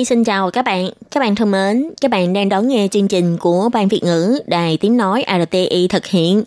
Nhi 0.00 0.04
xin 0.04 0.24
chào 0.24 0.50
các 0.50 0.64
bạn. 0.64 0.90
Các 1.10 1.20
bạn 1.20 1.34
thân 1.34 1.50
mến, 1.50 1.90
các 2.00 2.10
bạn 2.10 2.32
đang 2.32 2.48
đón 2.48 2.68
nghe 2.68 2.88
chương 2.90 3.08
trình 3.08 3.36
của 3.36 3.68
Ban 3.72 3.88
Việt 3.88 4.04
ngữ 4.04 4.38
Đài 4.46 4.76
Tiếng 4.76 4.96
Nói 4.96 5.24
RTI 5.42 5.88
thực 5.88 6.06
hiện. 6.06 6.44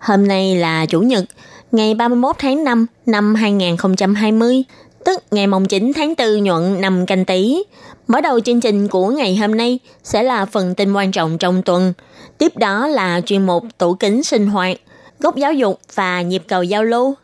Hôm 0.00 0.28
nay 0.28 0.56
là 0.56 0.86
Chủ 0.86 1.00
nhật, 1.00 1.24
ngày 1.72 1.94
31 1.94 2.36
tháng 2.38 2.64
5 2.64 2.86
năm 3.06 3.34
2020, 3.34 4.62
tức 5.04 5.22
ngày 5.30 5.46
mùng 5.46 5.66
9 5.66 5.92
tháng 5.96 6.14
4 6.18 6.44
nhuận 6.44 6.80
năm 6.80 7.06
canh 7.06 7.24
tí. 7.24 7.62
Mở 8.06 8.20
đầu 8.20 8.40
chương 8.40 8.60
trình 8.60 8.88
của 8.88 9.08
ngày 9.08 9.36
hôm 9.36 9.56
nay 9.56 9.78
sẽ 10.04 10.22
là 10.22 10.46
phần 10.46 10.74
tin 10.74 10.92
quan 10.92 11.12
trọng 11.12 11.38
trong 11.38 11.62
tuần. 11.62 11.92
Tiếp 12.38 12.56
đó 12.56 12.86
là 12.86 13.20
chuyên 13.26 13.46
mục 13.46 13.64
tủ 13.78 13.94
kính 13.94 14.22
sinh 14.22 14.46
hoạt, 14.46 14.76
góc 15.20 15.36
giáo 15.36 15.52
dục 15.52 15.80
và 15.94 16.22
nhịp 16.22 16.42
cầu 16.48 16.62
giao 16.62 16.84
lưu. 16.84 17.14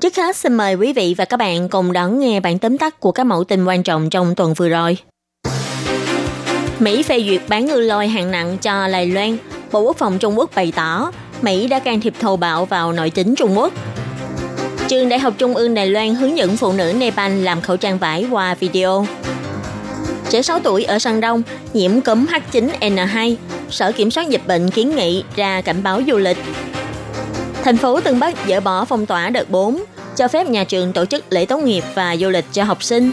Trước 0.00 0.16
hết 0.16 0.36
xin 0.36 0.54
mời 0.54 0.74
quý 0.74 0.92
vị 0.92 1.14
và 1.18 1.24
các 1.24 1.36
bạn 1.36 1.68
cùng 1.68 1.92
đón 1.92 2.20
nghe 2.20 2.40
bản 2.40 2.58
tóm 2.58 2.78
tắt 2.78 3.00
của 3.00 3.12
các 3.12 3.24
mẫu 3.24 3.44
tin 3.44 3.64
quan 3.64 3.82
trọng 3.82 4.10
trong 4.10 4.34
tuần 4.34 4.54
vừa 4.54 4.68
rồi. 4.68 4.96
Mỹ 6.82 7.02
phê 7.02 7.24
duyệt 7.28 7.42
bán 7.48 7.66
ngư 7.66 7.80
lôi 7.80 8.08
hạng 8.08 8.30
nặng 8.30 8.58
cho 8.58 8.88
Đài 8.88 9.06
Loan. 9.06 9.36
Bộ 9.72 9.80
Quốc 9.80 9.96
phòng 9.96 10.18
Trung 10.18 10.38
Quốc 10.38 10.50
bày 10.54 10.72
tỏ 10.76 11.10
Mỹ 11.42 11.66
đã 11.68 11.78
can 11.78 12.00
thiệp 12.00 12.14
thô 12.20 12.36
bạo 12.36 12.64
vào 12.64 12.92
nội 12.92 13.10
chính 13.10 13.34
Trung 13.34 13.58
Quốc. 13.58 13.72
Trường 14.88 15.08
Đại 15.08 15.18
học 15.18 15.34
Trung 15.38 15.54
ương 15.54 15.74
Đài 15.74 15.86
Loan 15.86 16.14
hướng 16.14 16.36
dẫn 16.36 16.56
phụ 16.56 16.72
nữ 16.72 16.92
Nepal 16.96 17.32
làm 17.32 17.60
khẩu 17.60 17.76
trang 17.76 17.98
vải 17.98 18.26
qua 18.30 18.54
video. 18.54 19.06
Trẻ 20.30 20.42
6 20.42 20.60
tuổi 20.60 20.84
ở 20.84 20.98
Sơn 20.98 21.20
Đông 21.20 21.42
nhiễm 21.72 22.00
cúm 22.00 22.26
H9N2, 22.26 23.34
Sở 23.70 23.92
Kiểm 23.92 24.10
soát 24.10 24.28
Dịch 24.28 24.46
bệnh 24.46 24.70
kiến 24.70 24.96
nghị 24.96 25.24
ra 25.36 25.60
cảnh 25.60 25.82
báo 25.82 26.00
du 26.06 26.18
lịch. 26.18 26.38
Thành 27.62 27.76
phố 27.76 28.00
Tân 28.00 28.20
Bắc 28.20 28.34
dỡ 28.48 28.60
bỏ 28.60 28.84
phong 28.84 29.06
tỏa 29.06 29.30
đợt 29.30 29.50
4, 29.50 29.82
cho 30.16 30.28
phép 30.28 30.46
nhà 30.46 30.64
trường 30.64 30.92
tổ 30.92 31.04
chức 31.04 31.24
lễ 31.30 31.44
tốt 31.44 31.58
nghiệp 31.58 31.84
và 31.94 32.16
du 32.16 32.28
lịch 32.28 32.44
cho 32.52 32.64
học 32.64 32.82
sinh. 32.82 33.12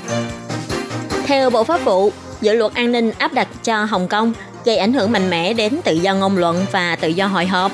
Theo 1.25 1.49
Bộ 1.49 1.63
Pháp 1.63 1.85
vụ, 1.85 2.11
dự 2.41 2.53
luật 2.53 2.73
an 2.73 2.91
ninh 2.91 3.11
áp 3.17 3.33
đặt 3.33 3.47
cho 3.63 3.83
Hồng 3.83 4.07
Kông 4.07 4.33
gây 4.65 4.77
ảnh 4.77 4.93
hưởng 4.93 5.11
mạnh 5.11 5.29
mẽ 5.29 5.53
đến 5.53 5.73
tự 5.83 5.93
do 5.93 6.15
ngôn 6.15 6.37
luận 6.37 6.65
và 6.71 6.95
tự 6.95 7.07
do 7.07 7.27
hội 7.27 7.45
họp. 7.45 7.71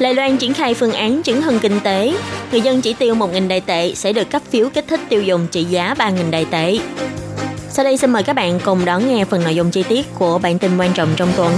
Đài 0.00 0.14
Loan 0.14 0.36
triển 0.36 0.54
khai 0.54 0.74
phương 0.74 0.92
án 0.92 1.22
chứng 1.22 1.42
hưng 1.42 1.58
kinh 1.58 1.80
tế, 1.80 2.12
người 2.52 2.60
dân 2.60 2.80
chỉ 2.80 2.92
tiêu 2.92 3.14
1.000 3.14 3.48
đại 3.48 3.60
tệ 3.60 3.94
sẽ 3.94 4.12
được 4.12 4.30
cấp 4.30 4.42
phiếu 4.50 4.68
kích 4.70 4.84
thích 4.88 5.00
tiêu 5.08 5.22
dùng 5.22 5.46
trị 5.50 5.64
giá 5.64 5.94
3.000 5.98 6.30
đại 6.30 6.46
tệ. 6.50 6.78
Sau 7.68 7.84
đây 7.84 7.96
xin 7.96 8.10
mời 8.10 8.22
các 8.22 8.32
bạn 8.32 8.60
cùng 8.64 8.84
đón 8.84 9.08
nghe 9.08 9.24
phần 9.24 9.44
nội 9.44 9.54
dung 9.54 9.70
chi 9.70 9.82
tiết 9.82 10.06
của 10.14 10.38
bản 10.38 10.58
tin 10.58 10.78
quan 10.78 10.92
trọng 10.92 11.08
trong 11.16 11.28
tuần. 11.36 11.52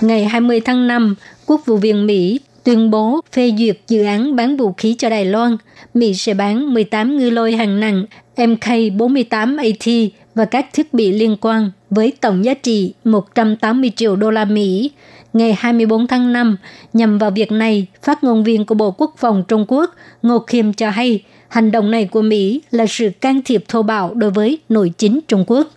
Ngày 0.00 0.24
20 0.24 0.60
tháng 0.60 0.86
5, 0.88 1.14
Quốc 1.46 1.60
vụ 1.66 1.76
viện 1.76 2.06
Mỹ 2.06 2.40
tuyên 2.66 2.90
bố 2.90 3.20
phê 3.32 3.52
duyệt 3.58 3.78
dự 3.88 4.04
án 4.04 4.36
bán 4.36 4.56
vũ 4.56 4.72
khí 4.72 4.94
cho 4.98 5.08
Đài 5.10 5.24
Loan. 5.24 5.56
Mỹ 5.94 6.14
sẽ 6.14 6.34
bán 6.34 6.74
18 6.74 7.18
ngư 7.18 7.30
lôi 7.30 7.52
hàng 7.52 7.80
nặng 7.80 8.04
MK-48AT 8.36 10.08
và 10.34 10.44
các 10.44 10.66
thiết 10.72 10.94
bị 10.94 11.12
liên 11.12 11.36
quan 11.40 11.70
với 11.90 12.12
tổng 12.20 12.44
giá 12.44 12.54
trị 12.54 12.94
180 13.04 13.92
triệu 13.96 14.16
đô 14.16 14.30
la 14.30 14.44
Mỹ. 14.44 14.90
Ngày 15.32 15.56
24 15.58 16.06
tháng 16.06 16.32
5, 16.32 16.56
nhằm 16.92 17.18
vào 17.18 17.30
việc 17.30 17.52
này, 17.52 17.86
phát 18.02 18.24
ngôn 18.24 18.44
viên 18.44 18.64
của 18.64 18.74
Bộ 18.74 18.90
Quốc 18.90 19.14
phòng 19.18 19.44
Trung 19.48 19.64
Quốc 19.68 19.94
Ngô 20.22 20.38
Khiêm 20.38 20.72
cho 20.72 20.90
hay 20.90 21.22
hành 21.48 21.70
động 21.70 21.90
này 21.90 22.04
của 22.04 22.22
Mỹ 22.22 22.60
là 22.70 22.86
sự 22.88 23.10
can 23.20 23.40
thiệp 23.44 23.64
thô 23.68 23.82
bạo 23.82 24.14
đối 24.14 24.30
với 24.30 24.58
nội 24.68 24.92
chính 24.98 25.20
Trung 25.28 25.44
Quốc. 25.46 25.68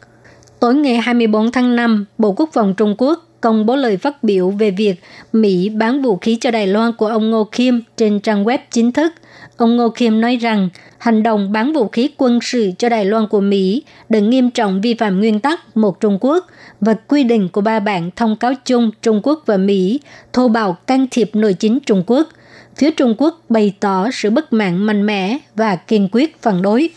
Tối 0.59 0.75
ngày 0.75 0.97
24 0.97 1.51
tháng 1.51 1.75
5, 1.75 2.05
Bộ 2.17 2.33
Quốc 2.37 2.49
phòng 2.53 2.73
Trung 2.77 2.95
Quốc 2.97 3.28
công 3.41 3.65
bố 3.65 3.75
lời 3.75 3.97
phát 3.97 4.23
biểu 4.23 4.49
về 4.49 4.71
việc 4.71 4.95
Mỹ 5.33 5.69
bán 5.69 6.01
vũ 6.01 6.17
khí 6.17 6.37
cho 6.41 6.51
Đài 6.51 6.67
Loan 6.67 6.93
của 6.93 7.07
ông 7.07 7.31
Ngô 7.31 7.43
Kim 7.43 7.81
trên 7.97 8.19
trang 8.19 8.43
web 8.43 8.57
chính 8.71 8.91
thức. 8.91 9.13
Ông 9.57 9.77
Ngô 9.77 9.89
Kim 9.89 10.21
nói 10.21 10.35
rằng 10.37 10.69
hành 10.97 11.23
động 11.23 11.51
bán 11.51 11.73
vũ 11.73 11.87
khí 11.87 12.09
quân 12.17 12.39
sự 12.41 12.71
cho 12.77 12.89
Đài 12.89 13.05
Loan 13.05 13.27
của 13.27 13.39
Mỹ 13.39 13.83
đã 14.09 14.19
nghiêm 14.19 14.51
trọng 14.51 14.81
vi 14.81 14.93
phạm 14.93 15.19
nguyên 15.19 15.39
tắc 15.39 15.77
một 15.77 15.99
Trung 15.99 16.17
Quốc 16.21 16.47
và 16.79 16.93
quy 16.93 17.23
định 17.23 17.49
của 17.49 17.61
ba 17.61 17.79
bản 17.79 18.09
thông 18.15 18.35
cáo 18.35 18.53
chung 18.65 18.91
Trung 19.01 19.21
Quốc 19.23 19.43
và 19.45 19.57
Mỹ 19.57 19.99
thô 20.33 20.47
bạo, 20.47 20.77
can 20.87 21.07
thiệp 21.11 21.29
nội 21.33 21.53
chính 21.53 21.79
Trung 21.79 22.03
Quốc. 22.07 22.29
Phía 22.75 22.91
Trung 22.91 23.15
Quốc 23.17 23.39
bày 23.49 23.73
tỏ 23.79 24.11
sự 24.13 24.29
bất 24.29 24.53
mãn 24.53 24.77
mạnh 24.77 25.05
mẽ 25.05 25.37
và 25.55 25.75
kiên 25.75 26.09
quyết 26.11 26.41
phản 26.41 26.61
đối. 26.61 26.89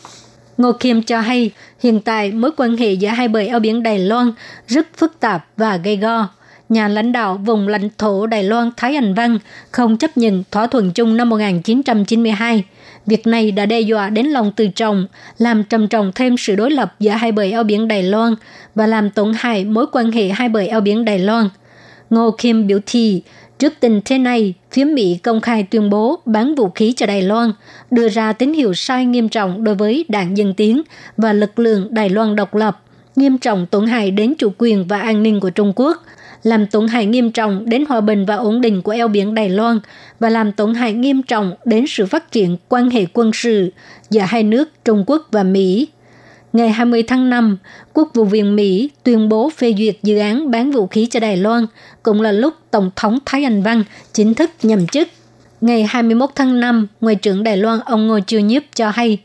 Ngô 0.58 0.72
Kim 0.72 1.02
cho 1.02 1.20
hay 1.20 1.50
hiện 1.80 2.00
tại 2.00 2.32
mối 2.32 2.50
quan 2.56 2.76
hệ 2.76 2.92
giữa 2.92 3.08
hai 3.08 3.28
bờ 3.28 3.40
eo 3.40 3.60
biển 3.60 3.82
Đài 3.82 3.98
Loan 3.98 4.32
rất 4.66 4.86
phức 4.96 5.20
tạp 5.20 5.46
và 5.56 5.76
gây 5.76 5.96
go. 5.96 6.28
Nhà 6.68 6.88
lãnh 6.88 7.12
đạo 7.12 7.40
vùng 7.44 7.68
lãnh 7.68 7.88
thổ 7.98 8.26
Đài 8.26 8.44
Loan 8.44 8.70
Thái 8.76 8.94
Anh 8.94 9.14
Văn 9.14 9.38
không 9.70 9.96
chấp 9.96 10.16
nhận 10.16 10.44
thỏa 10.50 10.66
thuận 10.66 10.92
chung 10.92 11.16
năm 11.16 11.28
1992. 11.28 12.64
Việc 13.06 13.26
này 13.26 13.50
đã 13.50 13.66
đe 13.66 13.80
dọa 13.80 14.10
đến 14.10 14.26
lòng 14.26 14.52
từ 14.56 14.68
trọng, 14.68 15.06
làm 15.38 15.64
trầm 15.64 15.88
trọng 15.88 16.12
thêm 16.14 16.36
sự 16.36 16.56
đối 16.56 16.70
lập 16.70 16.94
giữa 17.00 17.10
hai 17.10 17.32
bờ 17.32 17.42
eo 17.42 17.64
biển 17.64 17.88
Đài 17.88 18.02
Loan 18.02 18.34
và 18.74 18.86
làm 18.86 19.10
tổn 19.10 19.32
hại 19.36 19.64
mối 19.64 19.86
quan 19.92 20.12
hệ 20.12 20.28
hai 20.28 20.48
bờ 20.48 20.60
eo 20.60 20.80
biển 20.80 21.04
Đài 21.04 21.18
Loan. 21.18 21.48
Ngô 22.10 22.30
Kim 22.38 22.66
biểu 22.66 22.78
thị, 22.86 23.22
Trước 23.62 23.72
tình 23.80 24.00
thế 24.04 24.18
này, 24.18 24.54
phía 24.70 24.84
Mỹ 24.84 25.18
công 25.22 25.40
khai 25.40 25.62
tuyên 25.62 25.90
bố 25.90 26.18
bán 26.24 26.54
vũ 26.54 26.68
khí 26.68 26.92
cho 26.96 27.06
Đài 27.06 27.22
Loan, 27.22 27.52
đưa 27.90 28.08
ra 28.08 28.32
tín 28.32 28.52
hiệu 28.52 28.74
sai 28.74 29.04
nghiêm 29.04 29.28
trọng 29.28 29.64
đối 29.64 29.74
với 29.74 30.04
đảng 30.08 30.36
Dân 30.36 30.54
Tiến 30.54 30.82
và 31.16 31.32
lực 31.32 31.58
lượng 31.58 31.88
Đài 31.90 32.08
Loan 32.08 32.36
độc 32.36 32.54
lập, 32.54 32.82
nghiêm 33.16 33.38
trọng 33.38 33.66
tổn 33.66 33.86
hại 33.86 34.10
đến 34.10 34.34
chủ 34.38 34.52
quyền 34.58 34.84
và 34.88 35.00
an 35.00 35.22
ninh 35.22 35.40
của 35.40 35.50
Trung 35.50 35.72
Quốc, 35.76 36.02
làm 36.42 36.66
tổn 36.66 36.88
hại 36.88 37.06
nghiêm 37.06 37.32
trọng 37.32 37.68
đến 37.68 37.84
hòa 37.88 38.00
bình 38.00 38.24
và 38.24 38.36
ổn 38.36 38.60
định 38.60 38.82
của 38.82 38.92
eo 38.92 39.08
biển 39.08 39.34
Đài 39.34 39.48
Loan 39.48 39.78
và 40.20 40.28
làm 40.28 40.52
tổn 40.52 40.74
hại 40.74 40.92
nghiêm 40.92 41.22
trọng 41.22 41.52
đến 41.64 41.84
sự 41.88 42.06
phát 42.06 42.32
triển 42.32 42.56
quan 42.68 42.90
hệ 42.90 43.06
quân 43.12 43.30
sự 43.34 43.70
giữa 44.10 44.20
hai 44.20 44.42
nước 44.42 44.84
Trung 44.84 45.04
Quốc 45.06 45.28
và 45.30 45.42
Mỹ 45.42 45.88
ngày 46.52 46.70
20 46.70 47.02
tháng 47.02 47.30
5, 47.30 47.56
Quốc 47.92 48.10
vụ 48.14 48.24
viện 48.24 48.56
Mỹ 48.56 48.90
tuyên 49.02 49.28
bố 49.28 49.50
phê 49.56 49.74
duyệt 49.78 49.96
dự 50.02 50.18
án 50.18 50.50
bán 50.50 50.70
vũ 50.70 50.86
khí 50.86 51.06
cho 51.10 51.20
Đài 51.20 51.36
Loan, 51.36 51.66
cũng 52.02 52.20
là 52.20 52.32
lúc 52.32 52.54
Tổng 52.70 52.90
thống 52.96 53.18
Thái 53.26 53.44
Anh 53.44 53.62
Văn 53.62 53.84
chính 54.12 54.34
thức 54.34 54.50
nhậm 54.62 54.86
chức. 54.86 55.08
Ngày 55.60 55.84
21 55.88 56.30
tháng 56.34 56.60
5, 56.60 56.86
Ngoại 57.00 57.14
trưởng 57.14 57.44
Đài 57.44 57.56
Loan 57.56 57.80
ông 57.80 58.06
Ngô 58.06 58.20
Chiêu 58.20 58.40
Nhiếp 58.40 58.62
cho 58.74 58.90
hay, 58.90 59.18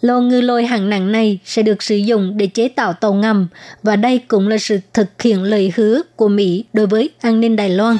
lô 0.00 0.20
ngư 0.20 0.40
lôi 0.40 0.66
hạng 0.66 0.90
nặng 0.90 1.12
này 1.12 1.38
sẽ 1.44 1.62
được 1.62 1.82
sử 1.82 1.96
dụng 1.96 2.36
để 2.36 2.46
chế 2.46 2.68
tạo 2.68 2.92
tàu 2.92 3.14
ngầm 3.14 3.48
và 3.82 3.96
đây 3.96 4.18
cũng 4.18 4.48
là 4.48 4.58
sự 4.58 4.78
thực 4.94 5.22
hiện 5.22 5.42
lời 5.42 5.72
hứa 5.76 6.02
của 6.16 6.28
Mỹ 6.28 6.64
đối 6.72 6.86
với 6.86 7.10
an 7.20 7.40
ninh 7.40 7.56
Đài 7.56 7.70
Loan. 7.70 7.96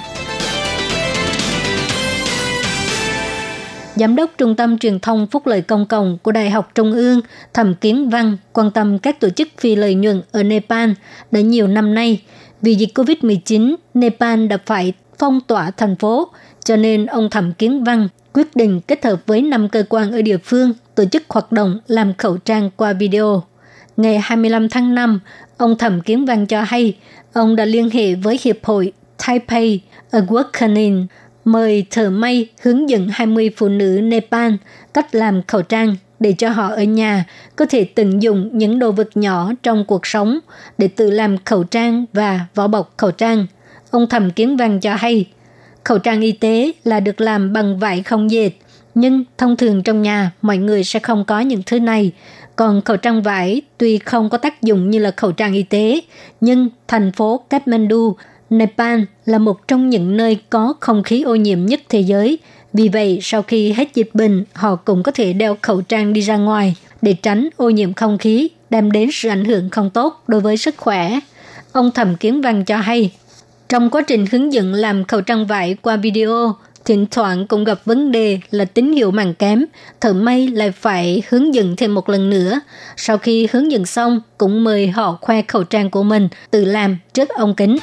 Giám 3.97 4.17
đốc 4.17 4.31
Trung 4.39 4.57
tâm 4.57 4.79
Truyền 4.79 5.01
thông 5.01 5.27
Phúc 5.27 5.47
lợi 5.47 5.63
Công 5.63 5.87
cộng 5.87 6.19
của 6.23 6.33
Đại 6.33 6.51
học 6.51 6.71
Trung 6.75 6.93
ương 6.93 7.21
Thẩm 7.55 7.75
Kiến 7.75 8.11
Văn 8.11 8.37
quan 8.53 8.71
tâm 8.71 8.99
các 8.99 9.21
tổ 9.21 9.31
chức 9.31 9.49
phi 9.59 9.77
lợi 9.77 9.95
nhuận 9.95 10.23
ở 10.33 10.43
Nepal 10.43 10.91
đã 11.31 11.41
nhiều 11.41 11.67
năm 11.67 11.95
nay. 11.95 12.23
Vì 12.63 12.75
dịch 12.75 12.91
COVID-19, 12.95 13.75
Nepal 13.95 14.47
đã 14.47 14.59
phải 14.67 14.93
phong 15.19 15.41
tỏa 15.41 15.71
thành 15.71 15.97
phố, 15.97 16.29
cho 16.65 16.77
nên 16.77 17.07
ông 17.07 17.31
Thẩm 17.31 17.53
Kiến 17.53 17.85
Văn 17.85 18.09
quyết 18.33 18.57
định 18.57 18.81
kết 18.81 19.05
hợp 19.05 19.23
với 19.27 19.43
năm 19.43 19.69
cơ 19.69 19.85
quan 19.89 20.13
ở 20.13 20.23
địa 20.23 20.39
phương 20.45 20.73
tổ 20.95 21.05
chức 21.05 21.23
hoạt 21.29 21.53
động 21.53 21.79
làm 21.87 22.15
khẩu 22.15 22.37
trang 22.37 22.71
qua 22.77 22.93
video. 22.93 23.43
Ngày 23.97 24.19
25 24.23 24.69
tháng 24.69 24.95
5, 24.95 25.21
ông 25.57 25.79
Thẩm 25.79 26.01
Kiến 26.01 26.25
Văn 26.25 26.47
cho 26.47 26.63
hay 26.63 26.97
ông 27.33 27.57
đã 27.57 27.65
liên 27.65 27.91
hệ 27.91 28.15
với 28.15 28.39
Hiệp 28.43 28.65
hội 28.65 28.93
Taipei 29.27 29.81
Awakening 30.11 31.07
mời 31.45 31.87
thợ 31.91 32.11
may 32.11 32.49
hướng 32.63 32.91
dẫn 32.91 33.09
20 33.13 33.51
phụ 33.57 33.69
nữ 33.69 34.01
Nepal 34.03 34.53
cách 34.95 35.15
làm 35.15 35.43
khẩu 35.47 35.63
trang 35.63 35.97
để 36.21 36.35
cho 36.39 36.49
họ 36.49 36.69
ở 36.69 36.83
nhà 36.83 37.25
có 37.57 37.67
thể 37.67 37.85
tận 37.85 38.23
dụng 38.23 38.51
những 38.53 38.79
đồ 38.79 38.93
vật 38.93 39.17
nhỏ 39.17 39.53
trong 39.63 39.85
cuộc 39.85 40.07
sống 40.07 40.39
để 40.79 40.89
tự 40.89 41.11
làm 41.11 41.37
khẩu 41.45 41.65
trang 41.65 42.05
và 42.13 42.41
vỏ 42.55 42.69
bọc 42.69 42.95
khẩu 42.97 43.11
trang. 43.11 43.47
Ông 43.91 44.07
Thẩm 44.07 44.31
Kiến 44.31 44.57
Văn 44.57 44.81
cho 44.81 44.95
hay, 44.95 45.27
khẩu 45.85 45.99
trang 45.99 46.21
y 46.21 46.33
tế 46.33 46.73
là 46.85 47.01
được 47.01 47.21
làm 47.21 47.53
bằng 47.53 47.79
vải 47.79 48.03
không 48.03 48.31
dệt, 48.31 48.51
nhưng 48.95 49.25
thông 49.39 49.57
thường 49.57 49.83
trong 49.83 50.03
nhà 50.03 50.31
mọi 50.43 50.59
người 50.59 50.85
sẽ 50.85 50.99
không 50.99 51.25
có 51.25 51.41
những 51.41 51.63
thứ 51.67 51.81
này. 51.81 52.13
Còn 52.57 52.83
khẩu 52.83 52.97
trang 52.97 53.23
vải 53.23 53.63
tuy 53.79 53.99
không 53.99 54.31
có 54.31 54.39
tác 54.39 54.63
dụng 54.63 54.91
như 54.91 54.99
là 54.99 55.11
khẩu 55.11 55.33
trang 55.33 55.53
y 55.53 55.63
tế, 55.63 56.01
nhưng 56.41 56.69
thành 56.89 57.13
phố 57.13 57.41
Kathmandu 57.51 58.17
Nepal 58.51 59.01
là 59.27 59.39
một 59.39 59.69
trong 59.69 59.91
những 59.91 60.17
nơi 60.17 60.39
có 60.51 60.75
không 60.81 61.03
khí 61.03 61.23
ô 61.23 61.35
nhiễm 61.35 61.67
nhất 61.67 61.81
thế 61.89 62.01
giới. 62.01 62.39
Vì 62.73 62.89
vậy, 62.89 63.19
sau 63.23 63.43
khi 63.43 63.73
hết 63.73 63.95
dịch 63.95 64.11
bệnh, 64.15 64.45
họ 64.53 64.77
cũng 64.77 65.03
có 65.03 65.13
thể 65.13 65.33
đeo 65.33 65.57
khẩu 65.63 65.81
trang 65.81 66.13
đi 66.13 66.21
ra 66.21 66.37
ngoài 66.37 66.75
để 67.03 67.13
tránh 67.13 67.49
ô 67.57 67.71
nhiễm 67.71 67.93
không 67.93 68.19
khí, 68.19 68.49
đem 68.71 68.91
đến 68.93 69.09
sự 69.13 69.29
ảnh 69.29 69.45
hưởng 69.45 69.71
không 69.71 69.91
tốt 69.91 70.23
đối 70.27 70.41
với 70.41 70.57
sức 70.57 70.75
khỏe. 70.77 71.21
Ông 71.73 71.91
Thẩm 71.91 72.17
Kiến 72.17 72.41
Văn 72.41 72.65
cho 72.65 72.77
hay, 72.77 73.13
trong 73.69 73.91
quá 73.91 74.03
trình 74.07 74.27
hướng 74.33 74.53
dẫn 74.53 74.73
làm 74.73 75.05
khẩu 75.05 75.21
trang 75.21 75.47
vải 75.47 75.77
qua 75.83 75.97
video, 75.97 76.55
thỉnh 76.85 77.07
thoảng 77.11 77.47
cũng 77.47 77.65
gặp 77.65 77.81
vấn 77.85 78.13
đề 78.13 78.39
là 78.51 78.65
tín 78.65 78.93
hiệu 78.93 79.11
màng 79.11 79.35
kém, 79.35 79.65
thợ 80.01 80.13
may 80.13 80.49
lại 80.49 80.73
phải 80.73 81.23
hướng 81.29 81.55
dẫn 81.55 81.77
thêm 81.77 81.95
một 81.95 82.09
lần 82.09 82.31
nữa. 82.31 82.61
Sau 82.97 83.19
khi 83.19 83.49
hướng 83.53 83.73
dẫn 83.73 83.87
xong, 83.87 84.21
cũng 84.39 84.65
mời 84.65 84.89
họ 84.89 85.19
khoe 85.21 85.43
khẩu 85.43 85.65
trang 85.65 85.91
của 85.91 86.03
mình 86.03 86.29
tự 86.51 86.65
làm 86.65 86.99
trước 87.15 87.29
ông 87.29 87.55
kính. 87.55 87.77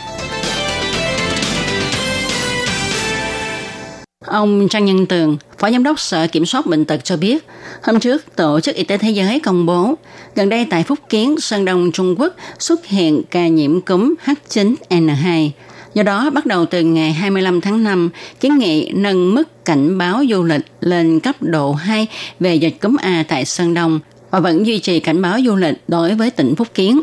Ông 4.27 4.68
Trang 4.69 4.85
Nhân 4.85 5.06
Tường, 5.06 5.38
Phó 5.59 5.71
Giám 5.71 5.83
đốc 5.83 6.00
Sở 6.00 6.27
Kiểm 6.27 6.45
soát 6.45 6.65
Bệnh 6.65 6.85
tật 6.85 7.03
cho 7.03 7.18
biết, 7.18 7.45
hôm 7.83 8.00
trước 8.00 8.35
Tổ 8.35 8.59
chức 8.59 8.75
Y 8.75 8.83
tế 8.83 8.97
Thế 8.97 9.09
giới 9.09 9.39
công 9.39 9.65
bố, 9.65 9.95
gần 10.35 10.50
đây 10.50 10.65
tại 10.69 10.83
Phúc 10.83 11.00
Kiến, 11.09 11.39
Sơn 11.39 11.65
Đông 11.65 11.91
Trung 11.91 12.15
Quốc 12.19 12.35
xuất 12.59 12.85
hiện 12.85 13.21
ca 13.31 13.47
nhiễm 13.47 13.81
cúm 13.81 14.15
H9N2. 14.25 15.50
Do 15.94 16.03
đó, 16.03 16.29
bắt 16.29 16.45
đầu 16.45 16.65
từ 16.65 16.81
ngày 16.81 17.13
25 17.13 17.62
tháng 17.62 17.83
5, 17.83 18.09
kiến 18.39 18.57
nghị 18.57 18.91
nâng 18.95 19.35
mức 19.35 19.65
cảnh 19.65 19.97
báo 19.97 20.24
du 20.30 20.44
lịch 20.44 20.65
lên 20.80 21.19
cấp 21.19 21.35
độ 21.39 21.73
2 21.73 22.07
về 22.39 22.56
dịch 22.56 22.81
cúm 22.81 22.95
A 23.01 23.23
tại 23.27 23.45
Sơn 23.45 23.73
Đông 23.73 24.00
và 24.31 24.39
vẫn 24.39 24.65
duy 24.65 24.80
trì 24.80 25.00
cảnh 25.00 25.21
báo 25.21 25.39
du 25.45 25.56
lịch 25.56 25.75
đối 25.88 26.15
với 26.15 26.31
tỉnh 26.31 26.56
Phúc 26.56 26.68
Kiến. 26.73 27.01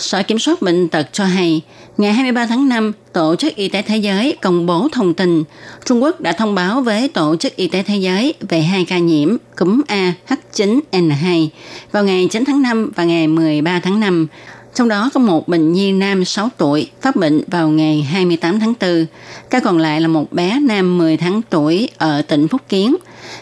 Sở 0.00 0.22
Kiểm 0.22 0.38
soát 0.38 0.62
Bệnh 0.62 0.88
tật 0.88 1.06
cho 1.12 1.24
hay, 1.24 1.60
ngày 1.98 2.12
23 2.12 2.46
tháng 2.46 2.68
5, 2.68 2.92
Tổ 3.12 3.36
chức 3.36 3.56
Y 3.56 3.68
tế 3.68 3.82
Thế 3.82 3.96
giới 3.96 4.36
công 4.42 4.66
bố 4.66 4.88
thông 4.92 5.14
tin 5.14 5.44
Trung 5.84 6.02
Quốc 6.02 6.20
đã 6.20 6.32
thông 6.32 6.54
báo 6.54 6.80
với 6.80 7.08
Tổ 7.08 7.36
chức 7.36 7.56
Y 7.56 7.68
tế 7.68 7.82
Thế 7.82 7.96
giới 7.96 8.34
về 8.48 8.60
hai 8.60 8.84
ca 8.84 8.98
nhiễm 8.98 9.36
cúm 9.56 9.82
A 9.86 10.14
H9N2 10.28 11.48
vào 11.92 12.04
ngày 12.04 12.28
9 12.30 12.44
tháng 12.44 12.62
5 12.62 12.90
và 12.96 13.04
ngày 13.04 13.28
13 13.28 13.80
tháng 13.80 14.00
5. 14.00 14.26
Trong 14.74 14.88
đó 14.88 15.10
có 15.14 15.20
một 15.20 15.48
bệnh 15.48 15.72
nhi 15.72 15.92
nam 15.92 16.24
6 16.24 16.48
tuổi 16.56 16.90
phát 17.00 17.16
bệnh 17.16 17.42
vào 17.46 17.68
ngày 17.68 18.02
28 18.02 18.60
tháng 18.60 18.74
4. 18.80 19.06
Ca 19.50 19.60
còn 19.60 19.78
lại 19.78 20.00
là 20.00 20.08
một 20.08 20.32
bé 20.32 20.60
nam 20.60 20.98
10 20.98 21.16
tháng 21.16 21.42
tuổi 21.50 21.88
ở 21.98 22.22
tỉnh 22.22 22.48
Phúc 22.48 22.60
Kiến. 22.68 22.96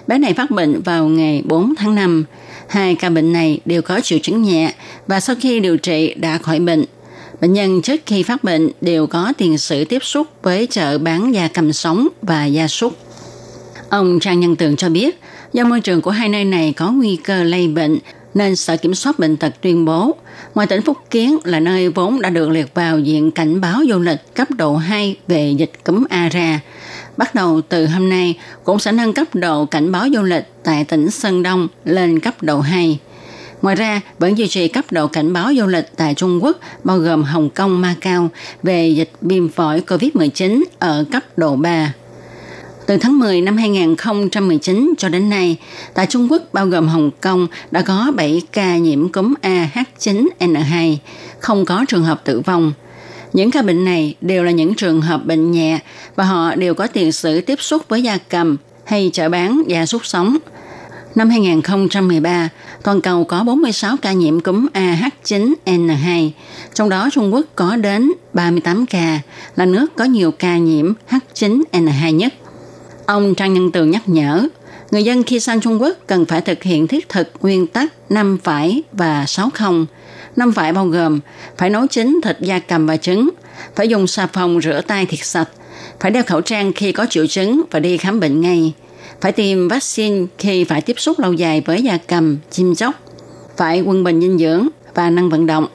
Bé 0.07 0.19
này 0.19 0.35
phát 0.35 0.51
bệnh 0.51 0.83
vào 0.83 1.09
ngày 1.09 1.43
4 1.45 1.75
tháng 1.75 1.95
5. 1.95 2.25
Hai 2.69 2.95
ca 2.95 3.11
bệnh 3.11 3.33
này 3.33 3.61
đều 3.65 3.83
có 3.83 4.01
triệu 4.01 4.19
chứng 4.23 4.43
nhẹ 4.43 4.73
và 5.07 5.21
sau 5.21 5.37
khi 5.41 5.61
điều 5.61 5.77
trị 5.77 6.15
đã 6.15 6.39
khỏi 6.39 6.61
bệnh. 6.61 6.85
Bệnh 7.41 7.53
nhân 7.53 7.83
trước 7.83 8.01
khi 8.07 8.23
phát 8.23 8.45
bệnh 8.45 8.71
đều 8.81 9.07
có 9.07 9.33
tiền 9.39 9.59
sử 9.59 9.85
tiếp 9.85 10.05
xúc 10.05 10.27
với 10.43 10.67
chợ 10.71 10.99
bán 10.99 11.35
da 11.35 11.49
cầm 11.49 11.73
sống 11.73 12.09
và 12.23 12.47
da 12.47 12.69
súc. 12.69 12.97
Ông 13.89 14.21
Trang 14.21 14.41
Nhân 14.41 14.57
Tường 14.57 14.77
cho 14.77 14.89
biết, 14.89 15.21
do 15.53 15.65
môi 15.65 15.81
trường 15.81 16.01
của 16.01 16.11
hai 16.11 16.29
nơi 16.29 16.45
này 16.45 16.73
có 16.73 16.91
nguy 16.91 17.17
cơ 17.17 17.43
lây 17.43 17.69
bệnh, 17.69 17.99
nên 18.35 18.57
Sở 18.57 18.77
Kiểm 18.77 18.95
soát 18.95 19.19
Bệnh 19.19 19.37
tật 19.37 19.55
tuyên 19.61 19.85
bố, 19.85 20.17
ngoài 20.55 20.67
tỉnh 20.67 20.83
Phúc 20.83 20.97
Kiến 21.11 21.39
là 21.45 21.61
nơi 21.61 21.89
vốn 21.89 22.21
đã 22.21 22.31
được 22.31 22.51
liệt 22.51 22.75
vào 22.75 22.99
diện 22.99 23.31
cảnh 23.31 23.61
báo 23.61 23.81
du 23.89 23.99
lịch 23.99 24.35
cấp 24.35 24.49
độ 24.51 24.77
2 24.77 25.17
về 25.29 25.51
dịch 25.51 25.73
cúm 25.85 26.05
A 26.11 26.29
ra, 26.29 26.61
bắt 27.19 27.35
đầu 27.35 27.61
từ 27.69 27.87
hôm 27.87 28.09
nay 28.09 28.39
cũng 28.65 28.79
sẽ 28.79 28.93
nâng 28.93 29.13
cấp 29.13 29.35
độ 29.35 29.65
cảnh 29.65 29.93
báo 29.93 30.07
du 30.15 30.23
lịch 30.23 30.45
tại 30.65 30.85
tỉnh 30.85 31.11
Sơn 31.11 31.43
Đông 31.43 31.69
lên 31.85 32.21
cấp 32.21 32.43
độ 32.43 32.61
2. 32.61 32.99
Ngoài 33.63 33.77
ra, 33.77 34.01
vẫn 34.19 34.39
duy 34.39 34.49
trì 34.49 34.69
cấp 34.69 34.85
độ 34.91 35.07
cảnh 35.07 35.33
báo 35.33 35.53
du 35.59 35.67
lịch 35.67 35.87
tại 35.97 36.15
Trung 36.15 36.45
Quốc, 36.45 36.57
bao 36.85 36.99
gồm 36.99 37.23
Hồng 37.23 37.51
Kông, 37.51 37.81
Macau, 37.81 38.29
về 38.63 38.89
dịch 38.89 39.11
viêm 39.21 39.49
phổi 39.49 39.81
COVID-19 39.81 40.63
ở 40.79 41.05
cấp 41.13 41.23
độ 41.37 41.57
3. 41.57 41.93
Từ 42.87 42.97
tháng 42.97 43.19
10 43.19 43.41
năm 43.41 43.57
2019 43.57 44.95
cho 44.99 45.09
đến 45.09 45.31
nay, 45.31 45.57
tại 45.95 46.07
Trung 46.07 46.29
Quốc 46.31 46.43
bao 46.53 46.67
gồm 46.67 46.89
Hồng 46.89 47.11
Kông 47.21 47.47
đã 47.71 47.83
có 47.83 48.13
7 48.17 48.43
ca 48.53 48.77
nhiễm 48.77 49.09
cúm 49.09 49.35
AH9N2, 49.43 50.97
không 51.41 51.65
có 51.65 51.85
trường 51.89 52.05
hợp 52.05 52.21
tử 52.25 52.41
vong. 52.41 52.73
Những 53.33 53.51
ca 53.51 53.63
bệnh 53.63 53.85
này 53.85 54.15
đều 54.21 54.45
là 54.45 54.51
những 54.51 54.75
trường 54.75 55.01
hợp 55.01 55.27
bệnh 55.27 55.51
nhẹ 55.51 55.79
và 56.17 56.25
họ 56.25 56.55
đều 56.55 56.75
có 56.75 56.87
tiền 56.87 57.13
sử 57.13 57.41
tiếp 57.41 57.61
xúc 57.61 57.83
với 57.89 58.03
da 58.03 58.19
cầm 58.29 58.57
hay 58.85 59.11
chợ 59.13 59.29
bán 59.29 59.63
gia 59.67 59.87
súc 59.87 60.07
sống. 60.07 60.37
Năm 61.15 61.31
2013, 61.31 62.49
toàn 62.83 63.01
cầu 63.01 63.25
có 63.25 63.45
46 63.45 63.97
ca 64.03 64.13
nhiễm 64.13 64.41
cúm 64.41 64.67
AH9N2, 64.75 66.31
trong 66.75 66.89
đó 66.89 67.09
Trung 67.13 67.35
Quốc 67.35 67.47
có 67.55 67.77
đến 67.77 68.13
38 68.33 68.87
ca, 68.87 69.21
là 69.57 69.67
nước 69.67 69.97
có 69.97 70.05
nhiều 70.05 70.31
ca 70.31 70.57
nhiễm 70.59 70.93
H9N2 71.11 72.11
nhất. 72.11 72.35
Ông 73.07 73.35
Trang 73.35 73.55
Nhân 73.55 73.73
Tường 73.73 73.91
nhắc 73.91 74.09
nhở, 74.09 74.49
người 74.91 75.03
dân 75.03 75.23
khi 75.23 75.41
sang 75.41 75.61
Trung 75.61 75.83
Quốc 75.83 75.97
cần 76.07 76.25
phải 76.25 76.41
thực 76.41 76.63
hiện 76.63 76.89
thiết 76.89 77.09
thực 77.09 77.31
nguyên 77.41 77.67
tắc 77.67 77.93
5 78.11 78.39
phải 78.45 78.83
và 78.93 79.27
6 79.27 79.51
không. 79.55 79.87
5 80.37 80.53
phải 80.53 80.73
bao 80.73 80.87
gồm 80.87 81.21
phải 81.57 81.71
nấu 81.71 81.87
chín 81.87 82.21
thịt 82.23 82.41
da 82.41 82.59
cầm 82.59 82.87
và 82.87 82.97
trứng, 82.97 83.31
phải 83.77 83.89
dùng 83.89 84.07
xà 84.07 84.27
phòng 84.27 84.61
rửa 84.63 84.81
tay 84.87 85.07
thiệt 85.07 85.21
sạch, 85.23 85.49
phải 86.01 86.11
đeo 86.11 86.23
khẩu 86.23 86.41
trang 86.41 86.73
khi 86.73 86.93
có 86.93 87.07
triệu 87.11 87.27
chứng 87.27 87.63
và 87.71 87.81
đi 87.81 87.97
khám 87.97 88.21
bệnh 88.21 88.41
ngay, 88.41 88.73
phải 89.21 89.33
tiêm 89.33 89.69
vaccine 89.69 90.27
khi 90.39 90.65
phải 90.65 90.81
tiếp 90.81 91.01
xúc 91.01 91.19
lâu 91.19 91.33
dài 91.33 91.63
với 91.67 91.83
da 91.83 91.99
cầm, 92.07 92.39
chim 92.51 92.75
chóc, 92.75 92.95
phải 93.57 93.81
quân 93.81 94.05
bình 94.05 94.21
dinh 94.21 94.39
dưỡng 94.39 94.69
và 94.95 95.11
năng 95.11 95.31
vận 95.31 95.47
động. 95.47 95.67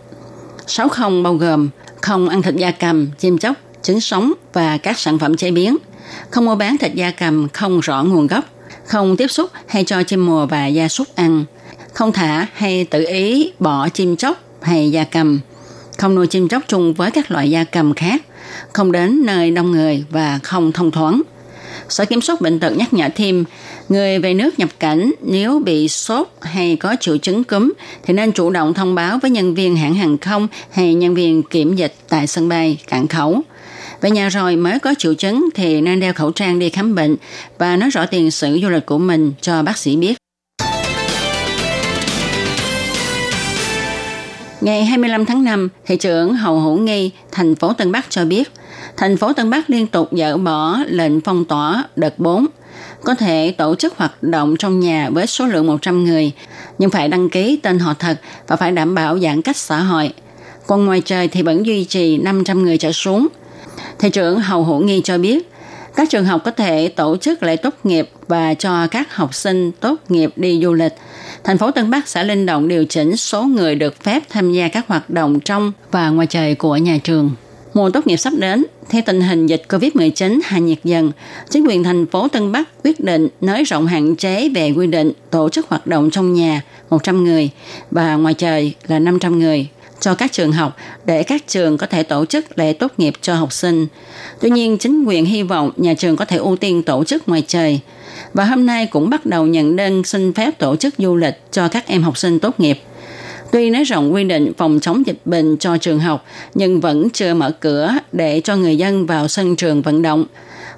6 0.68 0.90
không 0.90 1.24
bao 1.24 1.34
gồm 1.34 1.70
không 2.02 2.30
ăn 2.30 2.42
thịt 2.42 2.56
da 2.56 2.72
cầm, 2.72 3.08
chim 3.20 3.38
chóc, 3.38 3.56
trứng 3.84 4.02
sống 4.02 4.34
và 4.54 4.78
các 4.78 5.00
sản 5.00 5.20
phẩm 5.20 5.38
chế 5.38 5.52
biến– 5.52 5.78
không 6.30 6.46
mua 6.46 6.56
bán 6.56 6.78
thịt 6.78 6.94
da 6.94 7.12
cầm 7.12 7.48
không 7.54 7.80
rõ 7.80 8.04
nguồn 8.04 8.28
gốc, 8.28 8.46
không 8.86 9.18
tiếp 9.18 9.28
xúc 9.28 9.50
hay 9.68 9.84
cho 9.84 10.04
chim 10.04 10.26
mùa 10.26 10.46
và 10.46 10.68
gia 10.68 10.88
súc 10.88 11.16
ăn, 11.16 11.46
không 11.94 12.12
thả 12.12 12.48
hay 12.54 12.86
tự 12.86 13.06
ý 13.08 13.52
bỏ 13.60 13.90
chim 13.90 14.16
chóc 14.16 14.44
hay 14.62 14.92
gia 14.92 15.04
cầm, 15.04 15.40
không 15.98 16.16
nuôi 16.16 16.28
chim 16.28 16.48
chóc 16.48 16.64
chung 16.68 16.94
với 16.94 17.12
các 17.12 17.32
loại 17.32 17.50
gia 17.50 17.64
cầm 17.64 17.94
khác, 17.94 18.22
không 18.74 18.92
đến 18.92 19.26
nơi 19.26 19.52
đông 19.52 19.72
người 19.72 20.04
và 20.10 20.40
không 20.44 20.72
thông 20.72 20.92
thoáng. 20.92 21.22
Sở 21.90 22.06
Kiểm 22.06 22.22
soát 22.22 22.42
Bệnh 22.42 22.60
tật 22.60 22.70
nhắc 22.70 22.94
nhở 22.94 23.10
thêm, 23.16 23.46
người 23.90 24.20
về 24.20 24.34
nước 24.34 24.60
nhập 24.60 24.70
cảnh 24.80 25.12
nếu 25.22 25.60
bị 25.60 25.88
sốt 25.88 26.28
hay 26.42 26.76
có 26.76 26.96
triệu 27.00 27.18
chứng 27.18 27.44
cúm 27.44 27.74
thì 28.04 28.14
nên 28.14 28.32
chủ 28.32 28.50
động 28.50 28.74
thông 28.74 28.96
báo 28.96 29.20
với 29.22 29.32
nhân 29.32 29.56
viên 29.56 29.78
hãng 29.78 29.94
hàng 29.94 30.18
không 30.18 30.48
hay 30.72 30.94
nhân 30.94 31.16
viên 31.16 31.44
kiểm 31.44 31.76
dịch 31.76 31.96
tại 32.10 32.28
sân 32.28 32.50
bay, 32.50 32.78
cảng 32.88 33.08
khẩu– 33.08 33.42
về 34.04 34.12
nhà 34.12 34.30
rồi 34.30 34.56
mới 34.56 34.80
có 34.80 34.94
triệu 34.98 35.14
chứng 35.14 35.50
thì 35.56 35.82
nên 35.82 36.00
đeo 36.00 36.14
khẩu 36.14 36.32
trang 36.32 36.60
đi 36.60 36.70
khám 36.70 36.96
bệnh 36.96 37.16
và 37.58 37.76
nói 37.76 37.90
rõ 37.90 38.06
tiền 38.06 38.32
sử 38.32 38.60
du 38.62 38.70
lịch 38.70 38.86
của 38.86 38.98
mình 38.98 39.34
cho 39.42 39.64
bác 39.64 39.78
sĩ 39.78 39.96
biết. 39.96 40.18
Ngày 44.62 44.86
25 44.86 45.26
tháng 45.26 45.44
5, 45.44 45.70
thị 45.86 45.96
trưởng 45.96 46.34
Hầu 46.34 46.60
Hữu 46.60 46.78
Nghi, 46.78 47.12
thành 47.32 47.56
phố 47.56 47.74
Tân 47.74 47.92
Bắc 47.92 48.06
cho 48.10 48.26
biết, 48.26 48.52
thành 48.98 49.18
phố 49.18 49.34
Tân 49.34 49.50
Bắc 49.50 49.70
liên 49.70 49.88
tục 49.88 50.10
dỡ 50.12 50.38
bỏ 50.38 50.78
lệnh 50.88 51.22
phong 51.22 51.46
tỏa 51.46 51.84
đợt 51.96 52.20
4, 52.20 52.46
có 53.04 53.16
thể 53.16 53.56
tổ 53.58 53.76
chức 53.76 53.98
hoạt 53.98 54.24
động 54.24 54.56
trong 54.60 54.80
nhà 54.80 55.10
với 55.10 55.28
số 55.28 55.46
lượng 55.46 55.68
100 55.68 56.04
người, 56.04 56.32
nhưng 56.78 56.90
phải 56.90 57.08
đăng 57.08 57.30
ký 57.30 57.60
tên 57.64 57.80
họ 57.80 57.94
thật 57.94 58.22
và 58.48 58.56
phải 58.56 58.72
đảm 58.72 58.96
bảo 58.96 59.20
giãn 59.20 59.42
cách 59.42 59.58
xã 59.58 59.80
hội. 59.80 60.14
Còn 60.68 60.86
ngoài 60.86 61.02
trời 61.06 61.28
thì 61.28 61.42
vẫn 61.42 61.66
duy 61.66 61.86
trì 61.86 62.18
500 62.18 62.64
người 62.64 62.78
trở 62.78 62.92
xuống– 62.92 63.28
Thị 64.00 64.10
trưởng 64.10 64.40
Hầu 64.40 64.64
Hữu 64.64 64.80
Nghi 64.80 65.02
cho 65.04 65.18
biết, 65.18 65.50
các 65.96 66.10
trường 66.10 66.26
học 66.26 66.42
có 66.46 66.52
thể 66.52 66.88
tổ 66.88 67.18
chức 67.18 67.44
lễ 67.44 67.56
tốt 67.56 67.76
nghiệp 67.84 68.10
và 68.28 68.54
cho 68.54 68.88
các 68.88 69.16
học 69.16 69.34
sinh 69.34 69.72
tốt 69.72 69.96
nghiệp 70.10 70.30
đi 70.36 70.62
du 70.64 70.74
lịch. 70.74 70.94
Thành 71.44 71.58
phố 71.58 71.72
Tân 71.72 71.90
Bắc 71.90 72.08
sẽ 72.08 72.24
linh 72.24 72.46
động 72.46 72.68
điều 72.68 72.86
chỉnh 72.86 73.18
số 73.18 73.44
người 73.44 73.76
được 73.76 74.04
phép 74.04 74.24
tham 74.30 74.52
gia 74.52 74.68
các 74.68 74.88
hoạt 74.88 75.10
động 75.10 75.40
trong 75.40 75.72
và 75.92 76.10
ngoài 76.10 76.28
trời 76.28 76.56
của 76.56 76.78
nhà 76.78 76.98
trường. 77.04 77.32
Mùa 77.74 77.90
tốt 77.90 78.08
nghiệp 78.08 78.18
sắp 78.18 78.34
đến, 78.38 78.66
theo 78.90 79.02
tình 79.06 79.22
hình 79.22 79.48
dịch 79.48 79.64
COVID-19 79.70 80.40
hạ 80.44 80.58
nhiệt 80.58 80.78
dần, 80.84 81.12
chính 81.50 81.68
quyền 81.68 81.84
thành 81.84 82.06
phố 82.06 82.28
Tân 82.28 82.52
Bắc 82.52 82.70
quyết 82.84 83.00
định 83.00 83.28
nới 83.42 83.64
rộng 83.64 83.88
hạn 83.88 84.16
chế 84.16 84.50
về 84.50 84.72
quy 84.72 84.88
định 84.88 85.12
tổ 85.30 85.50
chức 85.50 85.70
hoạt 85.70 85.88
động 85.88 86.10
trong 86.10 86.34
nhà 86.34 86.62
100 86.90 87.24
người 87.24 87.50
và 87.92 88.16
ngoài 88.16 88.34
trời 88.34 88.74
là 88.88 89.00
500 89.00 89.40
người 89.40 89.68
cho 90.04 90.16
các 90.16 90.32
trường 90.32 90.52
học 90.52 90.78
để 91.06 91.24
các 91.24 91.48
trường 91.48 91.78
có 91.78 91.88
thể 91.88 92.04
tổ 92.04 92.26
chức 92.26 92.58
lễ 92.58 92.74
tốt 92.74 92.94
nghiệp 92.98 93.14
cho 93.22 93.36
học 93.36 93.54
sinh. 93.54 93.88
Tuy 94.42 94.50
nhiên, 94.50 94.78
chính 94.78 95.06
quyền 95.06 95.26
hy 95.26 95.44
vọng 95.44 95.72
nhà 95.78 95.94
trường 95.94 96.16
có 96.16 96.26
thể 96.26 96.38
ưu 96.38 96.56
tiên 96.56 96.84
tổ 96.84 97.04
chức 97.04 97.30
ngoài 97.30 97.44
trời. 97.48 97.80
Và 98.34 98.46
hôm 98.46 98.66
nay 98.66 98.86
cũng 98.86 99.10
bắt 99.10 99.26
đầu 99.26 99.46
nhận 99.46 99.76
đơn 99.76 100.04
xin 100.04 100.34
phép 100.34 100.60
tổ 100.60 100.76
chức 100.76 100.94
du 100.98 101.16
lịch 101.16 101.42
cho 101.52 101.68
các 101.68 101.88
em 101.88 102.04
học 102.04 102.18
sinh 102.18 102.40
tốt 102.40 102.60
nghiệp. 102.60 102.80
Tuy 103.52 103.70
nới 103.70 103.84
rộng 103.84 104.14
quy 104.14 104.24
định 104.24 104.52
phòng 104.58 104.80
chống 104.80 105.06
dịch 105.06 105.22
bệnh 105.26 105.58
cho 105.58 105.78
trường 105.78 106.00
học, 106.00 106.26
nhưng 106.54 106.80
vẫn 106.80 107.10
chưa 107.10 107.34
mở 107.34 107.52
cửa 107.52 107.94
để 108.12 108.42
cho 108.44 108.56
người 108.56 108.78
dân 108.78 109.06
vào 109.06 109.28
sân 109.28 109.56
trường 109.56 109.82
vận 109.82 110.02
động. 110.02 110.26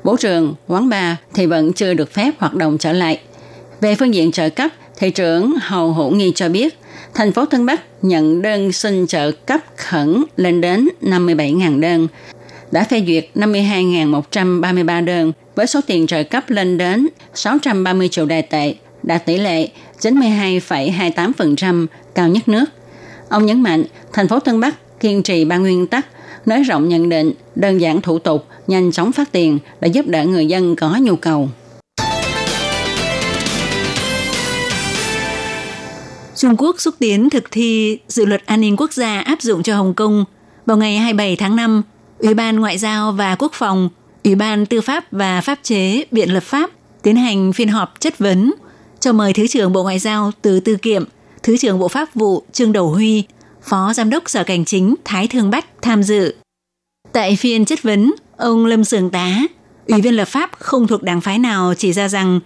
Vũ 0.03 0.15
trường, 0.17 0.53
quán 0.67 0.89
bar 0.89 1.15
thì 1.33 1.45
vẫn 1.45 1.73
chưa 1.73 1.93
được 1.93 2.13
phép 2.13 2.31
hoạt 2.37 2.53
động 2.53 2.77
trở 2.77 2.93
lại. 2.93 3.19
Về 3.81 3.95
phương 3.95 4.13
diện 4.13 4.31
trợ 4.31 4.49
cấp, 4.49 4.71
thị 4.97 5.09
trưởng 5.09 5.53
Hầu 5.61 5.93
Hữu 5.93 6.11
Nghi 6.11 6.31
cho 6.35 6.49
biết, 6.49 6.79
thành 7.15 7.31
phố 7.31 7.45
Tân 7.45 7.65
Bắc 7.65 7.81
nhận 8.01 8.41
đơn 8.41 8.71
xin 8.71 9.07
trợ 9.07 9.31
cấp 9.31 9.61
khẩn 9.77 10.23
lên 10.37 10.61
đến 10.61 10.87
57.000 11.01 11.79
đơn. 11.79 12.07
đã 12.71 12.83
phê 12.83 13.03
duyệt 13.07 13.27
52.133 13.35 15.05
đơn 15.05 15.31
với 15.55 15.67
số 15.67 15.79
tiền 15.87 16.07
trợ 16.07 16.23
cấp 16.23 16.49
lên 16.49 16.77
đến 16.77 17.07
630 17.33 18.09
triệu 18.09 18.25
đài 18.25 18.41
tệ, 18.41 18.75
đạt 19.03 19.25
tỷ 19.25 19.37
lệ 19.37 19.69
92,28%, 20.01 21.85
cao 22.15 22.27
nhất 22.27 22.47
nước. 22.47 22.65
Ông 23.29 23.45
nhấn 23.45 23.63
mạnh, 23.63 23.83
thành 24.13 24.27
phố 24.27 24.39
Tân 24.39 24.59
Bắc 24.59 24.99
kiên 24.99 25.23
trì 25.23 25.45
ba 25.45 25.57
nguyên 25.57 25.87
tắc, 25.87 26.05
nới 26.45 26.63
rộng 26.63 26.89
nhận 26.89 27.09
định, 27.09 27.33
đơn 27.55 27.77
giản 27.77 28.01
thủ 28.01 28.19
tục, 28.19 28.45
nhanh 28.67 28.91
chóng 28.91 29.11
phát 29.11 29.31
tiền 29.31 29.59
để 29.81 29.87
giúp 29.87 30.07
đỡ 30.07 30.25
người 30.25 30.45
dân 30.45 30.75
có 30.75 30.97
nhu 31.01 31.15
cầu. 31.15 31.49
Trung 36.35 36.55
Quốc 36.57 36.81
xúc 36.81 36.95
tiến 36.99 37.29
thực 37.29 37.51
thi 37.51 37.99
dự 38.07 38.25
luật 38.25 38.45
an 38.45 38.61
ninh 38.61 38.75
quốc 38.77 38.93
gia 38.93 39.19
áp 39.19 39.41
dụng 39.41 39.63
cho 39.63 39.75
Hồng 39.75 39.93
Kông. 39.93 40.25
Vào 40.65 40.77
ngày 40.77 40.97
27 40.97 41.35
tháng 41.35 41.55
5, 41.55 41.81
Ủy 42.19 42.33
ban 42.33 42.59
Ngoại 42.59 42.77
giao 42.77 43.11
và 43.11 43.35
Quốc 43.35 43.51
phòng, 43.53 43.89
Ủy 44.23 44.35
ban 44.35 44.65
Tư 44.65 44.81
pháp 44.81 45.11
và 45.11 45.41
Pháp 45.41 45.59
chế 45.63 46.03
Viện 46.11 46.33
Lập 46.33 46.43
pháp 46.43 46.69
tiến 47.01 47.15
hành 47.15 47.53
phiên 47.53 47.67
họp 47.67 47.99
chất 47.99 48.17
vấn 48.17 48.53
cho 48.99 49.13
mời 49.13 49.33
Thứ 49.33 49.47
trưởng 49.47 49.73
Bộ 49.73 49.83
Ngoại 49.83 49.99
giao 49.99 50.31
Từ 50.41 50.59
Tư 50.59 50.75
Kiệm, 50.75 51.03
Thứ 51.43 51.57
trưởng 51.57 51.79
Bộ 51.79 51.87
Pháp 51.87 52.15
vụ 52.15 52.43
Trương 52.51 52.71
Đầu 52.71 52.89
Huy, 52.89 53.23
Phó 53.63 53.93
Giám 53.93 54.09
đốc 54.09 54.29
Sở 54.29 54.43
Cảnh 54.43 54.65
chính 54.65 54.95
Thái 55.05 55.27
Thương 55.27 55.49
Bách 55.49 55.65
tham 55.81 56.03
dự. 56.03 56.35
Tại 57.11 57.35
phiên 57.35 57.65
chất 57.65 57.83
vấn, 57.83 58.13
ông 58.37 58.65
Lâm 58.65 58.83
Sường 58.83 59.09
Tá, 59.09 59.37
Ủy 59.87 60.01
viên 60.01 60.15
lập 60.15 60.25
pháp 60.25 60.51
không 60.59 60.87
thuộc 60.87 61.03
đảng 61.03 61.21
phái 61.21 61.39
nào 61.39 61.73
chỉ 61.77 61.93
ra 61.93 62.07
rằng 62.07 62.39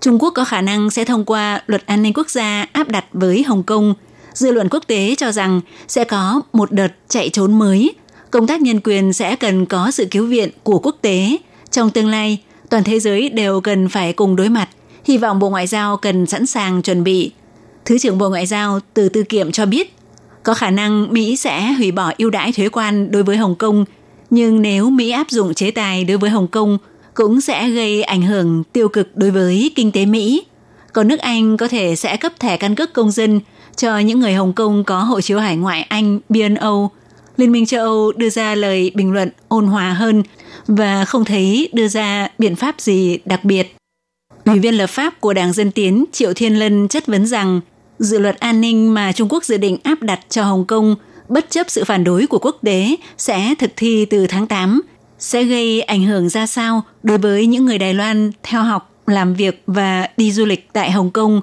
Trung 0.00 0.18
Quốc 0.22 0.30
có 0.30 0.44
khả 0.44 0.60
năng 0.60 0.90
sẽ 0.90 1.04
thông 1.04 1.24
qua 1.24 1.62
luật 1.66 1.86
an 1.86 2.02
ninh 2.02 2.12
quốc 2.12 2.30
gia 2.30 2.66
áp 2.72 2.88
đặt 2.88 3.04
với 3.12 3.42
Hồng 3.42 3.62
Kông. 3.62 3.94
Dư 4.34 4.52
luận 4.52 4.68
quốc 4.70 4.84
tế 4.86 5.14
cho 5.18 5.32
rằng 5.32 5.60
sẽ 5.88 6.04
có 6.04 6.40
một 6.52 6.72
đợt 6.72 6.88
chạy 7.08 7.28
trốn 7.28 7.58
mới. 7.58 7.94
Công 8.30 8.46
tác 8.46 8.60
nhân 8.60 8.80
quyền 8.84 9.12
sẽ 9.12 9.36
cần 9.36 9.66
có 9.66 9.90
sự 9.90 10.06
cứu 10.10 10.26
viện 10.26 10.50
của 10.62 10.78
quốc 10.78 10.96
tế. 11.02 11.36
Trong 11.70 11.90
tương 11.90 12.08
lai, 12.08 12.38
toàn 12.70 12.84
thế 12.84 13.00
giới 13.00 13.28
đều 13.28 13.60
cần 13.60 13.88
phải 13.88 14.12
cùng 14.12 14.36
đối 14.36 14.48
mặt. 14.48 14.68
Hy 15.04 15.18
vọng 15.18 15.38
Bộ 15.38 15.50
Ngoại 15.50 15.66
giao 15.66 15.96
cần 15.96 16.26
sẵn 16.26 16.46
sàng 16.46 16.82
chuẩn 16.82 17.04
bị. 17.04 17.32
Thứ 17.84 17.98
trưởng 17.98 18.18
Bộ 18.18 18.28
Ngoại 18.28 18.46
giao 18.46 18.80
Từ 18.94 19.08
Tư 19.08 19.22
Kiệm 19.22 19.52
cho 19.52 19.66
biết, 19.66 19.96
có 20.42 20.54
khả 20.54 20.70
năng 20.70 21.12
Mỹ 21.12 21.36
sẽ 21.36 21.72
hủy 21.72 21.90
bỏ 21.92 22.12
ưu 22.18 22.30
đãi 22.30 22.52
thuế 22.52 22.68
quan 22.68 23.10
đối 23.10 23.22
với 23.22 23.36
Hồng 23.36 23.54
Kông, 23.54 23.84
nhưng 24.30 24.62
nếu 24.62 24.90
Mỹ 24.90 25.10
áp 25.10 25.30
dụng 25.30 25.54
chế 25.54 25.70
tài 25.70 26.04
đối 26.04 26.16
với 26.18 26.30
Hồng 26.30 26.48
Kông– 26.48 26.78
cũng 27.20 27.40
sẽ 27.40 27.70
gây 27.70 28.02
ảnh 28.02 28.22
hưởng 28.22 28.64
tiêu 28.72 28.88
cực 28.88 29.16
đối 29.16 29.30
với 29.30 29.70
kinh 29.74 29.92
tế 29.92 30.06
Mỹ. 30.06 30.42
Còn 30.92 31.08
nước 31.08 31.20
Anh 31.20 31.56
có 31.56 31.68
thể 31.68 31.96
sẽ 31.96 32.16
cấp 32.16 32.32
thẻ 32.38 32.56
căn 32.56 32.74
cước 32.74 32.92
công 32.92 33.10
dân 33.10 33.40
cho 33.76 33.98
những 33.98 34.20
người 34.20 34.34
Hồng 34.34 34.52
Kông 34.52 34.84
có 34.84 35.02
hộ 35.02 35.20
chiếu 35.20 35.38
hải 35.38 35.56
ngoại 35.56 35.82
Anh 35.82 36.20
BNO. 36.28 36.88
Liên 37.36 37.52
minh 37.52 37.66
châu 37.66 37.84
Âu 37.84 38.12
đưa 38.12 38.30
ra 38.30 38.54
lời 38.54 38.92
bình 38.94 39.12
luận 39.12 39.30
ôn 39.48 39.66
hòa 39.66 39.92
hơn 39.92 40.22
và 40.66 41.04
không 41.04 41.24
thấy 41.24 41.68
đưa 41.72 41.88
ra 41.88 42.28
biện 42.38 42.56
pháp 42.56 42.80
gì 42.80 43.18
đặc 43.24 43.44
biệt. 43.44 43.76
Ủy 44.44 44.58
viên 44.58 44.74
lập 44.74 44.86
pháp 44.86 45.20
của 45.20 45.32
Đảng 45.32 45.52
Dân 45.52 45.70
Tiến 45.70 46.04
Triệu 46.12 46.32
Thiên 46.34 46.58
Lân 46.58 46.88
chất 46.88 47.06
vấn 47.06 47.26
rằng 47.26 47.60
dự 47.98 48.18
luật 48.18 48.40
an 48.40 48.60
ninh 48.60 48.94
mà 48.94 49.12
Trung 49.12 49.28
Quốc 49.28 49.44
dự 49.44 49.56
định 49.56 49.76
áp 49.82 50.02
đặt 50.02 50.20
cho 50.28 50.44
Hồng 50.44 50.64
Kông 50.64 50.96
bất 51.28 51.50
chấp 51.50 51.70
sự 51.70 51.84
phản 51.84 52.04
đối 52.04 52.26
của 52.26 52.38
quốc 52.38 52.56
tế 52.62 52.96
sẽ 53.18 53.54
thực 53.58 53.70
thi 53.76 54.04
từ 54.04 54.26
tháng 54.26 54.46
8 54.46 54.80
sẽ 55.20 55.44
gây 55.44 55.82
ảnh 55.82 56.04
hưởng 56.04 56.28
ra 56.28 56.46
sao 56.46 56.82
đối 57.02 57.18
với 57.18 57.46
những 57.46 57.66
người 57.66 57.78
Đài 57.78 57.94
Loan 57.94 58.32
theo 58.42 58.62
học, 58.62 58.90
làm 59.06 59.34
việc 59.34 59.62
và 59.66 60.08
đi 60.16 60.32
du 60.32 60.44
lịch 60.44 60.68
tại 60.72 60.90
Hồng 60.90 61.10
Kông? 61.10 61.40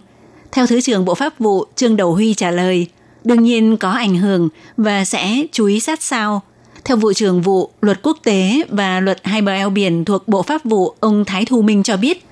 Theo 0.51 0.67
Thứ 0.67 0.81
trưởng 0.81 1.05
Bộ 1.05 1.15
Pháp 1.15 1.39
vụ 1.39 1.65
Trương 1.75 1.97
Đầu 1.97 2.13
Huy 2.13 2.33
trả 2.33 2.51
lời, 2.51 2.87
đương 3.23 3.43
nhiên 3.43 3.77
có 3.77 3.91
ảnh 3.91 4.17
hưởng 4.17 4.49
và 4.77 5.05
sẽ 5.05 5.45
chú 5.51 5.65
ý 5.65 5.79
sát 5.79 6.03
sao. 6.03 6.41
Theo 6.85 6.97
vụ 6.97 7.13
trưởng 7.13 7.41
vụ 7.41 7.69
luật 7.81 7.99
quốc 8.03 8.17
tế 8.23 8.61
và 8.69 8.99
luật 8.99 9.19
hai 9.23 9.41
bờ 9.41 9.51
eo 9.51 9.69
biển 9.69 10.05
thuộc 10.05 10.27
Bộ 10.27 10.41
Pháp 10.41 10.65
vụ, 10.65 10.93
ông 10.99 11.25
Thái 11.25 11.45
Thu 11.45 11.61
Minh 11.61 11.83
cho 11.83 11.97
biết, 11.97 12.25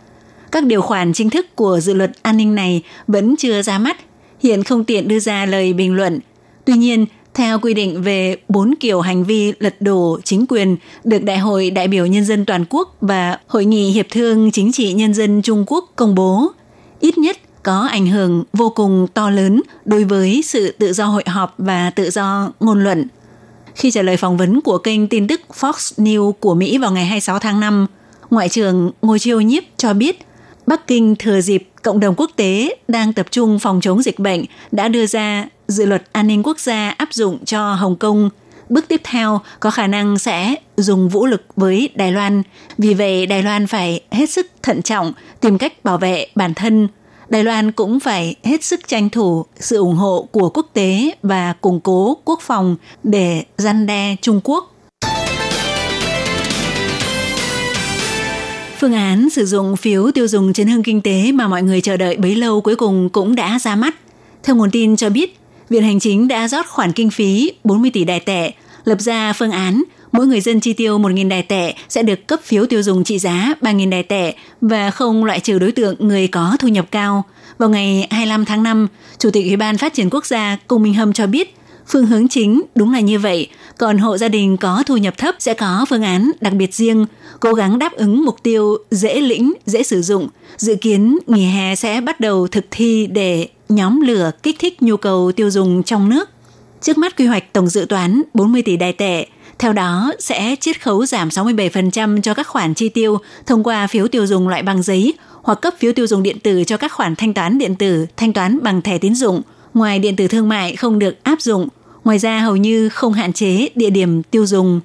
các 0.51 0.63
điều 0.63 0.81
khoản 0.81 1.13
chính 1.13 1.29
thức 1.29 1.55
của 1.55 1.79
dự 1.79 1.93
luật 1.93 2.11
an 2.21 2.37
ninh 2.37 2.55
này 2.55 2.81
vẫn 3.07 3.35
chưa 3.37 3.61
ra 3.61 3.77
mắt, 3.77 3.97
hiện 4.43 4.63
không 4.63 4.83
tiện 4.83 5.07
đưa 5.07 5.19
ra 5.19 5.45
lời 5.45 5.73
bình 5.73 5.93
luận. 5.93 6.19
Tuy 6.65 6.73
nhiên, 6.73 7.05
theo 7.35 7.59
quy 7.59 7.73
định 7.73 8.01
về 8.01 8.35
bốn 8.49 8.73
kiểu 8.79 9.01
hành 9.01 9.23
vi 9.23 9.53
lật 9.59 9.75
đổ 9.81 10.19
chính 10.23 10.45
quyền 10.49 10.77
được 11.03 11.23
Đại 11.23 11.37
hội 11.37 11.69
đại 11.69 11.87
biểu 11.87 12.05
nhân 12.05 12.25
dân 12.25 12.45
toàn 12.45 12.65
quốc 12.69 12.95
và 13.01 13.39
Hội 13.47 13.65
nghị 13.65 13.91
hiệp 13.91 14.05
thương 14.09 14.51
chính 14.51 14.71
trị 14.71 14.93
nhân 14.93 15.13
dân 15.13 15.41
Trung 15.41 15.63
Quốc 15.67 15.91
công 15.95 16.15
bố, 16.15 16.51
ít 16.99 17.17
nhất 17.17 17.37
có 17.63 17.87
ảnh 17.91 18.07
hưởng 18.07 18.43
vô 18.53 18.69
cùng 18.69 19.07
to 19.13 19.29
lớn 19.29 19.61
đối 19.85 20.03
với 20.03 20.41
sự 20.45 20.71
tự 20.71 20.93
do 20.93 21.05
hội 21.05 21.23
họp 21.27 21.53
và 21.57 21.89
tự 21.89 22.09
do 22.09 22.51
ngôn 22.59 22.83
luận. 22.83 23.07
Khi 23.75 23.91
trả 23.91 24.01
lời 24.01 24.17
phỏng 24.17 24.37
vấn 24.37 24.61
của 24.61 24.77
kênh 24.77 25.07
tin 25.07 25.27
tức 25.27 25.41
Fox 25.59 26.03
News 26.03 26.31
của 26.31 26.55
Mỹ 26.55 26.77
vào 26.77 26.91
ngày 26.91 27.05
26 27.05 27.39
tháng 27.39 27.59
5, 27.59 27.87
Ngoại 28.29 28.49
trưởng 28.49 28.91
Ngô 29.01 29.17
Chiêu 29.17 29.41
Nhiếp 29.41 29.63
cho 29.77 29.93
biết 29.93 30.25
Bắc 30.67 30.87
Kinh 30.87 31.15
thừa 31.19 31.41
dịp 31.41 31.69
cộng 31.81 31.99
đồng 31.99 32.15
quốc 32.17 32.31
tế 32.35 32.75
đang 32.87 33.13
tập 33.13 33.25
trung 33.31 33.59
phòng 33.59 33.81
chống 33.81 34.01
dịch 34.01 34.19
bệnh 34.19 34.45
đã 34.71 34.87
đưa 34.87 35.05
ra 35.05 35.47
dự 35.67 35.85
luật 35.85 36.03
an 36.11 36.27
ninh 36.27 36.43
quốc 36.43 36.59
gia 36.59 36.89
áp 36.89 37.13
dụng 37.13 37.45
cho 37.45 37.73
Hồng 37.73 37.95
Kông. 37.95 38.29
Bước 38.69 38.87
tiếp 38.87 39.01
theo 39.03 39.41
có 39.59 39.69
khả 39.69 39.87
năng 39.87 40.19
sẽ 40.19 40.55
dùng 40.77 41.09
vũ 41.09 41.25
lực 41.25 41.41
với 41.55 41.89
Đài 41.95 42.11
Loan. 42.11 42.43
Vì 42.77 42.93
vậy, 42.93 43.25
Đài 43.25 43.43
Loan 43.43 43.67
phải 43.67 44.01
hết 44.11 44.29
sức 44.29 44.47
thận 44.63 44.81
trọng, 44.81 45.13
tìm 45.41 45.57
cách 45.57 45.83
bảo 45.83 45.97
vệ 45.97 46.27
bản 46.35 46.53
thân. 46.53 46.87
Đài 47.29 47.43
Loan 47.43 47.71
cũng 47.71 47.99
phải 47.99 48.35
hết 48.43 48.63
sức 48.63 48.87
tranh 48.87 49.09
thủ 49.09 49.45
sự 49.59 49.77
ủng 49.77 49.95
hộ 49.95 50.27
của 50.31 50.49
quốc 50.49 50.67
tế 50.73 51.11
và 51.23 51.53
củng 51.53 51.79
cố 51.79 52.17
quốc 52.25 52.39
phòng 52.41 52.75
để 53.03 53.43
gian 53.57 53.85
đe 53.85 54.15
Trung 54.21 54.41
Quốc. 54.43 54.71
Phương 58.79 58.93
án 58.93 59.29
sử 59.29 59.45
dụng 59.45 59.77
phiếu 59.77 60.11
tiêu 60.11 60.27
dùng 60.27 60.53
chấn 60.53 60.67
hưng 60.67 60.83
kinh 60.83 61.01
tế 61.01 61.31
mà 61.31 61.47
mọi 61.47 61.63
người 61.63 61.81
chờ 61.81 61.97
đợi 61.97 62.17
bấy 62.17 62.35
lâu 62.35 62.61
cuối 62.61 62.75
cùng 62.75 63.09
cũng 63.09 63.35
đã 63.35 63.59
ra 63.59 63.75
mắt. 63.75 63.95
Theo 64.43 64.55
nguồn 64.55 64.71
tin 64.71 64.95
cho 64.95 65.09
biết, 65.09 65.39
Viện 65.69 65.83
Hành 65.83 65.99
Chính 65.99 66.27
đã 66.27 66.47
rót 66.47 66.67
khoản 66.67 66.93
kinh 66.93 67.09
phí 67.09 67.51
40 67.63 67.91
tỷ 67.93 68.03
đài 68.03 68.19
tệ, 68.19 68.51
lập 68.83 69.01
ra 69.01 69.33
phương 69.33 69.51
án 69.51 69.83
mỗi 70.11 70.27
người 70.27 70.41
dân 70.41 70.59
chi 70.59 70.73
tiêu 70.73 70.99
1.000 70.99 71.29
đài 71.29 71.43
tệ 71.43 71.73
sẽ 71.89 72.03
được 72.03 72.27
cấp 72.27 72.39
phiếu 72.43 72.65
tiêu 72.65 72.83
dùng 72.83 73.03
trị 73.03 73.19
giá 73.19 73.53
3.000 73.61 73.89
đài 73.89 74.03
tệ 74.03 74.33
và 74.61 74.91
không 74.91 75.23
loại 75.23 75.39
trừ 75.39 75.59
đối 75.59 75.71
tượng 75.71 75.95
người 75.99 76.27
có 76.27 76.57
thu 76.59 76.67
nhập 76.67 76.85
cao. 76.91 77.23
Vào 77.57 77.69
ngày 77.69 78.07
25 78.11 78.45
tháng 78.45 78.63
5, 78.63 78.87
Chủ 79.19 79.31
tịch 79.31 79.45
Ủy 79.45 79.55
ban 79.55 79.77
Phát 79.77 79.93
triển 79.93 80.09
Quốc 80.09 80.25
gia 80.25 80.57
Cung 80.67 80.83
Minh 80.83 80.93
Hâm 80.93 81.13
cho 81.13 81.27
biết, 81.27 81.55
phương 81.87 82.05
hướng 82.05 82.27
chính 82.27 82.61
đúng 82.75 82.93
là 82.93 82.99
như 82.99 83.19
vậy, 83.19 83.47
còn 83.77 83.97
hộ 83.97 84.17
gia 84.17 84.27
đình 84.27 84.57
có 84.57 84.83
thu 84.85 84.97
nhập 84.97 85.17
thấp 85.17 85.35
sẽ 85.39 85.53
có 85.53 85.85
phương 85.89 86.03
án 86.03 86.31
đặc 86.41 86.53
biệt 86.53 86.73
riêng, 86.73 87.05
cố 87.39 87.53
gắng 87.53 87.79
đáp 87.79 87.93
ứng 87.93 88.25
mục 88.25 88.43
tiêu 88.43 88.77
dễ 88.91 89.21
lĩnh, 89.21 89.53
dễ 89.65 89.83
sử 89.83 90.01
dụng. 90.01 90.27
Dự 90.57 90.75
kiến 90.75 91.17
nghỉ 91.27 91.45
hè 91.45 91.75
sẽ 91.75 92.01
bắt 92.01 92.19
đầu 92.19 92.47
thực 92.47 92.65
thi 92.71 93.07
để 93.07 93.47
nhóm 93.69 94.01
lửa 94.01 94.31
kích 94.43 94.55
thích 94.59 94.81
nhu 94.81 94.97
cầu 94.97 95.31
tiêu 95.31 95.49
dùng 95.49 95.83
trong 95.83 96.09
nước. 96.09 96.29
Trước 96.81 96.97
mắt 96.97 97.17
quy 97.17 97.25
hoạch 97.25 97.53
tổng 97.53 97.67
dự 97.67 97.85
toán 97.89 98.21
40 98.33 98.61
tỷ 98.61 98.77
đài 98.77 98.93
tệ, 98.93 99.25
theo 99.59 99.73
đó 99.73 100.13
sẽ 100.19 100.55
chiết 100.59 100.81
khấu 100.81 101.05
giảm 101.05 101.29
67% 101.29 102.21
cho 102.21 102.33
các 102.33 102.47
khoản 102.47 102.73
chi 102.73 102.89
tiêu 102.89 103.17
thông 103.45 103.63
qua 103.63 103.87
phiếu 103.87 104.07
tiêu 104.07 104.27
dùng 104.27 104.47
loại 104.47 104.63
bằng 104.63 104.83
giấy 104.83 105.13
hoặc 105.43 105.61
cấp 105.61 105.73
phiếu 105.79 105.93
tiêu 105.93 106.07
dùng 106.07 106.23
điện 106.23 106.39
tử 106.39 106.63
cho 106.63 106.77
các 106.77 106.91
khoản 106.91 107.15
thanh 107.15 107.33
toán 107.33 107.57
điện 107.57 107.75
tử, 107.75 108.05
thanh 108.17 108.33
toán 108.33 108.59
bằng 108.63 108.81
thẻ 108.81 108.97
tín 108.97 109.15
dụng. 109.15 109.41
Ngoài 109.75 109.99
điện 109.99 110.15
tử 110.15 110.27
thương 110.27 110.49
mại 110.49 110.75
không 110.75 110.99
được 110.99 111.23
áp 111.23 111.41
dụng, 111.41 111.67
ngoài 112.03 112.19
ra 112.19 112.39
hầu 112.39 112.55
như 112.55 112.89
không 112.89 113.13
hạn 113.13 113.33
chế 113.33 113.69
địa 113.75 113.89
điểm 113.89 114.23
tiêu 114.23 114.45
dùng. 114.45 114.81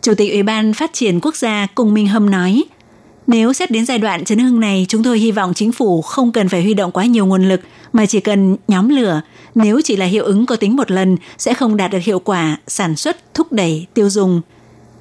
Chủ 0.00 0.14
tịch 0.14 0.32
Ủy 0.32 0.42
ban 0.42 0.74
Phát 0.74 0.92
triển 0.92 1.20
Quốc 1.20 1.36
gia 1.36 1.66
Cung 1.74 1.94
Minh 1.94 2.08
Hâm 2.08 2.30
nói, 2.30 2.64
nếu 3.26 3.52
xét 3.52 3.70
đến 3.70 3.86
giai 3.86 3.98
đoạn 3.98 4.24
chấn 4.24 4.38
hưng 4.38 4.60
này, 4.60 4.86
chúng 4.88 5.02
tôi 5.02 5.18
hy 5.18 5.32
vọng 5.32 5.54
chính 5.54 5.72
phủ 5.72 6.02
không 6.02 6.32
cần 6.32 6.48
phải 6.48 6.62
huy 6.62 6.74
động 6.74 6.92
quá 6.92 7.04
nhiều 7.04 7.26
nguồn 7.26 7.48
lực 7.48 7.60
mà 7.92 8.06
chỉ 8.06 8.20
cần 8.20 8.56
nhóm 8.68 8.88
lửa. 8.88 9.20
Nếu 9.54 9.80
chỉ 9.84 9.96
là 9.96 10.06
hiệu 10.06 10.24
ứng 10.24 10.46
có 10.46 10.56
tính 10.56 10.76
một 10.76 10.90
lần 10.90 11.16
sẽ 11.38 11.54
không 11.54 11.76
đạt 11.76 11.90
được 11.90 12.02
hiệu 12.02 12.18
quả 12.18 12.56
sản 12.66 12.96
xuất, 12.96 13.34
thúc 13.34 13.52
đẩy, 13.52 13.86
tiêu 13.94 14.10
dùng. 14.10 14.40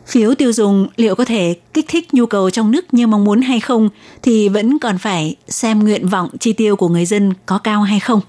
Phiếu 0.08 0.36
tiêu 0.36 0.54
dùng 0.54 0.88
liệu 0.96 1.16
có 1.16 1.26
thể 1.26 1.56
kích 1.74 1.86
thích 1.88 2.14
nhu 2.14 2.26
cầu 2.26 2.50
trong 2.50 2.72
nước 2.72 2.94
như 2.94 3.08
mong 3.08 3.24
muốn 3.24 3.42
hay 3.42 3.60
không 3.60 3.90
thì 4.22 4.50
vẫn 4.50 4.80
còn 4.80 4.98
phải 4.98 5.36
xem 5.48 5.80
nguyện 5.80 6.08
vọng 6.08 6.30
chi 6.40 6.54
tiêu 6.54 6.76
của 6.76 6.90
người 6.90 7.06
dân 7.06 7.34
có 7.46 7.58
cao 7.58 7.82
hay 7.82 8.00
không. 8.00 8.22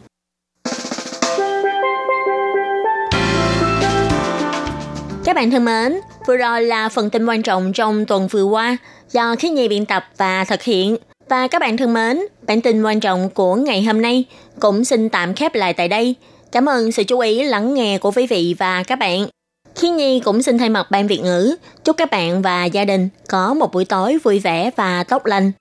Các 5.25 5.37
bạn 5.37 5.50
thân 5.50 5.64
mến, 5.64 6.00
vừa 6.26 6.37
rồi 6.37 6.62
là 6.62 6.88
phần 6.88 7.11
tin 7.11 7.26
quan 7.26 7.42
trọng 7.42 7.73
trong 7.73 8.07
tuần 8.07 8.28
vừa 8.28 8.45
qua 8.45 8.76
do 9.12 9.37
khí 9.38 9.49
nhi 9.49 9.69
biên 9.69 9.87
tập 9.87 10.04
và 10.16 10.45
thực 10.45 10.62
hiện. 10.62 10.97
Và 11.28 11.49
các 11.49 11.59
bạn 11.59 11.76
thân 11.76 11.95
mến, 11.95 12.21
bản 12.47 12.61
tin 12.61 12.83
quan 12.83 13.00
trọng 13.00 13.31
của 13.31 13.54
ngày 13.54 13.83
hôm 13.83 14.02
nay 14.02 14.25
cũng 14.61 14.85
xin 14.85 15.09
tạm 15.09 15.35
khép 15.35 15.54
lại 15.54 15.73
tại 15.73 15.88
đây. 15.88 16.14
Cảm 16.52 16.69
ơn 16.69 16.92
sự 16.92 17.04
chú 17.04 17.19
ý 17.19 17.42
lắng 17.42 17.75
nghe 17.75 17.99
của 17.99 18.11
quý 18.11 18.26
vị 18.26 18.54
và 18.59 18.83
các 18.83 18.99
bạn. 18.99 19.26
Khi 19.75 19.90
Nhi 19.90 20.21
cũng 20.21 20.42
xin 20.42 20.59
thay 20.59 20.69
mặt 20.69 20.90
ban 20.90 21.07
Việt 21.07 21.21
ngữ 21.23 21.57
chúc 21.85 21.97
các 21.97 22.11
bạn 22.11 22.42
và 22.42 22.64
gia 22.64 22.85
đình 22.85 23.09
có 23.28 23.54
một 23.54 23.73
buổi 23.73 23.85
tối 23.85 24.19
vui 24.25 24.38
vẻ 24.38 24.71
và 24.76 25.04
tốt 25.04 25.26
lành. 25.26 25.52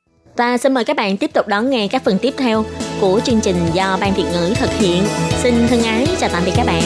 Và 0.42 0.58
xin 0.58 0.74
mời 0.74 0.84
các 0.84 0.96
bạn 0.96 1.18
tiếp 1.18 1.34
tục 1.34 1.48
đón 1.48 1.70
nghe 1.70 1.88
các 1.88 2.04
phần 2.04 2.18
tiếp 2.22 2.34
theo 2.38 2.66
của 3.02 3.20
chương 3.24 3.42
trình 3.42 3.56
do 3.74 3.98
ban 4.02 4.14
Việt 4.14 4.24
ngữ 4.34 4.54
thực 4.56 4.70
hiện. 4.74 5.04
Xin 5.44 5.68
thân 5.68 5.84
ái 5.84 6.08
chào 6.20 6.30
tạm 6.34 6.44
biệt 6.46 6.52
các 6.56 6.66
bạn. 6.66 6.82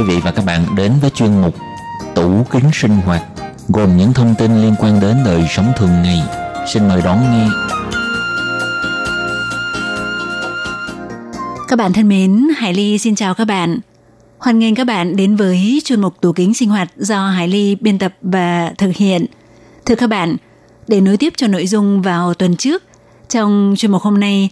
Quý 0.00 0.06
vị 0.06 0.20
và 0.24 0.30
các 0.30 0.44
bạn 0.44 0.66
đến 0.76 0.92
với 1.00 1.10
chuyên 1.10 1.40
mục 1.40 1.54
Tủ 2.14 2.44
kính 2.50 2.70
sinh 2.72 2.90
hoạt 2.90 3.22
gồm 3.68 3.96
những 3.96 4.12
thông 4.12 4.34
tin 4.38 4.62
liên 4.62 4.74
quan 4.78 5.00
đến 5.00 5.16
đời 5.24 5.46
sống 5.50 5.72
thường 5.76 6.02
ngày. 6.02 6.22
Xin 6.72 6.88
mời 6.88 7.02
đón 7.04 7.20
nghe. 7.20 7.48
Các 11.68 11.76
bạn 11.76 11.92
thân 11.92 12.08
mến, 12.08 12.48
Hải 12.56 12.74
Ly 12.74 12.98
xin 12.98 13.14
chào 13.14 13.34
các 13.34 13.44
bạn. 13.44 13.78
Hoan 14.38 14.58
nghênh 14.58 14.74
các 14.74 14.84
bạn 14.84 15.16
đến 15.16 15.36
với 15.36 15.82
chuyên 15.84 16.00
mục 16.00 16.20
tủ 16.20 16.32
kính 16.32 16.54
sinh 16.54 16.68
hoạt 16.68 16.90
do 16.96 17.28
Hải 17.28 17.48
Ly 17.48 17.76
biên 17.80 17.98
tập 17.98 18.14
và 18.22 18.72
thực 18.78 18.96
hiện. 18.96 19.26
Thưa 19.86 19.94
các 19.94 20.06
bạn, 20.06 20.36
để 20.88 21.00
nối 21.00 21.16
tiếp 21.16 21.32
cho 21.36 21.46
nội 21.46 21.66
dung 21.66 22.02
vào 22.02 22.34
tuần 22.34 22.56
trước, 22.56 22.82
trong 23.28 23.74
chuyên 23.78 23.92
mục 23.92 24.02
hôm 24.02 24.20
nay, 24.20 24.50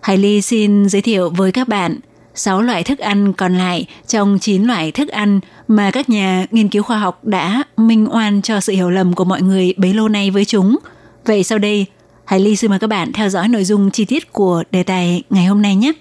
Hải 0.00 0.16
Ly 0.18 0.42
xin 0.42 0.88
giới 0.88 1.02
thiệu 1.02 1.30
với 1.30 1.52
các 1.52 1.68
bạn 1.68 1.98
6 2.40 2.62
loại 2.62 2.84
thức 2.84 2.98
ăn 2.98 3.32
còn 3.32 3.58
lại 3.58 3.86
trong 4.06 4.38
9 4.38 4.64
loại 4.64 4.92
thức 4.92 5.08
ăn 5.08 5.40
mà 5.68 5.90
các 5.90 6.08
nhà 6.08 6.46
nghiên 6.50 6.68
cứu 6.68 6.82
khoa 6.82 6.98
học 6.98 7.24
đã 7.24 7.62
minh 7.76 8.06
oan 8.10 8.42
cho 8.42 8.60
sự 8.60 8.72
hiểu 8.72 8.90
lầm 8.90 9.14
của 9.14 9.24
mọi 9.24 9.42
người 9.42 9.74
bấy 9.76 9.94
lâu 9.94 10.08
nay 10.08 10.30
với 10.30 10.44
chúng. 10.44 10.76
Vậy 11.24 11.44
sau 11.44 11.58
đây, 11.58 11.86
Hải 12.24 12.40
Ly 12.40 12.56
xin 12.56 12.70
mời 12.70 12.78
các 12.78 12.86
bạn 12.86 13.12
theo 13.12 13.28
dõi 13.28 13.48
nội 13.48 13.64
dung 13.64 13.90
chi 13.90 14.04
tiết 14.04 14.32
của 14.32 14.62
đề 14.70 14.82
tài 14.82 15.22
ngày 15.30 15.44
hôm 15.44 15.62
nay 15.62 15.76
nhé. 15.76 15.92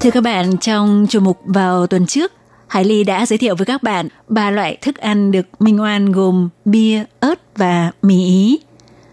Thưa 0.00 0.10
các 0.10 0.22
bạn, 0.22 0.58
trong 0.58 1.06
chủ 1.10 1.20
mục 1.20 1.38
vào 1.44 1.86
tuần 1.86 2.06
trước, 2.06 2.32
Hải 2.68 2.84
Ly 2.84 3.04
đã 3.04 3.26
giới 3.26 3.38
thiệu 3.38 3.54
với 3.56 3.66
các 3.66 3.82
bạn 3.82 4.08
ba 4.28 4.50
loại 4.50 4.76
thức 4.76 4.96
ăn 4.96 5.32
được 5.32 5.46
minh 5.58 5.80
oan 5.80 6.12
gồm 6.12 6.48
bia, 6.64 7.04
ớt 7.20 7.56
và 7.56 7.90
mì 8.02 8.24
ý. 8.24 8.58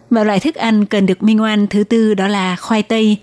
Và 0.10 0.24
loại 0.24 0.40
thức 0.40 0.56
ăn 0.56 0.86
cần 0.86 1.06
được 1.06 1.24
minh 1.24 1.42
oan 1.42 1.68
thứ 1.68 1.84
tư 1.84 2.14
đó 2.14 2.28
là 2.28 2.56
khoai 2.56 2.84
tây. 2.84 3.18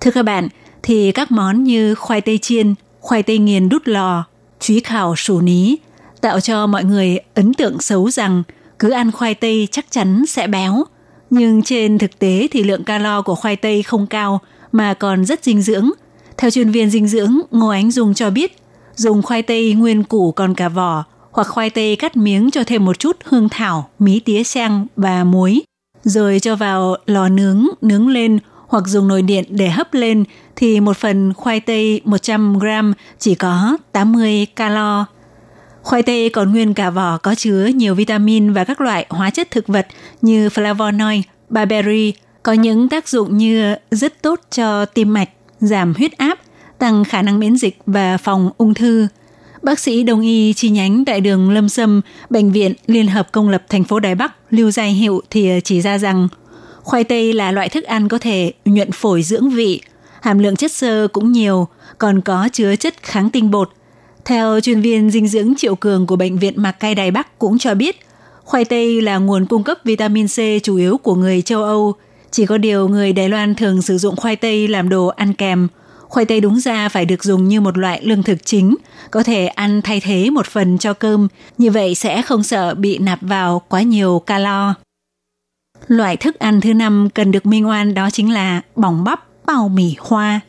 Thưa 0.00 0.10
các 0.10 0.22
bạn, 0.22 0.48
thì 0.82 1.12
các 1.12 1.30
món 1.30 1.64
như 1.64 1.94
khoai 1.94 2.20
tây 2.20 2.38
chiên, 2.38 2.74
khoai 3.00 3.22
tây 3.22 3.38
nghiền 3.38 3.68
đút 3.68 3.88
lò, 3.88 4.24
chúy 4.60 4.80
khảo 4.80 5.16
sủ 5.16 5.40
ní 5.40 5.76
tạo 6.20 6.40
cho 6.40 6.66
mọi 6.66 6.84
người 6.84 7.18
ấn 7.34 7.54
tượng 7.54 7.80
xấu 7.80 8.10
rằng 8.10 8.42
cứ 8.78 8.90
ăn 8.90 9.12
khoai 9.12 9.34
tây 9.34 9.68
chắc 9.70 9.86
chắn 9.90 10.26
sẽ 10.26 10.46
béo. 10.46 10.84
Nhưng 11.30 11.62
trên 11.62 11.98
thực 11.98 12.18
tế 12.18 12.48
thì 12.50 12.62
lượng 12.62 12.84
calo 12.84 13.22
của 13.22 13.34
khoai 13.34 13.56
tây 13.56 13.82
không 13.82 14.06
cao 14.06 14.40
mà 14.72 14.94
còn 14.94 15.24
rất 15.24 15.44
dinh 15.44 15.62
dưỡng. 15.62 15.90
Theo 16.36 16.50
chuyên 16.50 16.70
viên 16.70 16.90
dinh 16.90 17.08
dưỡng 17.08 17.40
Ngô 17.50 17.68
Ánh 17.68 17.90
Dung 17.90 18.14
cho 18.14 18.30
biết, 18.30 18.56
dùng 18.96 19.22
khoai 19.22 19.42
tây 19.42 19.74
nguyên 19.74 20.02
củ 20.02 20.32
còn 20.32 20.54
cả 20.54 20.68
vỏ 20.68 21.04
hoặc 21.30 21.46
khoai 21.46 21.70
tây 21.70 21.96
cắt 21.96 22.16
miếng 22.16 22.50
cho 22.50 22.64
thêm 22.64 22.84
một 22.84 22.98
chút 22.98 23.16
hương 23.24 23.48
thảo, 23.48 23.88
mí 23.98 24.20
tía 24.20 24.42
xăng 24.42 24.86
và 24.96 25.24
muối, 25.24 25.62
rồi 26.02 26.40
cho 26.40 26.56
vào 26.56 26.96
lò 27.06 27.28
nướng, 27.28 27.66
nướng 27.82 28.08
lên 28.08 28.38
hoặc 28.68 28.86
dùng 28.86 29.08
nồi 29.08 29.22
điện 29.22 29.44
để 29.48 29.68
hấp 29.68 29.94
lên 29.94 30.24
thì 30.56 30.80
một 30.80 30.96
phần 30.96 31.34
khoai 31.34 31.60
tây 31.60 32.00
100 32.04 32.58
gram 32.58 32.92
chỉ 33.18 33.34
có 33.34 33.76
80 33.92 34.46
calo. 34.56 35.04
Khoai 35.82 36.02
tây 36.02 36.30
còn 36.30 36.52
nguyên 36.52 36.74
cả 36.74 36.90
vỏ 36.90 37.18
có 37.18 37.34
chứa 37.34 37.66
nhiều 37.66 37.94
vitamin 37.94 38.52
và 38.52 38.64
các 38.64 38.80
loại 38.80 39.06
hóa 39.08 39.30
chất 39.30 39.50
thực 39.50 39.66
vật 39.66 39.86
như 40.22 40.48
flavonoid, 40.48 41.22
barberry 41.48 42.14
có 42.42 42.52
những 42.52 42.88
tác 42.88 43.08
dụng 43.08 43.36
như 43.36 43.74
rất 43.90 44.22
tốt 44.22 44.40
cho 44.50 44.84
tim 44.84 45.12
mạch, 45.12 45.28
giảm 45.58 45.94
huyết 45.94 46.12
áp, 46.12 46.38
tăng 46.78 47.04
khả 47.04 47.22
năng 47.22 47.38
miễn 47.38 47.56
dịch 47.56 47.78
và 47.86 48.16
phòng 48.16 48.50
ung 48.56 48.74
thư. 48.74 49.06
Bác 49.62 49.78
sĩ 49.78 50.02
đồng 50.02 50.20
y 50.20 50.52
chi 50.52 50.68
nhánh 50.68 51.04
tại 51.04 51.20
đường 51.20 51.50
Lâm 51.50 51.68
Sâm, 51.68 52.00
Bệnh 52.30 52.52
viện 52.52 52.72
Liên 52.86 53.06
hợp 53.06 53.32
Công 53.32 53.48
lập 53.48 53.62
thành 53.68 53.84
phố 53.84 54.00
Đài 54.00 54.14
Bắc, 54.14 54.34
Lưu 54.50 54.70
Giai 54.70 54.92
Hiệu 54.92 55.20
thì 55.30 55.60
chỉ 55.64 55.80
ra 55.80 55.98
rằng 55.98 56.28
khoai 56.82 57.04
tây 57.04 57.32
là 57.32 57.52
loại 57.52 57.68
thức 57.68 57.84
ăn 57.84 58.08
có 58.08 58.18
thể 58.18 58.52
nhuận 58.64 58.92
phổi 58.92 59.22
dưỡng 59.22 59.50
vị, 59.50 59.80
hàm 60.20 60.38
lượng 60.38 60.56
chất 60.56 60.72
xơ 60.72 61.08
cũng 61.12 61.32
nhiều, 61.32 61.68
còn 61.98 62.20
có 62.20 62.48
chứa 62.52 62.76
chất 62.76 62.94
kháng 63.02 63.30
tinh 63.30 63.50
bột. 63.50 63.70
Theo 64.24 64.60
chuyên 64.60 64.80
viên 64.80 65.10
dinh 65.10 65.28
dưỡng 65.28 65.54
Triệu 65.56 65.74
Cường 65.74 66.06
của 66.06 66.16
Bệnh 66.16 66.38
viện 66.38 66.54
Mạc 66.56 66.72
Cai 66.72 66.94
Đài 66.94 67.10
Bắc 67.10 67.38
cũng 67.38 67.58
cho 67.58 67.74
biết, 67.74 68.00
khoai 68.44 68.64
tây 68.64 69.02
là 69.02 69.18
nguồn 69.18 69.46
cung 69.46 69.62
cấp 69.62 69.78
vitamin 69.84 70.26
C 70.26 70.62
chủ 70.62 70.76
yếu 70.76 70.98
của 70.98 71.14
người 71.14 71.42
châu 71.42 71.62
Âu. 71.62 71.94
Chỉ 72.30 72.46
có 72.46 72.58
điều 72.58 72.88
người 72.88 73.12
Đài 73.12 73.28
Loan 73.28 73.54
thường 73.54 73.82
sử 73.82 73.98
dụng 73.98 74.16
khoai 74.16 74.36
tây 74.36 74.68
làm 74.68 74.88
đồ 74.88 75.06
ăn 75.06 75.34
kèm. 75.34 75.68
Khoai 76.16 76.26
tây 76.26 76.40
đúng 76.40 76.60
ra 76.60 76.88
phải 76.88 77.04
được 77.04 77.24
dùng 77.24 77.48
như 77.48 77.60
một 77.60 77.78
loại 77.78 78.00
lương 78.02 78.22
thực 78.22 78.46
chính, 78.46 78.76
có 79.10 79.22
thể 79.22 79.46
ăn 79.46 79.82
thay 79.82 80.00
thế 80.00 80.30
một 80.30 80.46
phần 80.46 80.78
cho 80.78 80.92
cơm, 80.92 81.28
như 81.58 81.70
vậy 81.70 81.94
sẽ 81.94 82.22
không 82.22 82.42
sợ 82.42 82.74
bị 82.74 82.98
nạp 82.98 83.18
vào 83.22 83.62
quá 83.68 83.82
nhiều 83.82 84.22
calo. 84.26 84.74
Loại 85.86 86.16
thức 86.16 86.38
ăn 86.38 86.60
thứ 86.60 86.74
năm 86.74 87.08
cần 87.14 87.32
được 87.32 87.46
minh 87.46 87.68
oan 87.68 87.94
đó 87.94 88.10
chính 88.10 88.32
là 88.32 88.62
bỏng 88.76 89.04
bắp, 89.04 89.46
bao 89.46 89.68
mì 89.68 89.94
hoa. 89.98 90.40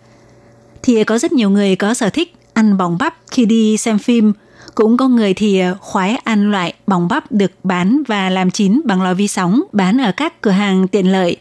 Thì 0.83 1.03
có 1.03 1.17
rất 1.17 1.31
nhiều 1.31 1.49
người 1.49 1.75
có 1.75 1.93
sở 1.93 2.09
thích 2.09 2.35
ăn 2.53 2.77
bỏng 2.77 2.97
bắp 2.99 3.15
khi 3.31 3.45
đi 3.45 3.77
xem 3.77 3.99
phim, 3.99 4.33
cũng 4.75 4.97
có 4.97 5.07
người 5.07 5.33
thì 5.33 5.61
khoái 5.79 6.15
ăn 6.15 6.51
loại 6.51 6.73
bỏng 6.87 7.07
bắp 7.07 7.31
được 7.31 7.51
bán 7.63 8.03
và 8.07 8.29
làm 8.29 8.51
chín 8.51 8.81
bằng 8.85 9.01
lò 9.01 9.13
vi 9.13 9.27
sóng 9.27 9.61
bán 9.71 10.01
ở 10.01 10.11
các 10.11 10.41
cửa 10.41 10.51
hàng 10.51 10.87
tiện 10.87 11.11
lợi. 11.11 11.37